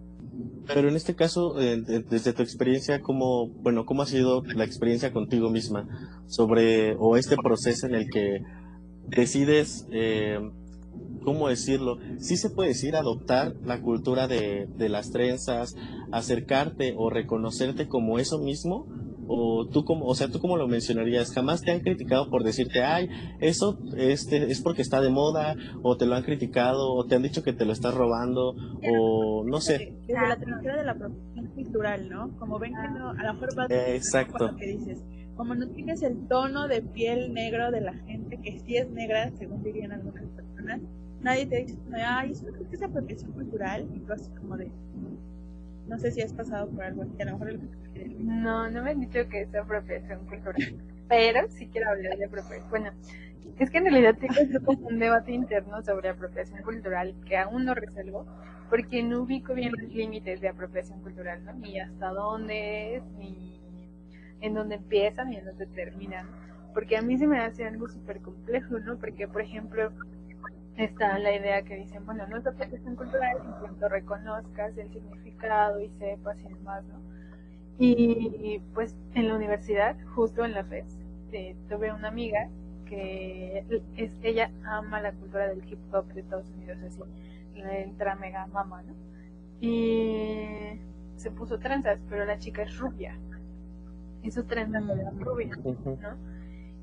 Pero 0.66 0.88
en 0.88 0.96
este 0.96 1.14
caso, 1.14 1.58
eh, 1.60 1.82
desde 2.10 2.34
tu 2.34 2.42
experiencia, 2.42 3.00
¿cómo, 3.00 3.48
bueno, 3.48 3.86
cómo 3.86 4.02
ha 4.02 4.06
sido 4.06 4.42
la 4.44 4.64
experiencia 4.64 5.12
contigo 5.12 5.48
misma 5.48 5.88
sobre, 6.26 6.94
o 6.98 7.16
este 7.16 7.36
proceso 7.36 7.86
en 7.86 7.94
el 7.94 8.10
que 8.10 8.42
decides, 9.06 9.86
eh, 9.90 10.38
¿cómo 11.28 11.50
decirlo? 11.50 11.98
Sí 12.18 12.38
se 12.38 12.48
puede 12.48 12.70
decir 12.70 12.96
adoptar 12.96 13.54
la 13.62 13.82
cultura 13.82 14.28
de, 14.28 14.66
de 14.78 14.88
las 14.88 15.10
trenzas, 15.10 15.74
acercarte 16.10 16.94
o 16.96 17.10
reconocerte 17.10 17.86
como 17.86 18.18
eso 18.18 18.38
mismo, 18.38 18.86
o 19.28 19.66
tú 19.66 19.84
como, 19.84 20.06
o 20.06 20.14
sea, 20.14 20.28
tú 20.28 20.40
cómo 20.40 20.56
lo 20.56 20.66
mencionarías, 20.66 21.32
jamás 21.32 21.60
te 21.60 21.70
han 21.70 21.80
criticado 21.80 22.30
por 22.30 22.44
decirte, 22.44 22.82
ay, 22.82 23.10
eso 23.40 23.78
este, 23.96 24.50
es 24.50 24.62
porque 24.62 24.80
está 24.80 25.02
de 25.02 25.10
moda, 25.10 25.54
o 25.82 25.98
te 25.98 26.06
lo 26.06 26.14
han 26.14 26.22
criticado, 26.22 26.94
o 26.94 27.04
te 27.04 27.14
han 27.14 27.22
dicho 27.22 27.42
que 27.42 27.52
te 27.52 27.66
lo 27.66 27.72
estás 27.72 27.94
robando, 27.94 28.54
o 28.90 29.44
no 29.44 29.60
sé. 29.60 29.98
Desde 30.06 30.28
la 30.28 30.36
trinchera 30.36 30.76
de 30.76 30.84
la 30.84 30.94
profesión 30.94 31.46
cultural, 31.48 32.08
¿no? 32.08 32.38
Como 32.38 32.58
ven 32.58 32.72
que 32.72 32.98
no, 32.98 33.10
a 33.10 33.22
lo 33.22 33.34
mejor 33.34 33.58
va 33.58 33.64
a 33.64 33.94
Exacto. 33.94 34.48
lo 34.48 34.56
que 34.56 34.66
dices. 34.66 35.04
Como 35.36 35.54
no 35.54 35.68
tienes 35.68 36.02
el 36.02 36.26
tono 36.26 36.66
de 36.66 36.80
piel 36.80 37.32
negro 37.34 37.70
de 37.70 37.82
la 37.82 37.92
gente, 37.92 38.40
que 38.42 38.58
sí 38.60 38.76
es 38.76 38.90
negra, 38.90 39.30
según 39.36 39.62
dirían 39.62 39.92
algunas 39.92 40.24
personas, 40.30 40.80
nadie 41.22 41.46
te 41.46 41.56
dice, 41.56 41.76
ay, 42.04 42.32
eso 42.32 42.46
creo 42.46 42.68
que 42.68 42.76
es 42.76 42.82
apropiación 42.82 43.32
cultural, 43.32 43.88
y 43.94 44.00
tú 44.00 44.12
así 44.12 44.30
como 44.32 44.56
de, 44.56 44.70
no 45.86 45.98
sé 45.98 46.10
si 46.10 46.22
has 46.22 46.32
pasado 46.32 46.68
por 46.68 46.84
algo 46.84 47.04
que 47.16 47.22
a 47.22 47.26
lo 47.26 47.32
mejor 47.32 47.50
el 47.50 47.60
no, 48.18 48.70
no 48.70 48.82
me 48.82 48.90
han 48.90 49.00
dicho 49.00 49.28
que 49.28 49.42
es 49.42 49.54
apropiación 49.54 50.24
cultural, 50.26 50.74
pero 51.08 51.48
sí 51.48 51.68
quiero 51.68 51.90
hablar 51.90 52.16
de 52.16 52.26
apropiación. 52.26 52.68
Bueno, 52.70 52.90
es 53.58 53.70
que 53.70 53.78
en 53.78 53.84
realidad 53.84 54.16
tengo 54.16 54.72
un 54.86 54.98
debate 54.98 55.32
interno 55.32 55.82
sobre 55.82 56.08
apropiación 56.08 56.62
cultural 56.62 57.14
que 57.26 57.36
aún 57.36 57.64
no 57.64 57.74
resuelvo, 57.74 58.26
porque 58.70 59.02
no 59.02 59.22
ubico 59.22 59.54
bien 59.54 59.72
los 59.76 59.92
límites 59.92 60.40
de 60.40 60.48
apropiación 60.48 61.00
cultural, 61.00 61.44
¿no? 61.44 61.54
Ni 61.54 61.80
hasta 61.80 62.10
dónde 62.10 62.96
es, 62.96 63.02
ni 63.18 63.58
en 64.40 64.54
dónde 64.54 64.76
empiezan, 64.76 65.30
ni 65.30 65.36
en 65.36 65.46
dónde 65.46 65.66
terminan. 65.66 66.26
Porque 66.74 66.96
a 66.96 67.02
mí 67.02 67.18
se 67.18 67.26
me 67.26 67.40
hace 67.40 67.64
algo 67.64 67.88
súper 67.88 68.20
complejo, 68.20 68.78
¿no? 68.78 68.98
Porque, 68.98 69.26
por 69.26 69.40
ejemplo, 69.40 69.90
está 70.78 71.18
la 71.18 71.34
idea 71.34 71.62
que 71.62 71.76
dicen, 71.76 72.06
bueno, 72.06 72.26
no 72.28 72.36
es 72.36 72.46
apropiación 72.46 72.94
cultural 72.94 73.36
en 73.44 73.52
cuanto 73.60 73.88
reconozcas 73.88 74.78
el 74.78 74.88
significado 74.90 75.80
y 75.80 75.88
sepas 75.98 76.38
y 76.40 76.54
demás, 76.54 76.84
¿no? 76.84 77.00
Y 77.80 78.60
pues 78.74 78.96
en 79.14 79.28
la 79.28 79.36
universidad, 79.36 79.96
justo 80.14 80.44
en 80.44 80.52
la 80.52 80.64
FES, 80.64 80.98
eh, 81.32 81.56
tuve 81.68 81.92
una 81.92 82.08
amiga 82.08 82.48
que 82.86 83.64
es, 83.96 84.12
ella 84.22 84.50
ama 84.64 85.00
la 85.00 85.12
cultura 85.12 85.48
del 85.48 85.62
hip 85.70 85.78
hop 85.92 86.06
de 86.12 86.20
Estados 86.20 86.48
Unidos, 86.56 86.78
así, 86.86 87.00
la 87.54 87.78
entra 87.78 88.14
mega 88.14 88.46
mama, 88.46 88.82
¿no? 88.82 88.94
Y 89.60 90.80
se 91.16 91.30
puso 91.32 91.58
trenzas, 91.58 91.98
pero 92.08 92.24
la 92.24 92.38
chica 92.38 92.62
es 92.62 92.78
rubia. 92.78 93.18
Y 94.22 94.30
sus 94.30 94.46
trenzas 94.46 94.84
eran 94.88 95.20
rubias, 95.20 95.58
¿no? 95.58 96.37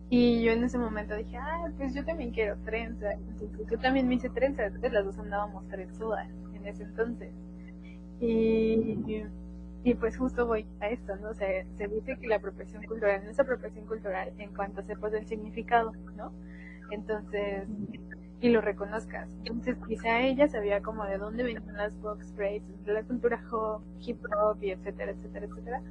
Y 0.10 0.44
yo 0.44 0.52
en 0.52 0.64
ese 0.64 0.78
momento 0.78 1.16
dije, 1.16 1.38
ah, 1.38 1.68
pues 1.78 1.94
yo 1.96 2.06
también 2.06 2.32
quiero 2.32 2.58
trenzas. 2.64 3.16
Entonces 3.28 3.68
yo 3.70 3.80
también 3.80 4.08
me 4.08 4.16
hice 4.16 4.30
trenzas, 4.30 4.68
entonces 4.68 4.94
las 4.94 5.06
dos 5.06 5.18
andábamos 5.20 5.68
trenzudas 5.68 6.28
en 6.54 6.66
ese 6.68 6.84
entonces. 6.84 7.34
Y 8.20 9.24
y 9.86 9.94
pues 9.96 10.18
justo 10.18 10.48
voy 10.48 10.66
a 10.82 10.90
esto, 10.90 11.16
¿no? 11.18 11.30
O 11.30 11.34
se 11.36 11.66
dice 11.90 12.18
que 12.18 12.28
la 12.28 12.38
apropiación 12.38 12.84
cultural 12.86 13.24
no 13.24 13.30
es 13.30 13.40
apropiación 13.40 13.86
cultural 13.86 14.34
en 14.40 14.52
cuanto 14.54 14.82
sepas 14.84 15.14
el 15.14 15.28
significado, 15.28 15.94
¿no? 16.18 16.34
Entonces, 16.90 17.68
y 18.42 18.50
lo 18.50 18.62
reconozcas. 18.62 19.30
Entonces, 19.44 19.78
quizá 19.88 20.22
ella 20.22 20.48
sabía 20.48 20.82
como 20.82 21.06
de 21.06 21.18
dónde 21.20 21.44
venían 21.44 21.78
las 21.78 22.00
box 22.02 22.34
braids, 22.36 22.66
de 22.84 22.94
la 22.94 23.04
cultura 23.04 23.40
hip 24.00 24.20
hop 24.26 24.58
y 24.62 24.72
etcétera, 24.72 25.12
etcétera, 25.12 25.46
etcétera. 25.46 25.82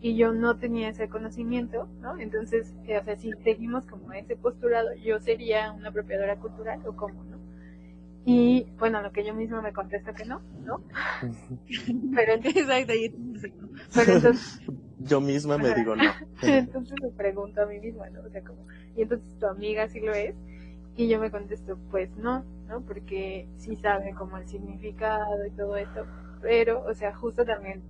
Y 0.00 0.16
yo 0.16 0.32
no 0.32 0.56
tenía 0.56 0.90
ese 0.90 1.08
conocimiento, 1.08 1.88
¿no? 2.00 2.18
Entonces, 2.18 2.74
o 2.82 3.04
sea, 3.04 3.16
si 3.16 3.32
seguimos 3.42 3.86
como 3.86 4.12
ese 4.12 4.36
postulado, 4.36 4.94
yo 4.94 5.18
sería 5.20 5.72
una 5.72 5.88
apropiadora 5.88 6.36
cultural 6.36 6.80
o 6.86 6.94
cómo, 6.94 7.24
¿no? 7.24 7.36
Y 8.28 8.66
bueno, 8.78 9.00
lo 9.02 9.12
que 9.12 9.24
yo 9.24 9.34
mismo 9.34 9.62
me 9.62 9.72
contesto 9.72 10.12
que 10.12 10.24
no, 10.24 10.42
¿no? 10.64 10.82
pero 12.14 12.32
entonces, 12.32 12.66
pero 13.94 14.12
entonces 14.12 14.60
yo 14.98 15.20
misma 15.20 15.58
me 15.58 15.72
digo 15.72 15.94
no. 15.94 16.10
entonces 16.42 16.96
me 17.00 17.10
pregunto 17.10 17.62
a 17.62 17.66
mí 17.66 17.78
misma, 17.78 18.10
¿no? 18.10 18.22
O 18.22 18.28
sea, 18.28 18.42
como, 18.42 18.66
y 18.96 19.02
entonces 19.02 19.38
tu 19.38 19.46
amiga 19.46 19.86
sí 19.88 20.00
lo 20.00 20.12
es, 20.12 20.34
y 20.96 21.08
yo 21.08 21.20
me 21.20 21.30
contesto, 21.30 21.78
pues 21.90 22.10
no, 22.16 22.44
¿no? 22.68 22.80
Porque 22.80 23.46
sí 23.58 23.76
sabe 23.76 24.12
como 24.14 24.38
el 24.38 24.48
significado 24.48 25.46
y 25.46 25.50
todo 25.50 25.76
esto, 25.76 26.04
pero, 26.42 26.84
o 26.84 26.94
sea, 26.94 27.14
justo 27.14 27.44
también 27.44 27.82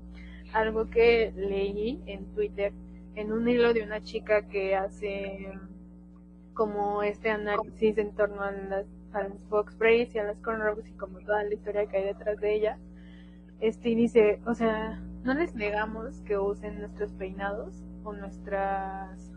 algo 0.56 0.88
que 0.88 1.32
leí 1.36 2.02
en 2.06 2.24
Twitter, 2.34 2.72
en 3.14 3.32
un 3.32 3.48
hilo 3.48 3.72
de 3.74 3.82
una 3.82 4.02
chica 4.02 4.48
que 4.48 4.74
hace 4.74 5.52
como 6.54 7.02
este 7.02 7.30
análisis 7.30 7.98
en 7.98 8.14
torno 8.14 8.42
a 8.42 8.50
las 8.50 8.86
Fox 9.48 9.76
y 10.14 10.18
a 10.18 10.24
las 10.24 10.38
Cornrows 10.38 10.88
y 10.88 10.92
como 10.92 11.18
toda 11.20 11.44
la 11.44 11.54
historia 11.54 11.86
que 11.86 11.98
hay 11.98 12.04
detrás 12.04 12.40
de 12.40 12.54
ella. 12.54 12.78
Este 13.60 13.90
dice, 13.90 14.40
o 14.46 14.54
sea, 14.54 15.00
no 15.24 15.34
les 15.34 15.54
negamos 15.54 16.20
que 16.22 16.38
usen 16.38 16.78
nuestros 16.80 17.12
peinados 17.12 17.84
o 18.04 18.12
nuestras 18.12 19.30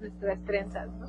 nuestras 0.00 0.42
trenzas, 0.44 0.88
¿no? 0.98 1.06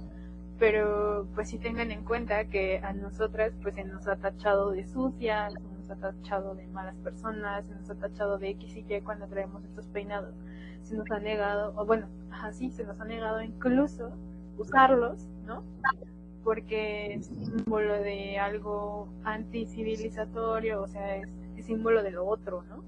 Pero 0.60 1.28
pues 1.36 1.50
sí 1.50 1.58
tengan 1.58 1.92
en 1.92 2.04
cuenta 2.04 2.46
que 2.46 2.80
a 2.80 2.94
nosotras 2.94 3.54
pues 3.62 3.76
se 3.76 3.84
nos 3.84 4.08
ha 4.08 4.18
tachado 4.18 4.72
de 4.72 4.86
sucia, 4.86 5.50
se 5.50 5.60
nos 5.60 5.73
ha 5.94 6.12
tachado 6.12 6.56
de 6.56 6.68
malas 6.68 6.96
personas, 6.98 7.66
se 7.66 7.76
nos 7.76 7.90
ha 7.90 7.96
tachado 7.96 8.38
de 8.38 8.50
X 8.50 8.76
y 8.76 8.86
Y 8.94 9.02
cuando 9.02 9.28
traemos 9.28 9.64
estos 9.64 9.88
peinados. 9.88 10.36
Se 10.84 10.96
nos 10.96 11.10
ha 11.12 11.20
negado, 11.20 11.74
o 11.78 11.86
bueno, 11.86 12.08
así 12.32 12.70
se 12.72 12.84
nos 12.84 13.00
ha 13.00 13.06
negado 13.06 13.42
incluso 13.42 14.12
usarlos, 14.58 15.28
¿no? 15.46 15.64
porque 16.44 17.16
es 17.16 17.28
símbolo 17.28 17.94
de 18.02 18.38
algo 18.38 19.08
anticivilizatorio, 19.24 20.82
o 20.82 20.88
sea, 20.88 21.18
es, 21.18 21.30
símbolo 21.62 22.04
de 22.04 22.12
lo 22.12 22.26
otro, 22.26 22.64
¿no? 22.64 22.84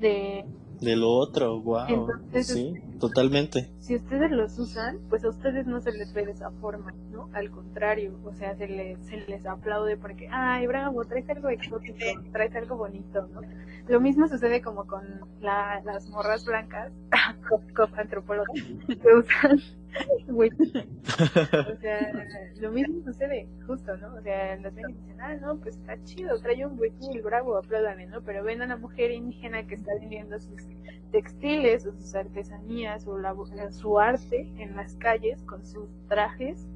De, 0.00 0.46
de 0.80 0.96
lo 0.96 1.10
otro, 1.10 1.60
wow. 1.60 2.08
sí, 2.42 2.74
totalmente. 2.98 3.70
Si 3.78 3.96
ustedes 3.96 4.30
los 4.30 4.58
usan, 4.58 4.98
pues 5.08 5.24
a 5.24 5.28
ustedes 5.28 5.66
no 5.66 5.80
se 5.80 5.92
les 5.92 6.12
ve 6.12 6.24
de 6.24 6.32
esa 6.32 6.50
forma, 6.52 6.94
¿no? 7.10 7.28
Al 7.32 7.50
contrario, 7.50 8.18
o 8.24 8.32
sea, 8.34 8.56
se 8.56 8.66
les, 8.66 8.98
se 9.06 9.18
les 9.28 9.44
aplaude 9.46 9.96
porque, 9.96 10.28
ay, 10.30 10.66
bravo, 10.66 11.04
traes 11.04 11.28
algo 11.28 11.48
exótico, 11.48 11.96
traes 12.32 12.54
algo 12.56 12.76
bonito, 12.76 13.26
¿no? 13.32 13.40
Lo 13.88 14.00
mismo 14.00 14.28
sucede 14.28 14.62
como 14.62 14.86
con 14.86 15.02
las 15.40 16.08
morras 16.08 16.44
blancas, 16.44 16.92
cop, 17.76 17.90
antropólogos, 17.98 18.60
que 18.86 19.14
usan 19.14 19.60
o 20.28 21.80
sea, 21.80 22.12
lo 22.60 22.70
mismo 22.70 23.02
sucede, 23.04 23.48
justo, 23.66 23.96
¿no? 23.96 24.14
O 24.14 24.22
sea, 24.22 24.56
las 24.56 24.74
ven 24.74 24.90
y 24.90 24.92
dicen, 24.94 25.20
ah, 25.20 25.34
no, 25.34 25.56
pues 25.56 25.76
está 25.76 26.02
chido, 26.04 26.40
trae 26.40 26.64
un 26.64 26.76
muy 26.76 27.20
bravo, 27.20 27.56
apláudame, 27.56 28.06
¿no? 28.06 28.22
Pero 28.22 28.44
ven 28.44 28.62
a 28.62 28.66
una 28.66 28.76
mujer 28.76 29.10
indígena 29.10 29.66
que 29.66 29.74
está 29.74 29.92
vendiendo 30.00 30.38
sus 30.38 30.62
textiles 31.10 31.86
o 31.86 31.92
sus 31.92 32.14
artesanías 32.14 33.06
o 33.06 33.18
la, 33.18 33.34
su 33.70 33.98
arte 33.98 34.52
en 34.58 34.76
las 34.76 34.94
calles 34.96 35.42
con 35.42 35.64
sus 35.64 35.88
trajes, 36.08 36.66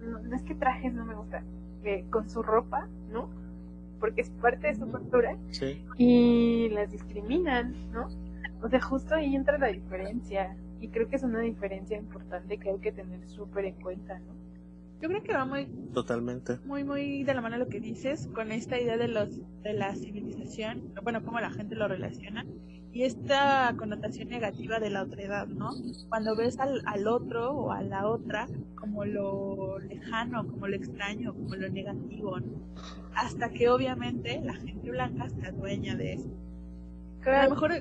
no, 0.00 0.34
es 0.34 0.42
que 0.42 0.54
trajes 0.54 0.92
no 0.92 1.04
me 1.04 1.14
gusta, 1.14 1.42
eh, 1.84 2.04
con 2.10 2.28
su 2.30 2.42
ropa, 2.42 2.88
¿no? 3.10 3.28
Porque 4.00 4.22
es 4.22 4.30
parte 4.30 4.68
de 4.68 4.74
su 4.74 4.90
cultura 4.90 5.36
y 5.96 6.68
las 6.70 6.90
discriminan, 6.90 7.74
¿no? 7.92 8.08
O 8.62 8.68
sea, 8.68 8.80
justo 8.80 9.14
ahí 9.14 9.34
entra 9.34 9.58
la 9.58 9.68
diferencia 9.68 10.56
y 10.80 10.88
creo 10.88 11.08
que 11.08 11.16
es 11.16 11.22
una 11.22 11.40
diferencia 11.40 11.96
importante 11.96 12.58
que 12.58 12.70
hay 12.70 12.78
que 12.78 12.92
tener 12.92 13.26
súper 13.28 13.64
en 13.66 13.74
cuenta, 13.76 14.18
¿no? 14.18 14.34
Yo 15.00 15.08
creo 15.08 15.22
que 15.22 15.34
va 15.34 15.44
muy 15.44 15.66
totalmente 15.92 16.58
muy 16.64 16.82
muy 16.82 17.22
de 17.22 17.34
la 17.34 17.42
mano 17.42 17.58
lo 17.58 17.68
que 17.68 17.80
dices 17.80 18.28
con 18.34 18.50
esta 18.50 18.80
idea 18.80 18.96
de 18.96 19.08
los 19.08 19.40
de 19.62 19.74
la 19.74 19.94
civilización, 19.94 20.94
bueno, 21.02 21.22
cómo 21.22 21.38
la 21.38 21.50
gente 21.50 21.74
lo 21.74 21.86
relaciona 21.86 22.46
y 22.92 23.02
esta 23.02 23.74
connotación 23.76 24.30
negativa 24.30 24.80
de 24.80 24.88
la 24.88 25.02
otredad, 25.02 25.48
¿no? 25.48 25.72
Cuando 26.08 26.34
ves 26.34 26.58
al, 26.58 26.80
al 26.86 27.06
otro 27.08 27.52
o 27.52 27.70
a 27.70 27.82
la 27.82 28.08
otra 28.08 28.48
como 28.74 29.04
lo 29.04 29.78
lejano, 29.80 30.46
como 30.46 30.66
lo 30.66 30.76
extraño, 30.76 31.34
como 31.34 31.56
lo 31.56 31.68
negativo, 31.68 32.40
¿no? 32.40 32.52
Hasta 33.14 33.50
que 33.50 33.68
obviamente 33.68 34.40
la 34.42 34.54
gente 34.54 34.90
blanca 34.90 35.28
se 35.28 35.46
adueña 35.46 35.94
de 35.94 36.14
eso. 36.14 36.30
A 37.26 37.44
lo 37.44 37.50
mejor 37.50 37.72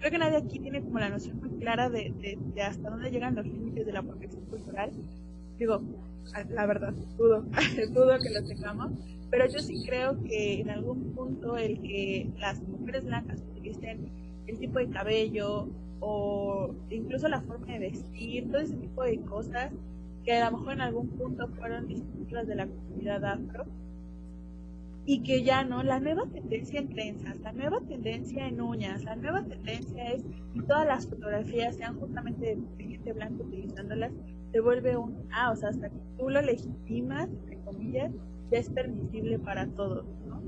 creo 0.00 0.10
que 0.10 0.18
nadie 0.18 0.38
aquí 0.38 0.58
tiene 0.58 0.80
como 0.80 0.98
la 0.98 1.10
noción 1.10 1.38
muy 1.38 1.50
clara 1.60 1.90
de, 1.90 2.12
de, 2.54 2.62
hasta 2.62 2.88
dónde 2.88 3.10
llegan 3.10 3.34
los 3.34 3.46
límites 3.46 3.86
de 3.86 3.92
la 3.92 4.02
protección 4.02 4.44
cultural. 4.46 4.90
Digo, 5.58 5.82
la 6.48 6.66
verdad, 6.66 6.94
dudo, 7.18 7.44
dudo 7.92 8.18
que 8.18 8.30
lo 8.30 8.42
tengamos, 8.46 8.92
pero 9.30 9.46
yo 9.46 9.58
sí 9.60 9.84
creo 9.86 10.18
que 10.22 10.60
en 10.60 10.70
algún 10.70 11.12
punto 11.12 11.58
el 11.58 11.80
que 11.82 12.30
las 12.38 12.60
mujeres 12.62 13.04
blancas 13.04 13.44
utilicen 13.50 14.08
el 14.46 14.58
tipo 14.58 14.78
de 14.78 14.88
cabello 14.88 15.68
o 16.00 16.74
incluso 16.88 17.28
la 17.28 17.42
forma 17.42 17.66
de 17.66 17.78
vestir, 17.78 18.50
todo 18.50 18.62
ese 18.62 18.76
tipo 18.76 19.02
de 19.02 19.20
cosas 19.20 19.70
que 20.24 20.32
a 20.32 20.50
lo 20.50 20.56
mejor 20.56 20.72
en 20.74 20.80
algún 20.80 21.08
punto 21.10 21.46
fueron 21.48 21.88
distintivas 21.88 22.46
de 22.46 22.54
la 22.54 22.66
comunidad 22.66 23.24
afro, 23.24 23.66
y 25.06 25.22
que 25.22 25.42
ya 25.42 25.64
no, 25.64 25.82
la 25.82 25.98
nueva 25.98 26.26
tendencia 26.26 26.78
en 26.78 26.88
trenzas, 26.90 27.40
la 27.40 27.52
nueva 27.52 27.80
tendencia 27.80 28.46
en 28.46 28.60
uñas, 28.60 29.02
la 29.04 29.16
nueva 29.16 29.42
tendencia 29.42 30.12
es 30.12 30.22
que 30.54 30.62
todas 30.62 30.86
las 30.86 31.06
fotografías 31.06 31.76
sean 31.76 31.98
justamente 31.98 32.56
de 32.56 32.84
gente 32.84 33.12
blanca 33.12 33.42
utilizándolas, 33.42 34.12
se 34.52 34.60
vuelve 34.60 34.96
un, 34.96 35.16
ah, 35.32 35.50
o 35.52 35.56
sea, 35.56 35.70
hasta 35.70 35.88
que 35.88 35.96
tú 36.18 36.28
lo 36.28 36.42
legitimas, 36.42 37.28
entre 37.28 37.58
comillas, 37.60 38.12
ya 38.50 38.58
es 38.58 38.68
permisible 38.68 39.38
para 39.38 39.66
todos, 39.68 40.04
¿no? 40.26 40.42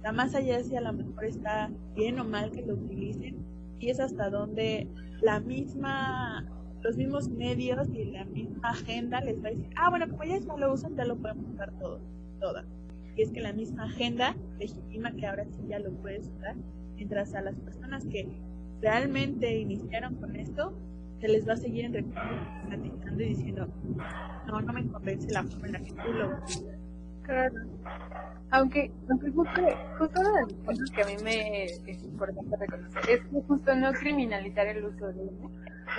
Sea, 0.00 0.12
más 0.12 0.34
allá 0.34 0.62
si 0.62 0.76
a 0.76 0.80
lo 0.80 0.92
mejor 0.92 1.24
está 1.24 1.70
bien 1.94 2.18
o 2.18 2.24
mal 2.24 2.50
que 2.50 2.62
lo 2.62 2.74
utilicen, 2.74 3.36
y 3.78 3.90
es 3.90 4.00
hasta 4.00 4.30
donde 4.30 4.88
la 5.20 5.40
misma, 5.40 6.46
los 6.82 6.96
mismos 6.96 7.28
medios 7.28 7.88
y 7.92 8.04
la 8.04 8.24
misma 8.24 8.70
agenda 8.70 9.20
les 9.20 9.42
va 9.42 9.48
a 9.48 9.50
decir, 9.50 9.68
ah, 9.76 9.90
bueno, 9.90 10.08
como 10.08 10.24
ya 10.24 10.40
no 10.40 10.56
lo 10.56 10.72
usan, 10.72 10.96
ya 10.96 11.04
lo 11.04 11.16
podemos 11.16 11.50
usar 11.52 11.72
todos, 11.78 12.00
todas 12.40 12.64
y 13.18 13.22
es 13.22 13.32
que 13.32 13.40
la 13.40 13.52
misma 13.52 13.84
agenda 13.84 14.36
legitima 14.60 15.10
que 15.10 15.26
ahora 15.26 15.44
sí 15.44 15.66
ya 15.68 15.80
lo 15.80 15.90
puedes 15.90 16.28
usar, 16.28 16.54
mientras 16.94 17.34
a 17.34 17.40
las 17.40 17.56
personas 17.56 18.06
que 18.06 18.28
realmente 18.80 19.58
iniciaron 19.58 20.14
con 20.14 20.36
esto, 20.36 20.72
se 21.20 21.26
les 21.26 21.48
va 21.48 21.54
a 21.54 21.56
seguir 21.56 21.86
en 21.86 21.94
y 21.96 23.24
diciendo, 23.24 23.66
no, 24.46 24.60
no 24.60 24.72
me 24.72 24.86
convence 24.86 25.32
la 25.32 25.42
forma 25.42 25.66
en 25.66 25.72
la 25.72 25.80
que 25.80 25.90
tú 25.90 26.12
lo 26.12 26.40
Claro. 27.24 27.56
Aunque, 28.50 28.92
aunque 29.10 29.30
justo, 29.32 29.60
justo 29.98 30.20
una 30.20 30.30
de 30.30 30.40
las 30.42 30.52
cosas 30.64 30.90
que 30.92 31.02
a 31.02 31.06
mí 31.06 31.16
me 31.24 31.64
es 31.64 32.04
importante 32.04 32.56
reconocer 32.56 33.02
es 33.10 33.20
que 33.20 33.40
justo 33.48 33.74
no 33.74 33.92
criminalizar 33.94 34.68
el 34.68 34.84
uso 34.84 35.08
de 35.08 35.28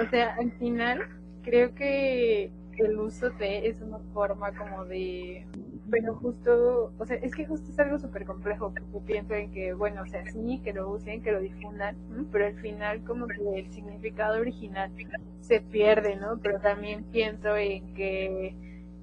O 0.02 0.10
sea, 0.10 0.36
al 0.36 0.52
final 0.54 1.02
creo 1.44 1.76
que 1.76 2.50
el 2.78 2.98
uso 2.98 3.30
de 3.32 3.68
es 3.68 3.82
una 3.82 4.00
forma 4.14 4.52
como 4.54 4.86
de 4.86 5.46
pero 5.90 6.16
justo, 6.16 6.94
o 6.98 7.06
sea, 7.06 7.18
es 7.18 7.34
que 7.36 7.46
justo 7.46 7.72
es 7.72 7.80
algo 7.80 8.00
súper 8.00 8.26
complejo, 8.26 8.74
porque 8.74 9.00
pienso 9.06 9.34
en 9.34 9.52
que, 9.52 9.74
bueno, 9.74 10.04
o 10.04 10.08
sea, 10.08 10.26
sí, 10.32 10.62
que 10.64 10.74
lo 10.74 10.90
usen, 10.92 11.22
que 11.22 11.32
lo 11.32 11.40
difundan, 11.42 11.96
pero 12.32 12.46
al 12.48 12.56
final 12.56 13.04
como 13.04 13.28
que 13.28 13.36
el 13.60 13.72
significado 13.72 14.40
original 14.40 14.92
se 15.40 15.62
pierde, 15.62 16.16
¿no? 16.18 16.40
Pero 16.42 16.60
también 16.60 17.04
pienso 17.06 17.56
en 17.58 17.94
que 17.94 18.56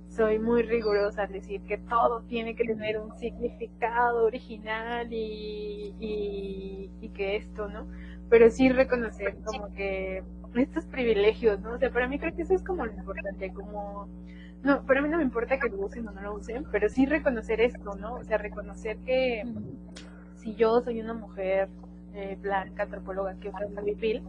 soy 0.09 0.39
muy 0.39 0.63
rigurosa 0.63 1.25
al 1.25 1.33
decir 1.33 1.61
que 1.63 1.79
todo 1.79 2.23
tiene 2.23 2.55
que 2.55 2.65
tener 2.65 2.99
un 2.99 3.17
significado 3.19 4.25
original 4.25 5.09
y, 5.13 5.95
y, 6.01 6.91
y 7.01 7.09
que 7.11 7.37
esto, 7.37 7.69
¿no? 7.69 7.87
Pero 8.29 8.51
sí 8.51 8.69
reconocer 8.71 9.37
como 9.45 9.73
que 9.75 10.23
estos 10.55 10.87
privilegios, 10.87 11.61
¿no? 11.61 11.73
O 11.75 11.79
sea, 11.79 11.91
para 11.91 12.09
mí 12.09 12.19
creo 12.19 12.35
que 12.35 12.43
eso 12.43 12.55
es 12.55 12.63
como 12.63 12.87
lo 12.87 12.93
importante, 12.93 13.53
como 13.53 14.09
no, 14.67 14.83
para 14.83 15.01
mí 15.01 15.09
no 15.09 15.19
me 15.19 15.23
importa 15.23 15.59
que 15.59 15.69
lo 15.69 15.79
usen 15.79 16.09
o 16.09 16.11
no 16.11 16.21
lo 16.21 16.35
usen, 16.35 16.65
pero 16.73 16.89
sí 16.89 17.07
reconocer 17.07 17.61
esto, 17.61 17.95
¿no? 17.95 18.15
O 18.15 18.25
sea, 18.25 18.37
reconocer 18.37 18.99
que 18.99 19.45
si 20.35 20.57
yo 20.57 20.81
soy 20.81 21.01
una 21.01 21.15
mujer 21.15 21.69
eh, 22.15 22.37
blanca, 22.43 22.83
antropóloga 22.83 23.37
que 23.37 23.49
usa 23.49 23.61
el 23.65 24.23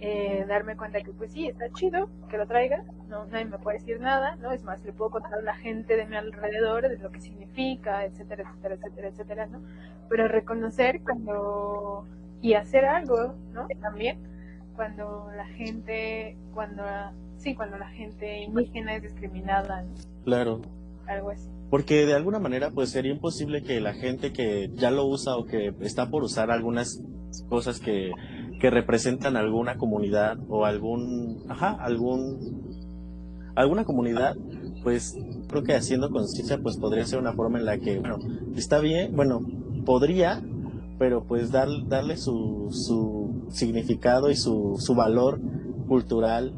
eh, 0.00 0.44
darme 0.48 0.76
cuenta 0.76 1.00
que 1.00 1.12
pues 1.12 1.32
sí, 1.32 1.46
está 1.48 1.68
chido 1.70 2.08
que 2.28 2.38
lo 2.38 2.46
traiga, 2.46 2.84
no 3.08 3.26
nadie 3.26 3.44
me 3.44 3.58
puede 3.58 3.78
decir 3.78 4.00
nada, 4.00 4.34
¿no? 4.36 4.50
Es 4.50 4.64
más, 4.64 4.84
le 4.84 4.92
puedo 4.92 5.10
contar 5.10 5.34
a 5.34 5.42
la 5.42 5.54
gente 5.54 5.96
de 5.96 6.06
mi 6.06 6.16
alrededor 6.16 6.88
de 6.88 6.98
lo 6.98 7.10
que 7.10 7.20
significa, 7.20 8.04
etcétera, 8.04 8.50
etcétera, 8.50 8.74
etcétera, 8.74 9.08
etcétera, 9.08 9.46
¿no? 9.46 9.60
Pero 10.08 10.26
reconocer 10.26 11.02
cuando 11.02 12.04
y 12.42 12.54
hacer 12.54 12.84
algo, 12.84 13.36
¿no? 13.52 13.68
También 13.80 14.18
cuando 14.74 15.30
la 15.36 15.46
gente, 15.46 16.36
cuando 16.52 16.84
sí, 17.38 17.54
cuando 17.54 17.78
la 17.78 17.88
gente 17.90 18.42
indígena 18.42 18.96
es 18.96 19.02
discriminada. 19.02 19.84
Claro. 20.24 20.60
Algo 21.06 21.30
así. 21.30 21.48
Porque 21.70 22.06
de 22.06 22.14
alguna 22.14 22.38
manera 22.38 22.70
pues 22.70 22.90
sería 22.90 23.12
imposible 23.12 23.62
que 23.62 23.80
la 23.80 23.94
gente 23.94 24.32
que 24.32 24.70
ya 24.74 24.90
lo 24.90 25.06
usa 25.06 25.36
o 25.36 25.46
que 25.46 25.74
está 25.80 26.10
por 26.10 26.22
usar 26.22 26.50
algunas 26.50 27.02
cosas 27.48 27.80
que, 27.80 28.10
que 28.60 28.70
representan 28.70 29.36
alguna 29.36 29.76
comunidad 29.76 30.38
o 30.48 30.64
algún, 30.64 31.44
ajá, 31.48 31.70
algún, 31.72 32.72
alguna 33.54 33.84
comunidad, 33.84 34.36
pues 34.82 35.16
creo 35.48 35.62
que 35.62 35.74
haciendo 35.74 36.10
conciencia 36.10 36.58
pues 36.58 36.76
podría 36.78 37.04
ser 37.04 37.18
una 37.18 37.32
forma 37.32 37.58
en 37.58 37.66
la 37.66 37.78
que, 37.78 37.98
bueno, 37.98 38.18
está 38.56 38.80
bien, 38.80 39.14
bueno, 39.14 39.40
podría, 39.84 40.42
pero 40.98 41.24
pues 41.24 41.52
dar, 41.52 41.68
darle 41.86 42.16
su, 42.16 42.68
su 42.70 43.46
significado 43.50 44.30
y 44.30 44.36
su, 44.36 44.76
su 44.78 44.94
valor 44.94 45.40
cultural 45.86 46.54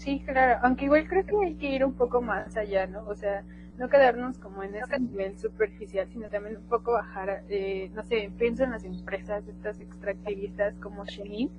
Sí, 0.00 0.20
claro, 0.24 0.58
aunque 0.62 0.86
igual 0.86 1.06
creo 1.06 1.26
que 1.26 1.36
hay 1.44 1.54
que 1.56 1.66
ir 1.72 1.84
un 1.84 1.92
poco 1.94 2.22
más 2.22 2.56
allá, 2.56 2.86
¿no? 2.86 3.06
O 3.06 3.14
sea, 3.14 3.44
no 3.76 3.90
quedarnos 3.90 4.38
como 4.38 4.62
en 4.62 4.74
ese 4.74 4.98
nivel 4.98 5.38
superficial, 5.38 6.08
sino 6.10 6.30
también 6.30 6.56
un 6.56 6.66
poco 6.68 6.92
bajar, 6.92 7.44
eh, 7.50 7.90
no 7.94 8.02
sé, 8.02 8.32
pienso 8.38 8.64
en 8.64 8.70
las 8.70 8.84
empresas, 8.84 9.46
estas 9.46 9.78
extractivistas 9.78 10.74
como 10.78 11.04
Shein, 11.04 11.50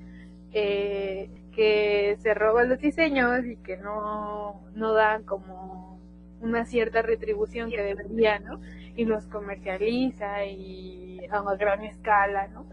eh, 0.54 1.30
que 1.52 2.18
se 2.20 2.34
roban 2.34 2.70
los 2.70 2.80
diseños 2.80 3.46
y 3.46 3.58
que 3.58 3.78
no, 3.78 4.60
no 4.74 4.94
dan 4.94 5.24
como 5.24 6.00
una 6.40 6.66
cierta 6.66 7.04
retribución 7.04 7.70
que 7.70 7.84
debería, 7.84 8.40
¿no? 8.40 8.60
Y 8.96 9.06
los 9.06 9.28
comercializa 9.28 10.46
y 10.46 11.20
a 11.30 11.42
una 11.44 11.56
gran 11.58 11.84
escala, 11.84 12.48
¿no? 12.48 12.66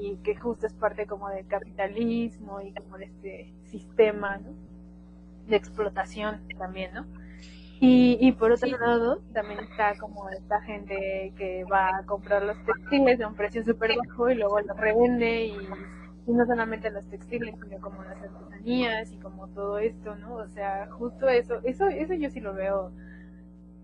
Y 0.00 0.18
que 0.18 0.36
justo 0.36 0.66
es 0.68 0.74
parte 0.74 1.06
como 1.06 1.28
del 1.28 1.46
capitalismo 1.48 2.60
y 2.60 2.72
como 2.72 2.98
de 2.98 3.06
este 3.06 3.54
sistema, 3.64 4.38
¿no? 4.38 4.67
De 5.48 5.56
explotación 5.56 6.40
también, 6.58 6.92
¿no? 6.94 7.06
Y, 7.80 8.18
y 8.20 8.32
por 8.32 8.50
otro 8.50 8.76
lado, 8.76 9.22
también 9.32 9.60
está 9.60 9.96
como 9.98 10.28
esta 10.30 10.60
gente 10.62 11.32
que 11.36 11.64
va 11.64 11.96
a 11.96 12.06
comprar 12.06 12.42
los 12.42 12.56
textiles 12.64 13.20
a 13.20 13.28
un 13.28 13.36
precio 13.36 13.64
súper 13.64 13.92
bajo 13.96 14.30
y 14.30 14.34
luego 14.34 14.60
los 14.60 14.76
revende 14.76 15.46
y, 15.46 15.56
no 16.26 16.44
solamente 16.44 16.90
los 16.90 17.08
textiles, 17.08 17.54
sino 17.62 17.80
como 17.80 18.02
las 18.02 18.20
artesanías 18.20 19.10
y 19.12 19.16
como 19.16 19.48
todo 19.48 19.78
esto, 19.78 20.14
¿no? 20.16 20.34
O 20.34 20.48
sea, 20.48 20.86
justo 20.90 21.26
eso, 21.28 21.60
eso, 21.64 21.86
eso 21.86 22.12
yo 22.14 22.28
sí 22.28 22.40
lo 22.40 22.52
veo 22.52 22.92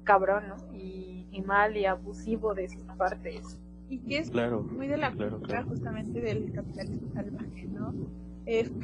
cabrón, 0.03 0.45
¿no? 0.49 0.57
Y, 0.75 1.27
y 1.31 1.41
mal 1.41 1.75
y 1.77 1.87
abusivo 1.87 2.53
de 2.53 2.69
sus 2.69 2.83
partes. 2.99 3.59
Y 3.89 3.99
que 4.01 4.19
es 4.19 4.33
muy 4.33 4.89
de 4.89 4.97
la 4.99 5.13
cultura 5.13 5.63
justamente 5.63 6.21
del 6.21 6.53
capitalismo 6.53 7.09
salvaje, 7.15 7.67
¿no? 7.69 7.95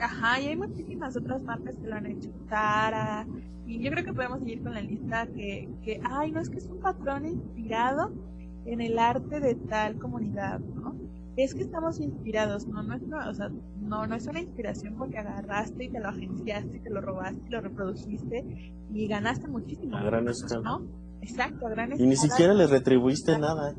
Ajá, 0.00 0.40
y 0.40 0.48
hay 0.48 0.56
muchísimas 0.56 1.16
otras 1.16 1.42
marcas 1.42 1.76
que 1.76 1.86
lo 1.86 1.96
han 1.96 2.06
hecho. 2.06 2.30
Tara. 2.48 3.26
Y 3.66 3.80
yo 3.80 3.90
creo 3.90 4.04
que 4.04 4.12
podemos 4.12 4.40
seguir 4.40 4.62
con 4.62 4.74
la 4.74 4.80
lista 4.80 5.26
que, 5.26 5.68
que, 5.82 6.00
ay, 6.04 6.32
no 6.32 6.40
es 6.40 6.50
que 6.50 6.58
es 6.58 6.66
un 6.66 6.80
patrón 6.80 7.26
inspirado 7.26 8.10
en 8.64 8.80
el 8.80 8.98
arte 8.98 9.40
de 9.40 9.54
tal 9.54 9.98
comunidad, 9.98 10.60
¿no? 10.60 10.94
Es 11.36 11.54
que 11.54 11.62
estamos 11.62 12.00
inspirados, 12.00 12.66
¿no? 12.66 12.82
No 12.82 12.94
es, 12.94 13.02
o 13.02 13.34
sea, 13.34 13.50
no, 13.80 14.06
no 14.06 14.14
es 14.14 14.26
una 14.26 14.40
inspiración 14.40 14.96
porque 14.98 15.18
agarraste 15.18 15.84
y 15.84 15.88
te 15.88 16.00
lo 16.00 16.08
agenciaste 16.08 16.76
y 16.76 16.80
te 16.80 16.90
lo 16.90 17.00
robaste 17.00 17.40
y 17.46 17.50
lo 17.50 17.60
reprodujiste 17.60 18.74
y 18.92 19.06
ganaste 19.06 19.46
muchísimo. 19.48 19.96
A 19.96 20.02
gran 20.02 20.28
escala. 20.28 20.62
¿no? 20.62 20.86
Exacto, 21.22 21.66
a 21.66 21.70
gran 21.70 21.92
escala. 21.92 22.04
Y 22.04 22.08
ni 22.08 22.16
siquiera 22.16 22.52
le 22.52 22.66
retribuiste 22.66 23.38
nada. 23.38 23.74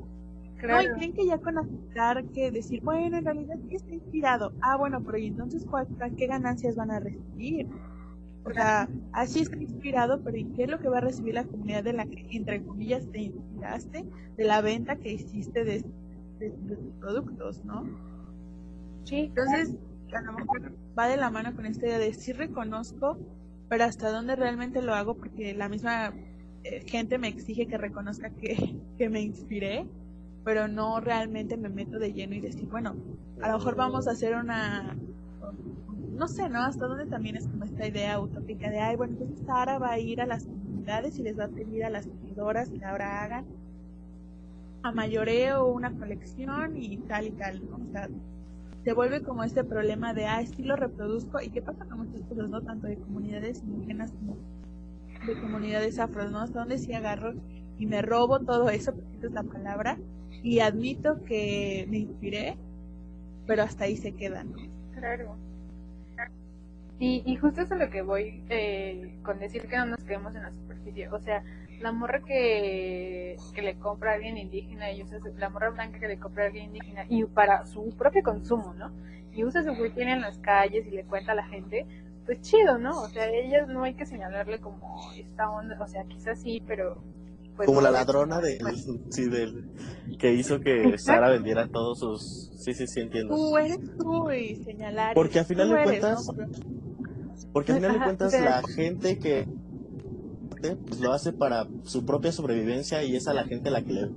No, 0.67 0.81
y 0.81 0.89
creen 0.89 1.13
que 1.13 1.25
ya 1.25 1.37
con 1.39 1.57
aceptar 1.57 2.23
que 2.25 2.51
decir, 2.51 2.81
bueno, 2.83 3.17
en 3.17 3.25
realidad 3.25 3.55
sí 3.67 3.75
está 3.75 3.93
inspirado. 3.93 4.53
Ah, 4.61 4.77
bueno, 4.77 5.03
pero 5.03 5.17
¿y 5.17 5.27
entonces 5.27 5.65
cuál, 5.65 5.87
qué 6.17 6.27
ganancias 6.27 6.75
van 6.75 6.91
a 6.91 6.99
recibir? 6.99 7.67
O 8.43 8.51
sea, 8.51 8.87
así 9.13 9.41
está 9.41 9.57
inspirado, 9.57 10.21
pero 10.23 10.37
¿y 10.37 10.45
qué 10.53 10.63
es 10.63 10.69
lo 10.69 10.79
que 10.79 10.89
va 10.89 10.97
a 10.97 11.01
recibir 11.01 11.35
la 11.35 11.43
comunidad 11.43 11.83
de 11.83 11.93
la 11.93 12.05
que, 12.05 12.27
entre 12.31 12.63
comillas, 12.63 13.07
te 13.11 13.21
inspiraste 13.21 14.05
de 14.35 14.43
la 14.43 14.61
venta 14.61 14.95
que 14.95 15.13
hiciste 15.13 15.63
de, 15.63 15.83
tus 16.39 16.93
productos, 16.99 17.63
¿no? 17.65 17.85
Sí. 19.03 19.31
Entonces, 19.35 19.75
a 20.13 20.21
lo 20.21 20.33
mejor 20.33 20.73
va 20.97 21.07
de 21.07 21.17
la 21.17 21.29
mano 21.29 21.55
con 21.55 21.65
esta 21.67 21.85
idea 21.85 21.99
de 21.99 22.13
sí 22.13 22.33
reconozco, 22.33 23.17
pero 23.69 23.83
hasta 23.83 24.09
dónde 24.09 24.35
realmente 24.35 24.81
lo 24.81 24.93
hago, 24.95 25.15
porque 25.15 25.53
la 25.53 25.69
misma 25.69 26.13
eh, 26.63 26.81
gente 26.87 27.19
me 27.19 27.27
exige 27.27 27.67
que 27.67 27.77
reconozca 27.77 28.31
que, 28.31 28.75
que 28.97 29.09
me 29.09 29.21
inspiré 29.21 29.85
pero 30.43 30.67
no 30.67 30.99
realmente 30.99 31.57
me 31.57 31.69
meto 31.69 31.99
de 31.99 32.13
lleno 32.13 32.35
y 32.35 32.41
decir, 32.41 32.67
bueno, 32.69 32.95
a 33.41 33.49
lo 33.49 33.57
mejor 33.57 33.75
vamos 33.75 34.07
a 34.07 34.11
hacer 34.11 34.35
una, 34.35 34.95
no 36.13 36.27
sé, 36.27 36.49
¿no? 36.49 36.61
Hasta 36.61 36.87
dónde 36.87 37.05
también 37.05 37.35
es 37.35 37.47
como 37.47 37.65
esta 37.65 37.87
idea 37.87 38.19
utópica 38.19 38.69
de, 38.69 38.79
ay, 38.79 38.95
bueno, 38.95 39.13
entonces 39.13 39.45
Sara 39.45 39.77
va 39.79 39.91
a 39.91 39.99
ir 39.99 40.21
a 40.21 40.25
las 40.25 40.45
comunidades 40.45 41.17
y 41.19 41.23
les 41.23 41.37
va 41.37 41.45
a 41.45 41.49
pedir 41.49 41.85
a 41.85 41.89
las 41.89 42.05
seguidoras 42.05 42.69
que 42.69 42.83
ahora 42.83 43.23
hagan 43.23 43.45
a 44.83 44.91
mayoreo 44.91 45.65
una 45.67 45.91
colección 45.91 46.75
y 46.75 46.97
tal 46.97 47.27
y 47.27 47.31
tal, 47.31 47.61
¿no? 47.69 47.77
O 47.77 47.91
sea, 47.91 48.09
se 48.83 48.93
vuelve 48.93 49.21
como 49.21 49.43
este 49.43 49.63
problema 49.63 50.13
de, 50.13 50.25
ah, 50.25 50.43
sí 50.45 50.63
lo 50.63 50.75
reproduzco, 50.75 51.39
y 51.39 51.49
qué 51.49 51.61
pasa 51.61 51.85
con 51.85 51.99
muchas 51.99 52.21
cosas, 52.27 52.49
¿no? 52.49 52.61
Tanto 52.61 52.87
de 52.87 52.97
comunidades 52.97 53.61
indígenas 53.61 54.11
como 54.11 54.37
de 55.27 55.39
comunidades 55.39 55.99
afro, 55.99 56.27
¿no? 56.29 56.39
Hasta 56.39 56.59
dónde 56.59 56.79
sí 56.79 56.93
agarro 56.93 57.33
y 57.77 57.85
me 57.85 58.01
robo 58.01 58.39
todo 58.39 58.69
eso, 58.69 58.93
porque 58.93 59.17
esa 59.17 59.27
es 59.27 59.33
la 59.33 59.43
palabra, 59.43 59.97
y 60.43 60.59
admito 60.59 61.23
que 61.23 61.85
me 61.89 61.97
inspiré, 61.97 62.57
pero 63.45 63.63
hasta 63.63 63.85
ahí 63.85 63.97
se 63.97 64.13
quedan. 64.13 64.53
Claro. 64.95 65.35
Y, 66.99 67.23
y 67.25 67.35
justo 67.35 67.61
eso 67.61 67.73
es 67.73 67.79
lo 67.79 67.89
que 67.89 68.03
voy 68.03 68.43
eh, 68.49 69.15
con 69.23 69.39
decir 69.39 69.67
que 69.67 69.75
no 69.77 69.87
nos 69.87 70.03
quedemos 70.03 70.35
en 70.35 70.43
la 70.43 70.51
superficie. 70.51 71.09
O 71.09 71.19
sea, 71.19 71.43
la 71.81 71.91
morra 71.91 72.21
que, 72.21 73.37
que 73.55 73.61
le 73.61 73.75
compra 73.75 74.11
a 74.11 74.13
alguien 74.15 74.37
indígena 74.37 74.91
y 74.91 75.01
usa 75.01 75.17
la 75.37 75.49
morra 75.49 75.71
blanca 75.71 75.99
que 75.99 76.07
le 76.07 76.19
compra 76.19 76.43
a 76.43 76.47
alguien 76.47 76.65
indígena 76.65 77.05
y 77.09 77.23
para 77.25 77.65
su 77.65 77.89
propio 77.97 78.21
consumo, 78.23 78.73
¿no? 78.75 78.91
Y 79.33 79.43
usa 79.43 79.63
su 79.63 79.73
tiene 79.93 80.13
en 80.13 80.21
las 80.21 80.37
calles 80.39 80.85
y 80.85 80.91
le 80.91 81.03
cuenta 81.03 81.31
a 81.31 81.35
la 81.35 81.47
gente, 81.47 81.87
pues 82.25 82.41
chido, 82.41 82.77
¿no? 82.77 83.01
O 83.01 83.09
sea, 83.09 83.27
ella 83.29 83.65
no 83.65 83.83
hay 83.83 83.95
que 83.95 84.05
señalarle 84.05 84.59
como 84.59 85.11
esta 85.17 85.49
onda, 85.49 85.77
o 85.81 85.87
sea, 85.87 86.03
quizás 86.03 86.39
sí, 86.39 86.61
pero 86.67 87.01
pues, 87.55 87.67
como 87.67 87.81
la 87.81 87.91
ladrona 87.91 88.39
de, 88.39 88.59
sí, 89.09 89.29
del, 89.29 89.69
que 90.19 90.33
hizo 90.33 90.59
que 90.59 90.97
Sara 90.97 91.29
vendiera 91.29 91.67
todos 91.67 91.99
sus... 91.99 92.51
Sí, 92.55 92.73
sí, 92.73 92.87
sí, 92.87 92.99
entiendo. 92.99 93.35
Tú 93.35 93.57
eres 93.57 93.79
tú 93.97 94.31
y 94.31 94.55
señalar. 94.63 95.15
Porque 95.15 95.39
al 95.39 95.45
final 95.45 95.69
de 95.69 95.83
cuentas... 95.83 96.27
Porque 97.53 97.71
al 97.71 97.79
final 97.79 97.93
de 97.93 98.03
cuentas 98.03 98.33
la 98.33 98.61
gente 98.63 99.17
que 99.17 99.47
pues 100.61 100.99
lo 100.99 101.11
hace 101.11 101.33
para 101.33 101.67
su 101.83 102.05
propia 102.05 102.31
sobrevivencia 102.31 103.03
y 103.03 103.15
es 103.15 103.27
a 103.27 103.33
la 103.33 103.43
gente 103.45 103.69
a 103.69 103.71
la 103.71 103.83
que 103.83 103.93
le... 103.93 104.09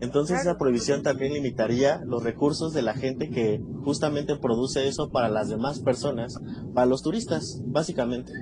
Entonces 0.00 0.40
esa 0.40 0.56
prohibición 0.56 1.02
también 1.02 1.32
limitaría 1.32 2.00
los 2.04 2.22
recursos 2.22 2.72
de 2.72 2.82
la 2.82 2.94
gente 2.94 3.30
que 3.30 3.60
justamente 3.82 4.36
produce 4.36 4.86
eso 4.86 5.10
para 5.10 5.28
las 5.28 5.48
demás 5.48 5.80
personas, 5.80 6.38
para 6.72 6.86
los 6.86 7.02
turistas, 7.02 7.60
básicamente. 7.66 8.32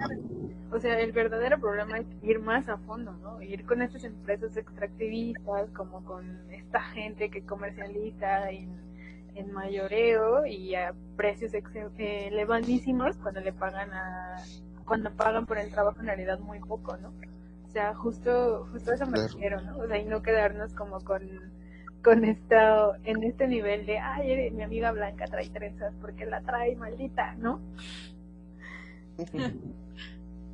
O 0.76 0.78
sea, 0.78 1.00
el 1.00 1.12
verdadero 1.12 1.58
problema 1.58 1.96
es 1.96 2.06
ir 2.22 2.38
más 2.38 2.68
a 2.68 2.76
fondo, 2.76 3.14
¿no? 3.22 3.40
Ir 3.40 3.64
con 3.64 3.80
estas 3.80 4.04
empresas 4.04 4.54
extractivistas, 4.58 5.70
como 5.70 6.04
con 6.04 6.38
esta 6.50 6.82
gente 6.82 7.30
que 7.30 7.40
comercializa 7.46 8.50
en, 8.50 8.68
en 9.34 9.52
mayoreo 9.52 10.44
y 10.44 10.74
a 10.74 10.92
precios 11.16 11.54
eh, 11.54 12.28
elevadísimos 12.30 13.16
cuando 13.16 13.40
le 13.40 13.54
pagan 13.54 13.90
a 13.94 14.36
cuando 14.84 15.10
pagan 15.12 15.46
por 15.46 15.56
el 15.56 15.70
trabajo 15.70 15.98
en 16.00 16.08
realidad 16.08 16.40
muy 16.40 16.60
poco, 16.60 16.98
¿no? 16.98 17.08
O 17.64 17.70
sea, 17.70 17.94
justo 17.94 18.68
justo 18.70 18.92
eso 18.92 19.06
me 19.06 19.18
refiero, 19.18 19.62
¿no? 19.62 19.78
O 19.78 19.86
sea, 19.86 19.96
y 19.96 20.04
no 20.04 20.20
quedarnos 20.20 20.74
como 20.74 21.00
con 21.00 21.22
con 22.04 22.22
esto 22.26 22.96
en 23.04 23.22
este 23.22 23.48
nivel 23.48 23.86
de, 23.86 23.98
ay, 23.98 24.50
mi 24.50 24.62
amiga 24.62 24.92
Blanca 24.92 25.24
trae 25.24 25.48
trenzas 25.48 25.94
porque 26.02 26.26
la 26.26 26.42
trae 26.42 26.76
maldita, 26.76 27.34
¿no? 27.36 27.62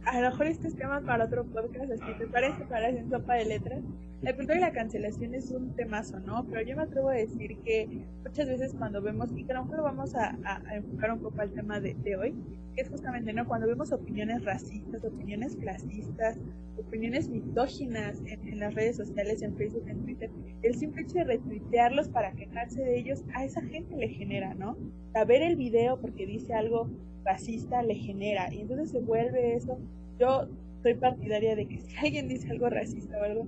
a 0.05 0.21
lo 0.21 0.31
mejor 0.31 0.47
este 0.47 0.69
es 0.69 0.77
tema 0.77 1.01
para 1.01 1.25
otro 1.25 1.45
podcast, 1.45 1.91
así 1.91 2.19
te 2.19 2.27
parece 2.27 2.65
para 2.65 2.89
hacer 2.89 3.09
sopa 3.09 3.35
de 3.35 3.45
letras. 3.45 3.81
El 4.23 4.37
punto 4.37 4.53
de 4.53 4.61
la 4.61 4.71
cancelación 4.71 5.35
es 5.35 5.51
un 5.51 5.75
temazo, 5.75 6.21
¿no? 6.21 6.47
Pero 6.49 6.63
yo 6.63 6.77
me 6.77 6.83
atrevo 6.83 7.09
a 7.09 7.15
decir 7.15 7.59
que 7.65 7.89
muchas 8.25 8.47
veces 8.47 8.73
cuando 8.73 9.03
vemos, 9.03 9.31
y 9.35 9.43
que 9.43 9.51
a 9.51 9.57
lo 9.57 9.65
mejor 9.65 9.83
vamos 9.83 10.15
a, 10.15 10.39
enfocar 10.73 11.15
un 11.15 11.19
poco 11.19 11.41
al 11.41 11.51
tema 11.51 11.81
de, 11.81 11.97
hoy, 12.17 12.33
que 12.77 12.83
es 12.83 12.89
justamente, 12.89 13.33
¿no? 13.33 13.49
Cuando 13.49 13.67
vemos 13.67 13.91
opiniones 13.91 14.45
racistas, 14.45 15.05
opiniones 15.05 15.57
clasistas, 15.57 16.39
opiniones 16.79 17.29
mitóginas 17.29 18.23
en, 18.25 18.61
las 18.61 18.73
redes 18.75 18.97
sociales, 18.97 19.43
en 19.43 19.57
Facebook, 19.57 19.89
en 19.89 20.05
Twitter, 20.05 20.31
el 20.63 20.77
simple 20.77 21.03
hecho 21.03 21.15
de 21.15 21.25
retuitearlos 21.25 22.09
para 22.09 22.31
quejarse 22.31 22.81
de 22.81 22.99
ellos, 23.01 23.25
a 23.35 23.45
esa 23.45 23.61
gente 23.63 23.97
le 23.97 24.09
genera, 24.09 24.55
¿no? 24.55 24.77
Saber 25.13 25.43
el 25.43 25.57
video 25.57 26.01
porque 26.01 26.27
dice 26.27 26.55
algo 26.55 26.89
racista 27.25 27.83
le 27.83 27.97
genera. 27.97 28.55
Y 28.55 28.61
entonces 28.61 28.93
se 28.93 29.01
vuelve 29.01 29.57
eso. 29.57 29.79
Yo 30.21 30.47
soy 30.85 30.95
partidaria 30.95 31.57
de 31.57 31.67
que 31.67 31.81
si 31.81 31.97
alguien 31.97 32.29
dice 32.29 32.51
algo 32.51 32.69
racista 32.69 33.19
o 33.19 33.25
algo, 33.25 33.47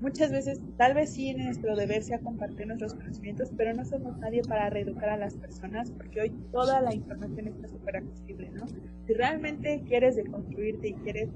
muchas 0.00 0.30
veces, 0.30 0.60
tal 0.76 0.94
vez 0.94 1.10
sí 1.10 1.34
nuestro 1.34 1.76
deber 1.76 2.02
sea 2.02 2.18
compartir 2.18 2.66
nuestros 2.66 2.94
conocimientos, 2.94 3.50
pero 3.56 3.74
no 3.74 3.84
somos 3.84 4.18
nadie 4.18 4.42
para 4.42 4.70
reeducar 4.70 5.08
a 5.08 5.16
las 5.16 5.34
personas, 5.34 5.90
porque 5.90 6.20
hoy 6.20 6.30
toda 6.52 6.80
la 6.80 6.94
información 6.94 7.48
está 7.48 7.68
súper 7.68 7.96
accesible, 7.98 8.50
¿no? 8.50 8.66
Si 9.06 9.14
realmente 9.14 9.82
quieres 9.86 10.16
deconstruirte 10.16 10.88
y 10.88 10.94
quieres 10.94 11.28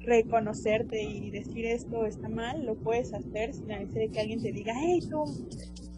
reconocerte 0.00 1.00
y 1.00 1.30
decir 1.30 1.64
esto 1.66 2.06
está 2.06 2.28
mal, 2.28 2.64
lo 2.64 2.74
puedes 2.74 3.12
hacer 3.12 3.54
sin 3.54 3.68
necesidad 3.68 4.00
de 4.00 4.08
que 4.08 4.20
alguien 4.20 4.42
te 4.42 4.52
diga, 4.52 4.72
hey, 4.76 5.00
tú, 5.08 5.24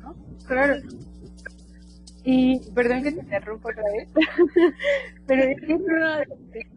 ¿no? 0.01 0.15
Claro. 0.47 0.83
Y 2.25 2.61
perdón 2.71 3.03
que 3.03 3.13
te 3.13 3.21
interrumpa 3.21 3.71
otra 3.71 3.85
vez, 3.93 4.09
pero 5.27 5.43
es 5.43 5.61
que 5.61 5.79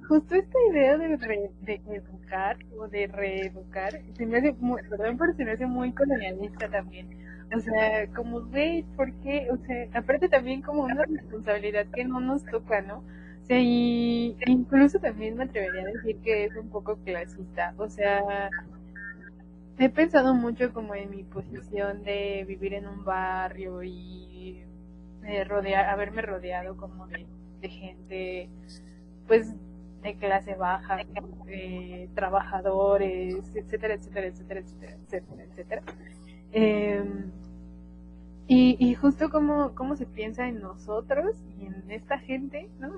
justo 0.07 0.35
esta 0.35 0.57
idea 0.71 0.97
de, 0.97 1.17
de 1.61 1.81
educar 1.95 2.57
o 2.77 2.87
de 2.87 3.07
reeducar 3.07 4.01
se 4.15 4.25
me 4.25 4.37
hace 4.37 4.53
muy, 4.53 4.81
perdón, 4.83 5.17
pero 5.17 5.33
se 5.33 5.45
me 5.45 5.51
hace 5.51 5.65
muy 5.65 5.91
colonialista 5.93 6.69
también. 6.69 7.09
O 7.55 7.59
sea, 7.59 8.07
como, 8.13 8.41
güey, 8.41 8.83
¿por 8.95 9.13
qué? 9.21 9.47
O 9.51 9.57
sea, 9.57 9.87
aparte 9.93 10.27
también 10.27 10.61
como 10.61 10.83
una 10.83 11.05
responsabilidad 11.05 11.85
que 11.93 12.03
no 12.03 12.19
nos 12.19 12.43
toca, 12.45 12.81
¿no? 12.81 12.97
O 12.97 13.45
sea, 13.45 13.59
y 13.61 14.35
incluso 14.47 14.99
también 14.99 15.37
me 15.37 15.45
atrevería 15.45 15.83
a 15.83 15.93
decir 15.93 16.17
que 16.21 16.45
es 16.45 16.55
un 16.57 16.69
poco 16.69 16.97
clasista. 17.05 17.73
O 17.77 17.89
sea, 17.89 18.49
he 19.79 19.89
pensado 19.89 20.33
mucho 20.33 20.73
como 20.73 20.95
en 20.95 21.09
mi 21.09 21.23
posición 21.23 22.03
de 22.03 22.43
vivir 22.45 22.73
en 22.73 22.87
un 22.87 23.05
barrio 23.05 23.81
y 23.83 24.63
rodear, 25.45 25.89
haberme 25.89 26.21
rodeado 26.21 26.77
como 26.77 27.07
de, 27.07 27.25
gente, 27.69 28.49
pues 29.27 29.53
de 30.07 30.15
clase 30.15 30.55
baja, 30.55 30.97
trabajadores, 32.15 33.55
etcétera, 33.55 33.93
etcétera, 33.95 34.27
etcétera, 34.27 34.59
etcétera, 34.61 34.95
etcétera, 35.03 35.43
etcétera. 35.43 35.81
Em, 36.51 37.31
y, 38.47 38.95
justo 38.95 39.29
como, 39.29 39.75
como 39.75 39.95
se 39.95 40.05
piensa 40.05 40.47
en 40.47 40.61
nosotros 40.61 41.35
y 41.59 41.65
en 41.65 41.91
esta 41.91 42.17
gente, 42.17 42.69
¿no? 42.79 42.93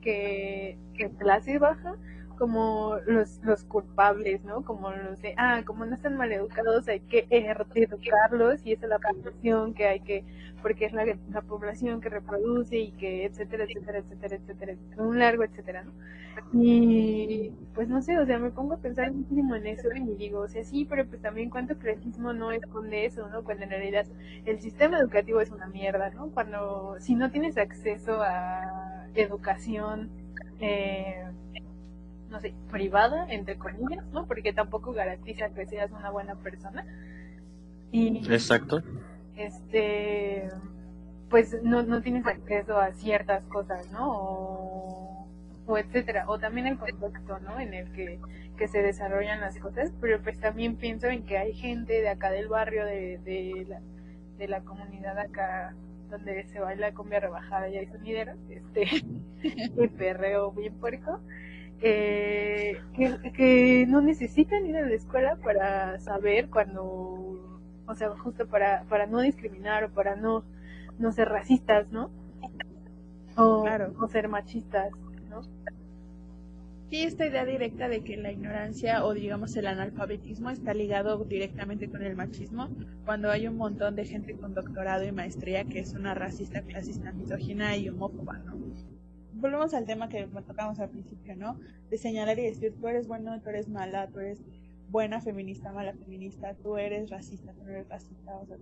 Que 0.00 0.78
clase 1.18 1.58
baja, 1.58 1.96
como 2.36 2.96
los, 3.06 3.40
los 3.42 3.64
culpables, 3.64 4.44
¿no? 4.44 4.62
Como 4.64 4.90
los 4.92 5.20
de, 5.22 5.34
ah, 5.38 5.62
como 5.64 5.86
no 5.86 5.94
están 5.94 6.16
mal 6.16 6.32
educados, 6.32 6.88
hay 6.88 7.00
que 7.00 7.26
educarlos 7.30 8.64
y 8.64 8.72
esa 8.72 8.86
es 8.86 8.90
la 8.90 8.98
población 8.98 9.74
que 9.74 9.86
hay 9.86 10.00
que, 10.00 10.24
porque 10.62 10.86
es 10.86 10.92
la, 10.92 11.04
la 11.30 11.42
población 11.42 12.00
que 12.00 12.08
reproduce 12.10 12.78
y 12.78 12.92
que, 12.92 13.24
etcétera, 13.26 13.64
etcétera, 13.64 13.98
etcétera, 13.98 14.36
etcétera, 14.36 14.74
un 14.98 15.18
largo 15.18 15.44
etcétera, 15.44 15.84
¿no? 15.84 15.92
Y 16.52 17.52
pues 17.74 17.88
no 17.88 18.00
sé, 18.02 18.18
o 18.18 18.26
sea, 18.26 18.38
me 18.38 18.50
pongo 18.50 18.74
a 18.74 18.78
pensar 18.78 19.12
muchísimo 19.12 19.54
en 19.56 19.66
eso 19.66 19.88
y 19.94 20.14
digo, 20.16 20.40
o 20.40 20.48
sea, 20.48 20.64
sí, 20.64 20.84
pero 20.88 21.06
pues 21.06 21.20
también 21.20 21.50
cuánto 21.50 21.76
clasismo 21.78 22.32
no 22.32 22.52
esconde 22.52 23.04
eso, 23.06 23.28
¿no? 23.28 23.42
Cuando 23.44 23.64
en 23.64 23.70
realidad 23.70 24.06
el 24.44 24.60
sistema 24.60 24.98
educativo 24.98 25.40
es 25.40 25.50
una 25.50 25.66
mierda, 25.68 26.10
¿no? 26.10 26.28
Cuando, 26.30 26.96
si 27.00 27.14
no 27.14 27.30
tienes 27.30 27.58
acceso 27.58 28.22
a 28.22 29.08
educación, 29.14 30.10
eh, 30.60 31.24
no 32.36 32.42
sé, 32.42 32.54
privada, 32.70 33.26
entre 33.30 33.56
comillas, 33.56 34.04
¿no? 34.12 34.26
Porque 34.26 34.52
tampoco 34.52 34.92
garantiza 34.92 35.48
que 35.50 35.66
seas 35.66 35.90
una 35.90 36.10
buena 36.10 36.34
persona. 36.36 36.84
Y, 37.90 38.18
Exacto. 38.30 38.82
Este, 39.36 40.50
pues 41.30 41.56
no, 41.62 41.82
no 41.82 42.02
tienes 42.02 42.26
acceso 42.26 42.78
a 42.78 42.92
ciertas 42.92 43.42
cosas, 43.46 43.90
¿no? 43.90 44.12
O, 44.12 45.28
o 45.66 45.78
etcétera. 45.78 46.24
O 46.28 46.38
también 46.38 46.66
el 46.66 46.76
contexto, 46.76 47.38
¿no? 47.40 47.58
En 47.58 47.72
el 47.72 47.90
que, 47.92 48.20
que 48.58 48.68
se 48.68 48.82
desarrollan 48.82 49.40
las 49.40 49.56
cosas. 49.58 49.92
Pero 50.00 50.22
pues 50.22 50.38
también 50.38 50.76
pienso 50.76 51.06
en 51.06 51.24
que 51.24 51.38
hay 51.38 51.54
gente 51.54 52.02
de 52.02 52.10
acá 52.10 52.30
del 52.30 52.48
barrio, 52.48 52.84
de, 52.84 53.18
de, 53.24 53.66
la, 53.66 53.80
de 54.36 54.48
la 54.48 54.60
comunidad 54.60 55.18
acá 55.18 55.74
donde 56.10 56.44
se 56.44 56.60
baila 56.60 56.92
cumbia 56.92 57.18
rebajada 57.18 57.68
y 57.68 57.78
hay 57.78 57.86
sonideros, 57.86 58.36
este, 58.48 58.86
y 59.42 59.88
perreo 59.88 60.52
bien 60.52 60.74
puerco, 60.74 61.20
eh, 61.80 62.80
que, 62.94 63.86
no 63.88 64.00
necesitan 64.00 64.66
ir 64.66 64.76
a 64.76 64.86
la 64.86 64.94
escuela 64.94 65.36
para 65.36 65.98
saber 66.00 66.48
cuando, 66.48 66.82
o 67.86 67.94
sea, 67.94 68.10
justo 68.10 68.46
para, 68.46 68.84
para 68.84 69.06
no 69.06 69.20
discriminar 69.20 69.84
o 69.84 69.90
para 69.90 70.16
no, 70.16 70.44
no 70.98 71.12
ser 71.12 71.28
racistas, 71.28 71.90
¿no? 71.90 72.10
O, 73.36 73.66
o 74.00 74.08
ser 74.08 74.28
machistas, 74.28 74.90
¿no? 75.28 75.42
Sí, 76.88 77.02
esta 77.02 77.26
idea 77.26 77.44
directa 77.44 77.88
de 77.88 78.02
que 78.02 78.16
la 78.16 78.32
ignorancia 78.32 79.04
o 79.04 79.12
digamos 79.12 79.54
el 79.56 79.66
analfabetismo 79.66 80.50
está 80.50 80.72
ligado 80.72 81.22
directamente 81.24 81.90
con 81.90 82.02
el 82.02 82.16
machismo, 82.16 82.70
cuando 83.04 83.30
hay 83.30 83.48
un 83.48 83.56
montón 83.56 83.96
de 83.96 84.06
gente 84.06 84.34
con 84.36 84.54
doctorado 84.54 85.04
y 85.04 85.12
maestría 85.12 85.64
que 85.64 85.80
es 85.80 85.92
una 85.92 86.14
racista, 86.14 86.62
clasista, 86.62 87.12
misógina 87.12 87.76
y 87.76 87.88
homófoba, 87.88 88.38
¿no? 88.38 88.56
Volvemos 89.36 89.74
al 89.74 89.84
tema 89.84 90.08
que 90.08 90.26
tocamos 90.46 90.78
al 90.80 90.90
principio, 90.90 91.36
¿no? 91.36 91.58
De 91.90 91.98
señalar 91.98 92.38
y 92.38 92.42
decir, 92.42 92.74
tú 92.78 92.88
eres 92.88 93.06
bueno, 93.06 93.40
tú 93.40 93.50
eres 93.50 93.68
mala, 93.68 94.08
tú 94.08 94.20
eres 94.20 94.40
buena 94.88 95.20
feminista, 95.20 95.72
mala 95.72 95.92
feminista, 95.94 96.54
tú 96.54 96.76
eres 96.76 97.10
racista, 97.10 97.52
tú 97.52 97.68
eres 97.68 97.88
racista, 97.88 98.36
o 98.36 98.46
sea, 98.46 98.56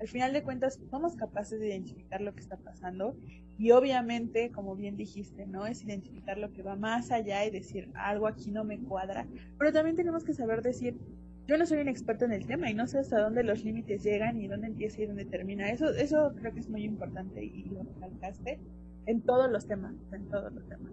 al 0.00 0.08
final 0.08 0.32
de 0.32 0.42
cuentas 0.42 0.78
somos 0.90 1.16
capaces 1.16 1.58
de 1.58 1.68
identificar 1.68 2.20
lo 2.20 2.34
que 2.34 2.40
está 2.40 2.56
pasando 2.56 3.16
y 3.58 3.70
obviamente, 3.70 4.50
como 4.50 4.76
bien 4.76 4.96
dijiste, 4.96 5.46
¿no? 5.46 5.66
Es 5.66 5.82
identificar 5.82 6.36
lo 6.36 6.52
que 6.52 6.62
va 6.62 6.76
más 6.76 7.10
allá 7.10 7.44
y 7.46 7.50
decir 7.50 7.90
algo 7.94 8.26
aquí 8.26 8.50
no 8.50 8.64
me 8.64 8.78
cuadra, 8.78 9.26
pero 9.58 9.72
también 9.72 9.96
tenemos 9.96 10.24
que 10.24 10.34
saber 10.34 10.62
decir, 10.62 10.98
yo 11.46 11.56
no 11.56 11.64
soy 11.64 11.78
un 11.78 11.88
experto 11.88 12.24
en 12.24 12.32
el 12.32 12.46
tema 12.46 12.70
y 12.70 12.74
no 12.74 12.86
sé 12.86 12.98
hasta 12.98 13.20
dónde 13.20 13.44
los 13.44 13.64
límites 13.64 14.02
llegan 14.02 14.40
y 14.40 14.48
dónde 14.48 14.66
empieza 14.66 15.00
y 15.00 15.06
dónde 15.06 15.24
termina. 15.24 15.70
Eso, 15.70 15.90
eso 15.90 16.34
creo 16.36 16.52
que 16.52 16.60
es 16.60 16.68
muy 16.68 16.82
importante 16.82 17.42
y 17.44 17.64
lo 17.64 17.84
recalcaste 17.84 18.58
en 19.06 19.22
todos 19.22 19.50
los 19.50 19.66
temas, 19.66 19.94
en 20.12 20.28
todos 20.28 20.52
los 20.52 20.66
temas. 20.68 20.92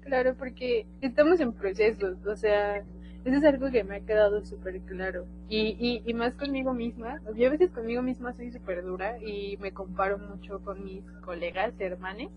Claro, 0.00 0.36
porque 0.36 0.86
estamos 1.00 1.40
en 1.40 1.52
procesos, 1.54 2.24
o 2.26 2.36
sea, 2.36 2.78
Eso 3.24 3.36
es 3.38 3.44
algo 3.44 3.70
que 3.72 3.84
me 3.84 3.96
ha 3.96 4.00
quedado 4.06 4.44
súper 4.44 4.80
claro. 4.82 5.26
Y, 5.48 5.76
y, 5.80 6.02
y 6.08 6.14
más 6.14 6.36
conmigo 6.36 6.74
misma. 6.74 7.20
Yo 7.36 7.48
a 7.48 7.50
veces 7.50 7.72
conmigo 7.72 8.02
misma 8.02 8.32
soy 8.34 8.52
súper 8.52 8.82
dura 8.84 9.18
y 9.22 9.56
me 9.58 9.72
comparo 9.72 10.18
mucho 10.18 10.60
con 10.62 10.84
mis 10.84 11.04
colegas, 11.22 11.74
hermanos. 11.80 12.30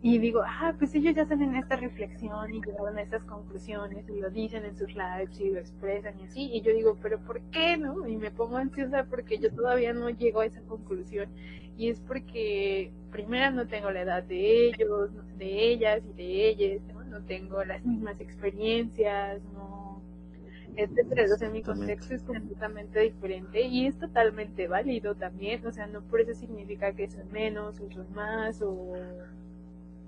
Y 0.00 0.18
digo, 0.18 0.42
ah, 0.46 0.74
pues 0.78 0.94
ellos 0.94 1.14
ya 1.16 1.22
hacen 1.22 1.56
esta 1.56 1.74
reflexión 1.76 2.54
y 2.54 2.60
llegaron 2.60 2.96
a 2.98 3.02
estas 3.02 3.24
conclusiones 3.24 4.08
y 4.08 4.20
lo 4.20 4.30
dicen 4.30 4.64
en 4.64 4.76
sus 4.76 4.94
lives 4.94 5.40
y 5.40 5.50
lo 5.50 5.58
expresan 5.58 6.18
y 6.20 6.24
así. 6.24 6.50
Y 6.52 6.60
yo 6.60 6.72
digo, 6.72 6.96
pero 7.02 7.18
¿por 7.18 7.40
qué 7.50 7.76
no? 7.76 8.06
Y 8.06 8.16
me 8.16 8.30
pongo 8.30 8.58
ansiosa 8.58 9.04
porque 9.10 9.38
yo 9.38 9.50
todavía 9.52 9.92
no 9.92 10.08
llego 10.10 10.40
a 10.40 10.46
esa 10.46 10.60
conclusión. 10.62 11.28
Y 11.76 11.88
es 11.90 12.00
porque, 12.00 12.92
primero, 13.10 13.50
no 13.52 13.66
tengo 13.66 13.90
la 13.90 14.02
edad 14.02 14.22
de 14.22 14.68
ellos, 14.68 15.10
de 15.36 15.68
ellas 15.70 16.02
y 16.10 16.12
de 16.16 16.48
ellas, 16.48 16.82
¿no? 16.92 17.04
No 17.04 17.22
tengo 17.24 17.64
las 17.64 17.84
mismas 17.84 18.20
experiencias, 18.20 19.42
no 19.52 20.00
etcétera. 20.76 21.24
O 21.34 21.36
sea, 21.36 21.50
mi 21.50 21.62
contexto 21.62 22.14
es 22.14 22.22
completamente 22.22 23.00
diferente 23.00 23.62
y 23.62 23.86
es 23.86 23.98
totalmente 23.98 24.68
válido 24.68 25.14
también. 25.16 25.66
O 25.66 25.72
sea, 25.72 25.86
no 25.88 26.02
por 26.02 26.20
eso 26.20 26.34
significa 26.34 26.92
que 26.92 27.08
son 27.08 27.30
menos 27.32 27.80
o 27.80 27.90
son 27.90 28.12
más 28.14 28.62
o 28.62 28.94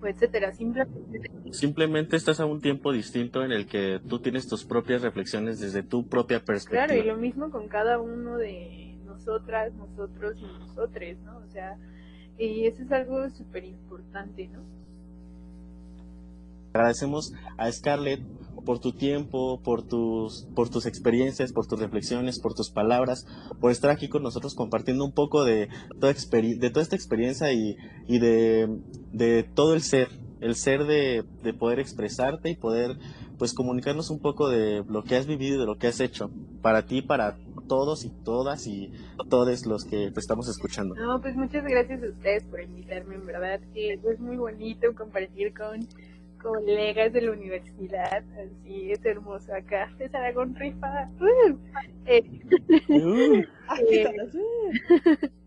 etcétera. 0.07 0.53
Simplemente... 0.53 1.31
Simplemente 1.53 2.17
estás 2.17 2.41
a 2.41 2.47
un 2.47 2.61
tiempo 2.61 2.93
distinto 2.93 3.43
en 3.43 3.53
el 3.53 3.67
que 3.67 4.01
tú 4.09 4.21
tienes 4.21 4.49
tus 4.49 4.65
propias 4.65 5.03
reflexiones 5.03 5.61
desde 5.61 5.83
tu 5.83 6.07
propia 6.07 6.45
perspectiva. 6.45 6.87
Claro, 6.87 7.01
y 7.01 7.05
lo 7.05 7.17
mismo 7.17 7.51
con 7.51 7.69
cada 7.69 7.99
uno 7.99 8.37
de 8.37 8.97
nosotras, 9.05 9.73
nosotros 9.75 10.37
y 10.39 10.59
nosotres, 10.59 11.19
¿no? 11.23 11.39
O 11.39 11.51
sea, 11.51 11.77
y 12.39 12.67
eso 12.67 12.83
es 12.83 12.93
algo 12.93 13.29
súper 13.31 13.65
importante, 13.65 14.49
¿no? 14.49 14.61
Agradecemos 16.73 17.35
a 17.57 17.71
Scarlett 17.73 18.23
por 18.65 18.79
tu 18.79 18.93
tiempo, 18.93 19.61
por 19.61 19.83
tus, 19.83 20.47
por 20.55 20.69
tus 20.69 20.87
experiencias, 20.87 21.53
por 21.53 21.67
tus 21.67 21.81
reflexiones, 21.81 22.39
por 22.39 22.55
tus 22.55 22.71
palabras, 22.71 23.27
por 23.61 23.73
estar 23.73 23.91
aquí 23.91 24.09
con 24.09 24.23
nosotros 24.23 24.55
compartiendo 24.55 25.05
un 25.05 25.13
poco 25.13 25.45
de 25.45 25.69
toda, 25.99 26.13
de 26.13 26.71
toda 26.71 26.83
esta 26.83 26.95
experiencia 26.95 27.53
y, 27.53 27.77
y 28.07 28.21
de, 28.21 28.69
de, 29.13 29.43
todo 29.43 29.75
el 29.75 29.83
ser, 29.83 30.09
el 30.41 30.55
ser 30.55 30.85
de, 30.85 31.25
de, 31.43 31.53
poder 31.53 31.79
expresarte 31.79 32.51
y 32.51 32.57
poder 32.57 32.97
pues 33.39 33.55
comunicarnos 33.55 34.11
un 34.11 34.21
poco 34.21 34.49
de 34.49 34.85
lo 34.89 35.03
que 35.03 35.17
has 35.17 35.27
vivido 35.27 35.57
y 35.57 35.61
de 35.61 35.67
lo 35.67 35.79
que 35.79 35.87
has 35.87 36.01
hecho 36.01 36.31
para 36.61 36.85
ti, 36.85 37.01
para 37.01 37.37
todos 37.69 38.05
y 38.05 38.11
todas 38.11 38.67
y 38.67 38.93
todos 39.29 39.65
los 39.65 39.85
que 39.85 40.11
te 40.11 40.21
estamos 40.21 40.49
escuchando. 40.49 40.95
No, 40.97 41.21
pues 41.21 41.37
muchas 41.37 41.65
gracias 41.65 42.03
a 42.03 42.07
ustedes 42.07 42.43
por 42.45 42.61
invitarme, 42.61 43.15
en 43.15 43.27
verdad 43.27 43.61
que 43.73 43.93
es 43.95 44.21
muy 44.21 44.37
bonito 44.37 44.93
compartir 44.95 45.55
con 45.55 45.87
colegas 46.43 47.13
de 47.13 47.21
la 47.23 47.31
universidad, 47.31 48.25
así 48.35 48.91
es 48.91 49.05
hermoso 49.05 49.55
acá, 49.55 49.93
es 49.99 50.15
Aragón 50.15 50.55
Rifa. 50.55 51.09
Uh, 51.21 51.57
eh, 52.07 52.25
uh, 52.89 53.45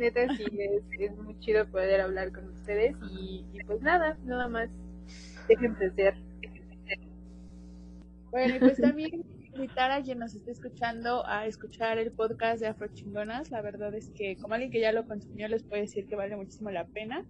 neta, 0.00 0.34
sí, 0.36 0.44
es, 0.58 0.82
es, 0.98 1.16
muy 1.16 1.38
chido 1.38 1.66
poder 1.70 2.00
hablar 2.00 2.32
con 2.32 2.48
ustedes 2.48 2.96
y, 3.12 3.44
y 3.52 3.64
pues 3.64 3.80
nada, 3.82 4.18
nada 4.24 4.48
más, 4.48 4.70
déjenme 5.48 5.90
ser. 5.90 6.14
Bueno, 8.30 8.56
y 8.56 8.58
pues 8.60 8.80
también 8.80 9.24
invitar 9.54 9.90
a 9.90 10.02
quien 10.02 10.18
nos 10.18 10.34
esté 10.34 10.52
escuchando 10.52 11.26
a 11.26 11.46
escuchar 11.46 11.98
el 11.98 12.12
podcast 12.12 12.60
de 12.60 12.68
Afro 12.68 12.88
Chingonas. 12.88 13.50
La 13.50 13.60
verdad 13.60 13.94
es 13.94 14.10
que 14.10 14.36
como 14.36 14.54
alguien 14.54 14.70
que 14.70 14.80
ya 14.80 14.92
lo 14.92 15.06
consumió 15.06 15.48
les 15.48 15.64
puedo 15.64 15.82
decir 15.82 16.06
que 16.06 16.16
vale 16.16 16.36
muchísimo 16.36 16.70
la 16.70 16.86
pena 16.86 17.26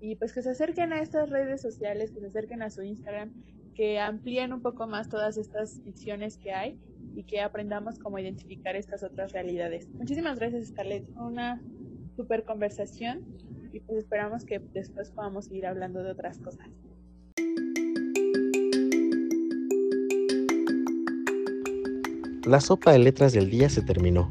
y 0.00 0.16
pues 0.16 0.32
que 0.32 0.42
se 0.42 0.50
acerquen 0.50 0.92
a 0.92 1.00
estas 1.00 1.30
redes 1.30 1.62
sociales, 1.62 2.10
que 2.10 2.20
se 2.20 2.26
acerquen 2.26 2.62
a 2.62 2.70
su 2.70 2.82
Instagram, 2.82 3.32
que 3.74 4.00
amplíen 4.00 4.52
un 4.52 4.60
poco 4.60 4.86
más 4.86 5.08
todas 5.08 5.36
estas 5.36 5.82
visiones 5.84 6.36
que 6.36 6.52
hay 6.52 6.78
y 7.14 7.24
que 7.24 7.40
aprendamos 7.40 7.98
cómo 7.98 8.18
identificar 8.18 8.76
estas 8.76 9.02
otras 9.02 9.32
realidades. 9.32 9.88
Muchísimas 9.90 10.38
gracias 10.38 10.66
Scarlett, 10.66 11.08
una 11.16 11.62
super 12.16 12.44
conversación 12.44 13.24
y 13.72 13.80
pues 13.80 13.98
esperamos 13.98 14.44
que 14.44 14.60
después 14.72 15.10
podamos 15.10 15.46
seguir 15.46 15.66
hablando 15.66 16.02
de 16.02 16.12
otras 16.12 16.38
cosas. 16.38 16.68
La 22.46 22.60
sopa 22.60 22.92
de 22.92 22.98
letras 22.98 23.32
del 23.32 23.48
día 23.50 23.70
se 23.70 23.80
terminó, 23.80 24.30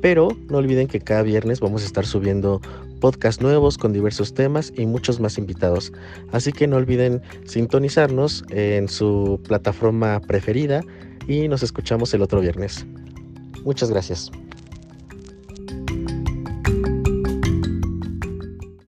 pero 0.00 0.28
no 0.48 0.58
olviden 0.58 0.86
que 0.86 1.00
cada 1.00 1.22
viernes 1.22 1.60
vamos 1.60 1.82
a 1.82 1.86
estar 1.86 2.06
subiendo 2.06 2.60
podcasts 3.00 3.42
nuevos 3.42 3.78
con 3.78 3.92
diversos 3.92 4.32
temas 4.32 4.72
y 4.76 4.86
muchos 4.86 5.18
más 5.18 5.38
invitados. 5.38 5.92
Así 6.30 6.52
que 6.52 6.66
no 6.66 6.76
olviden 6.76 7.20
sintonizarnos 7.46 8.44
en 8.50 8.88
su 8.88 9.40
plataforma 9.46 10.20
preferida 10.20 10.82
y 11.26 11.48
nos 11.48 11.62
escuchamos 11.62 12.14
el 12.14 12.22
otro 12.22 12.40
viernes. 12.40 12.86
Muchas 13.64 13.90
gracias. 13.90 14.30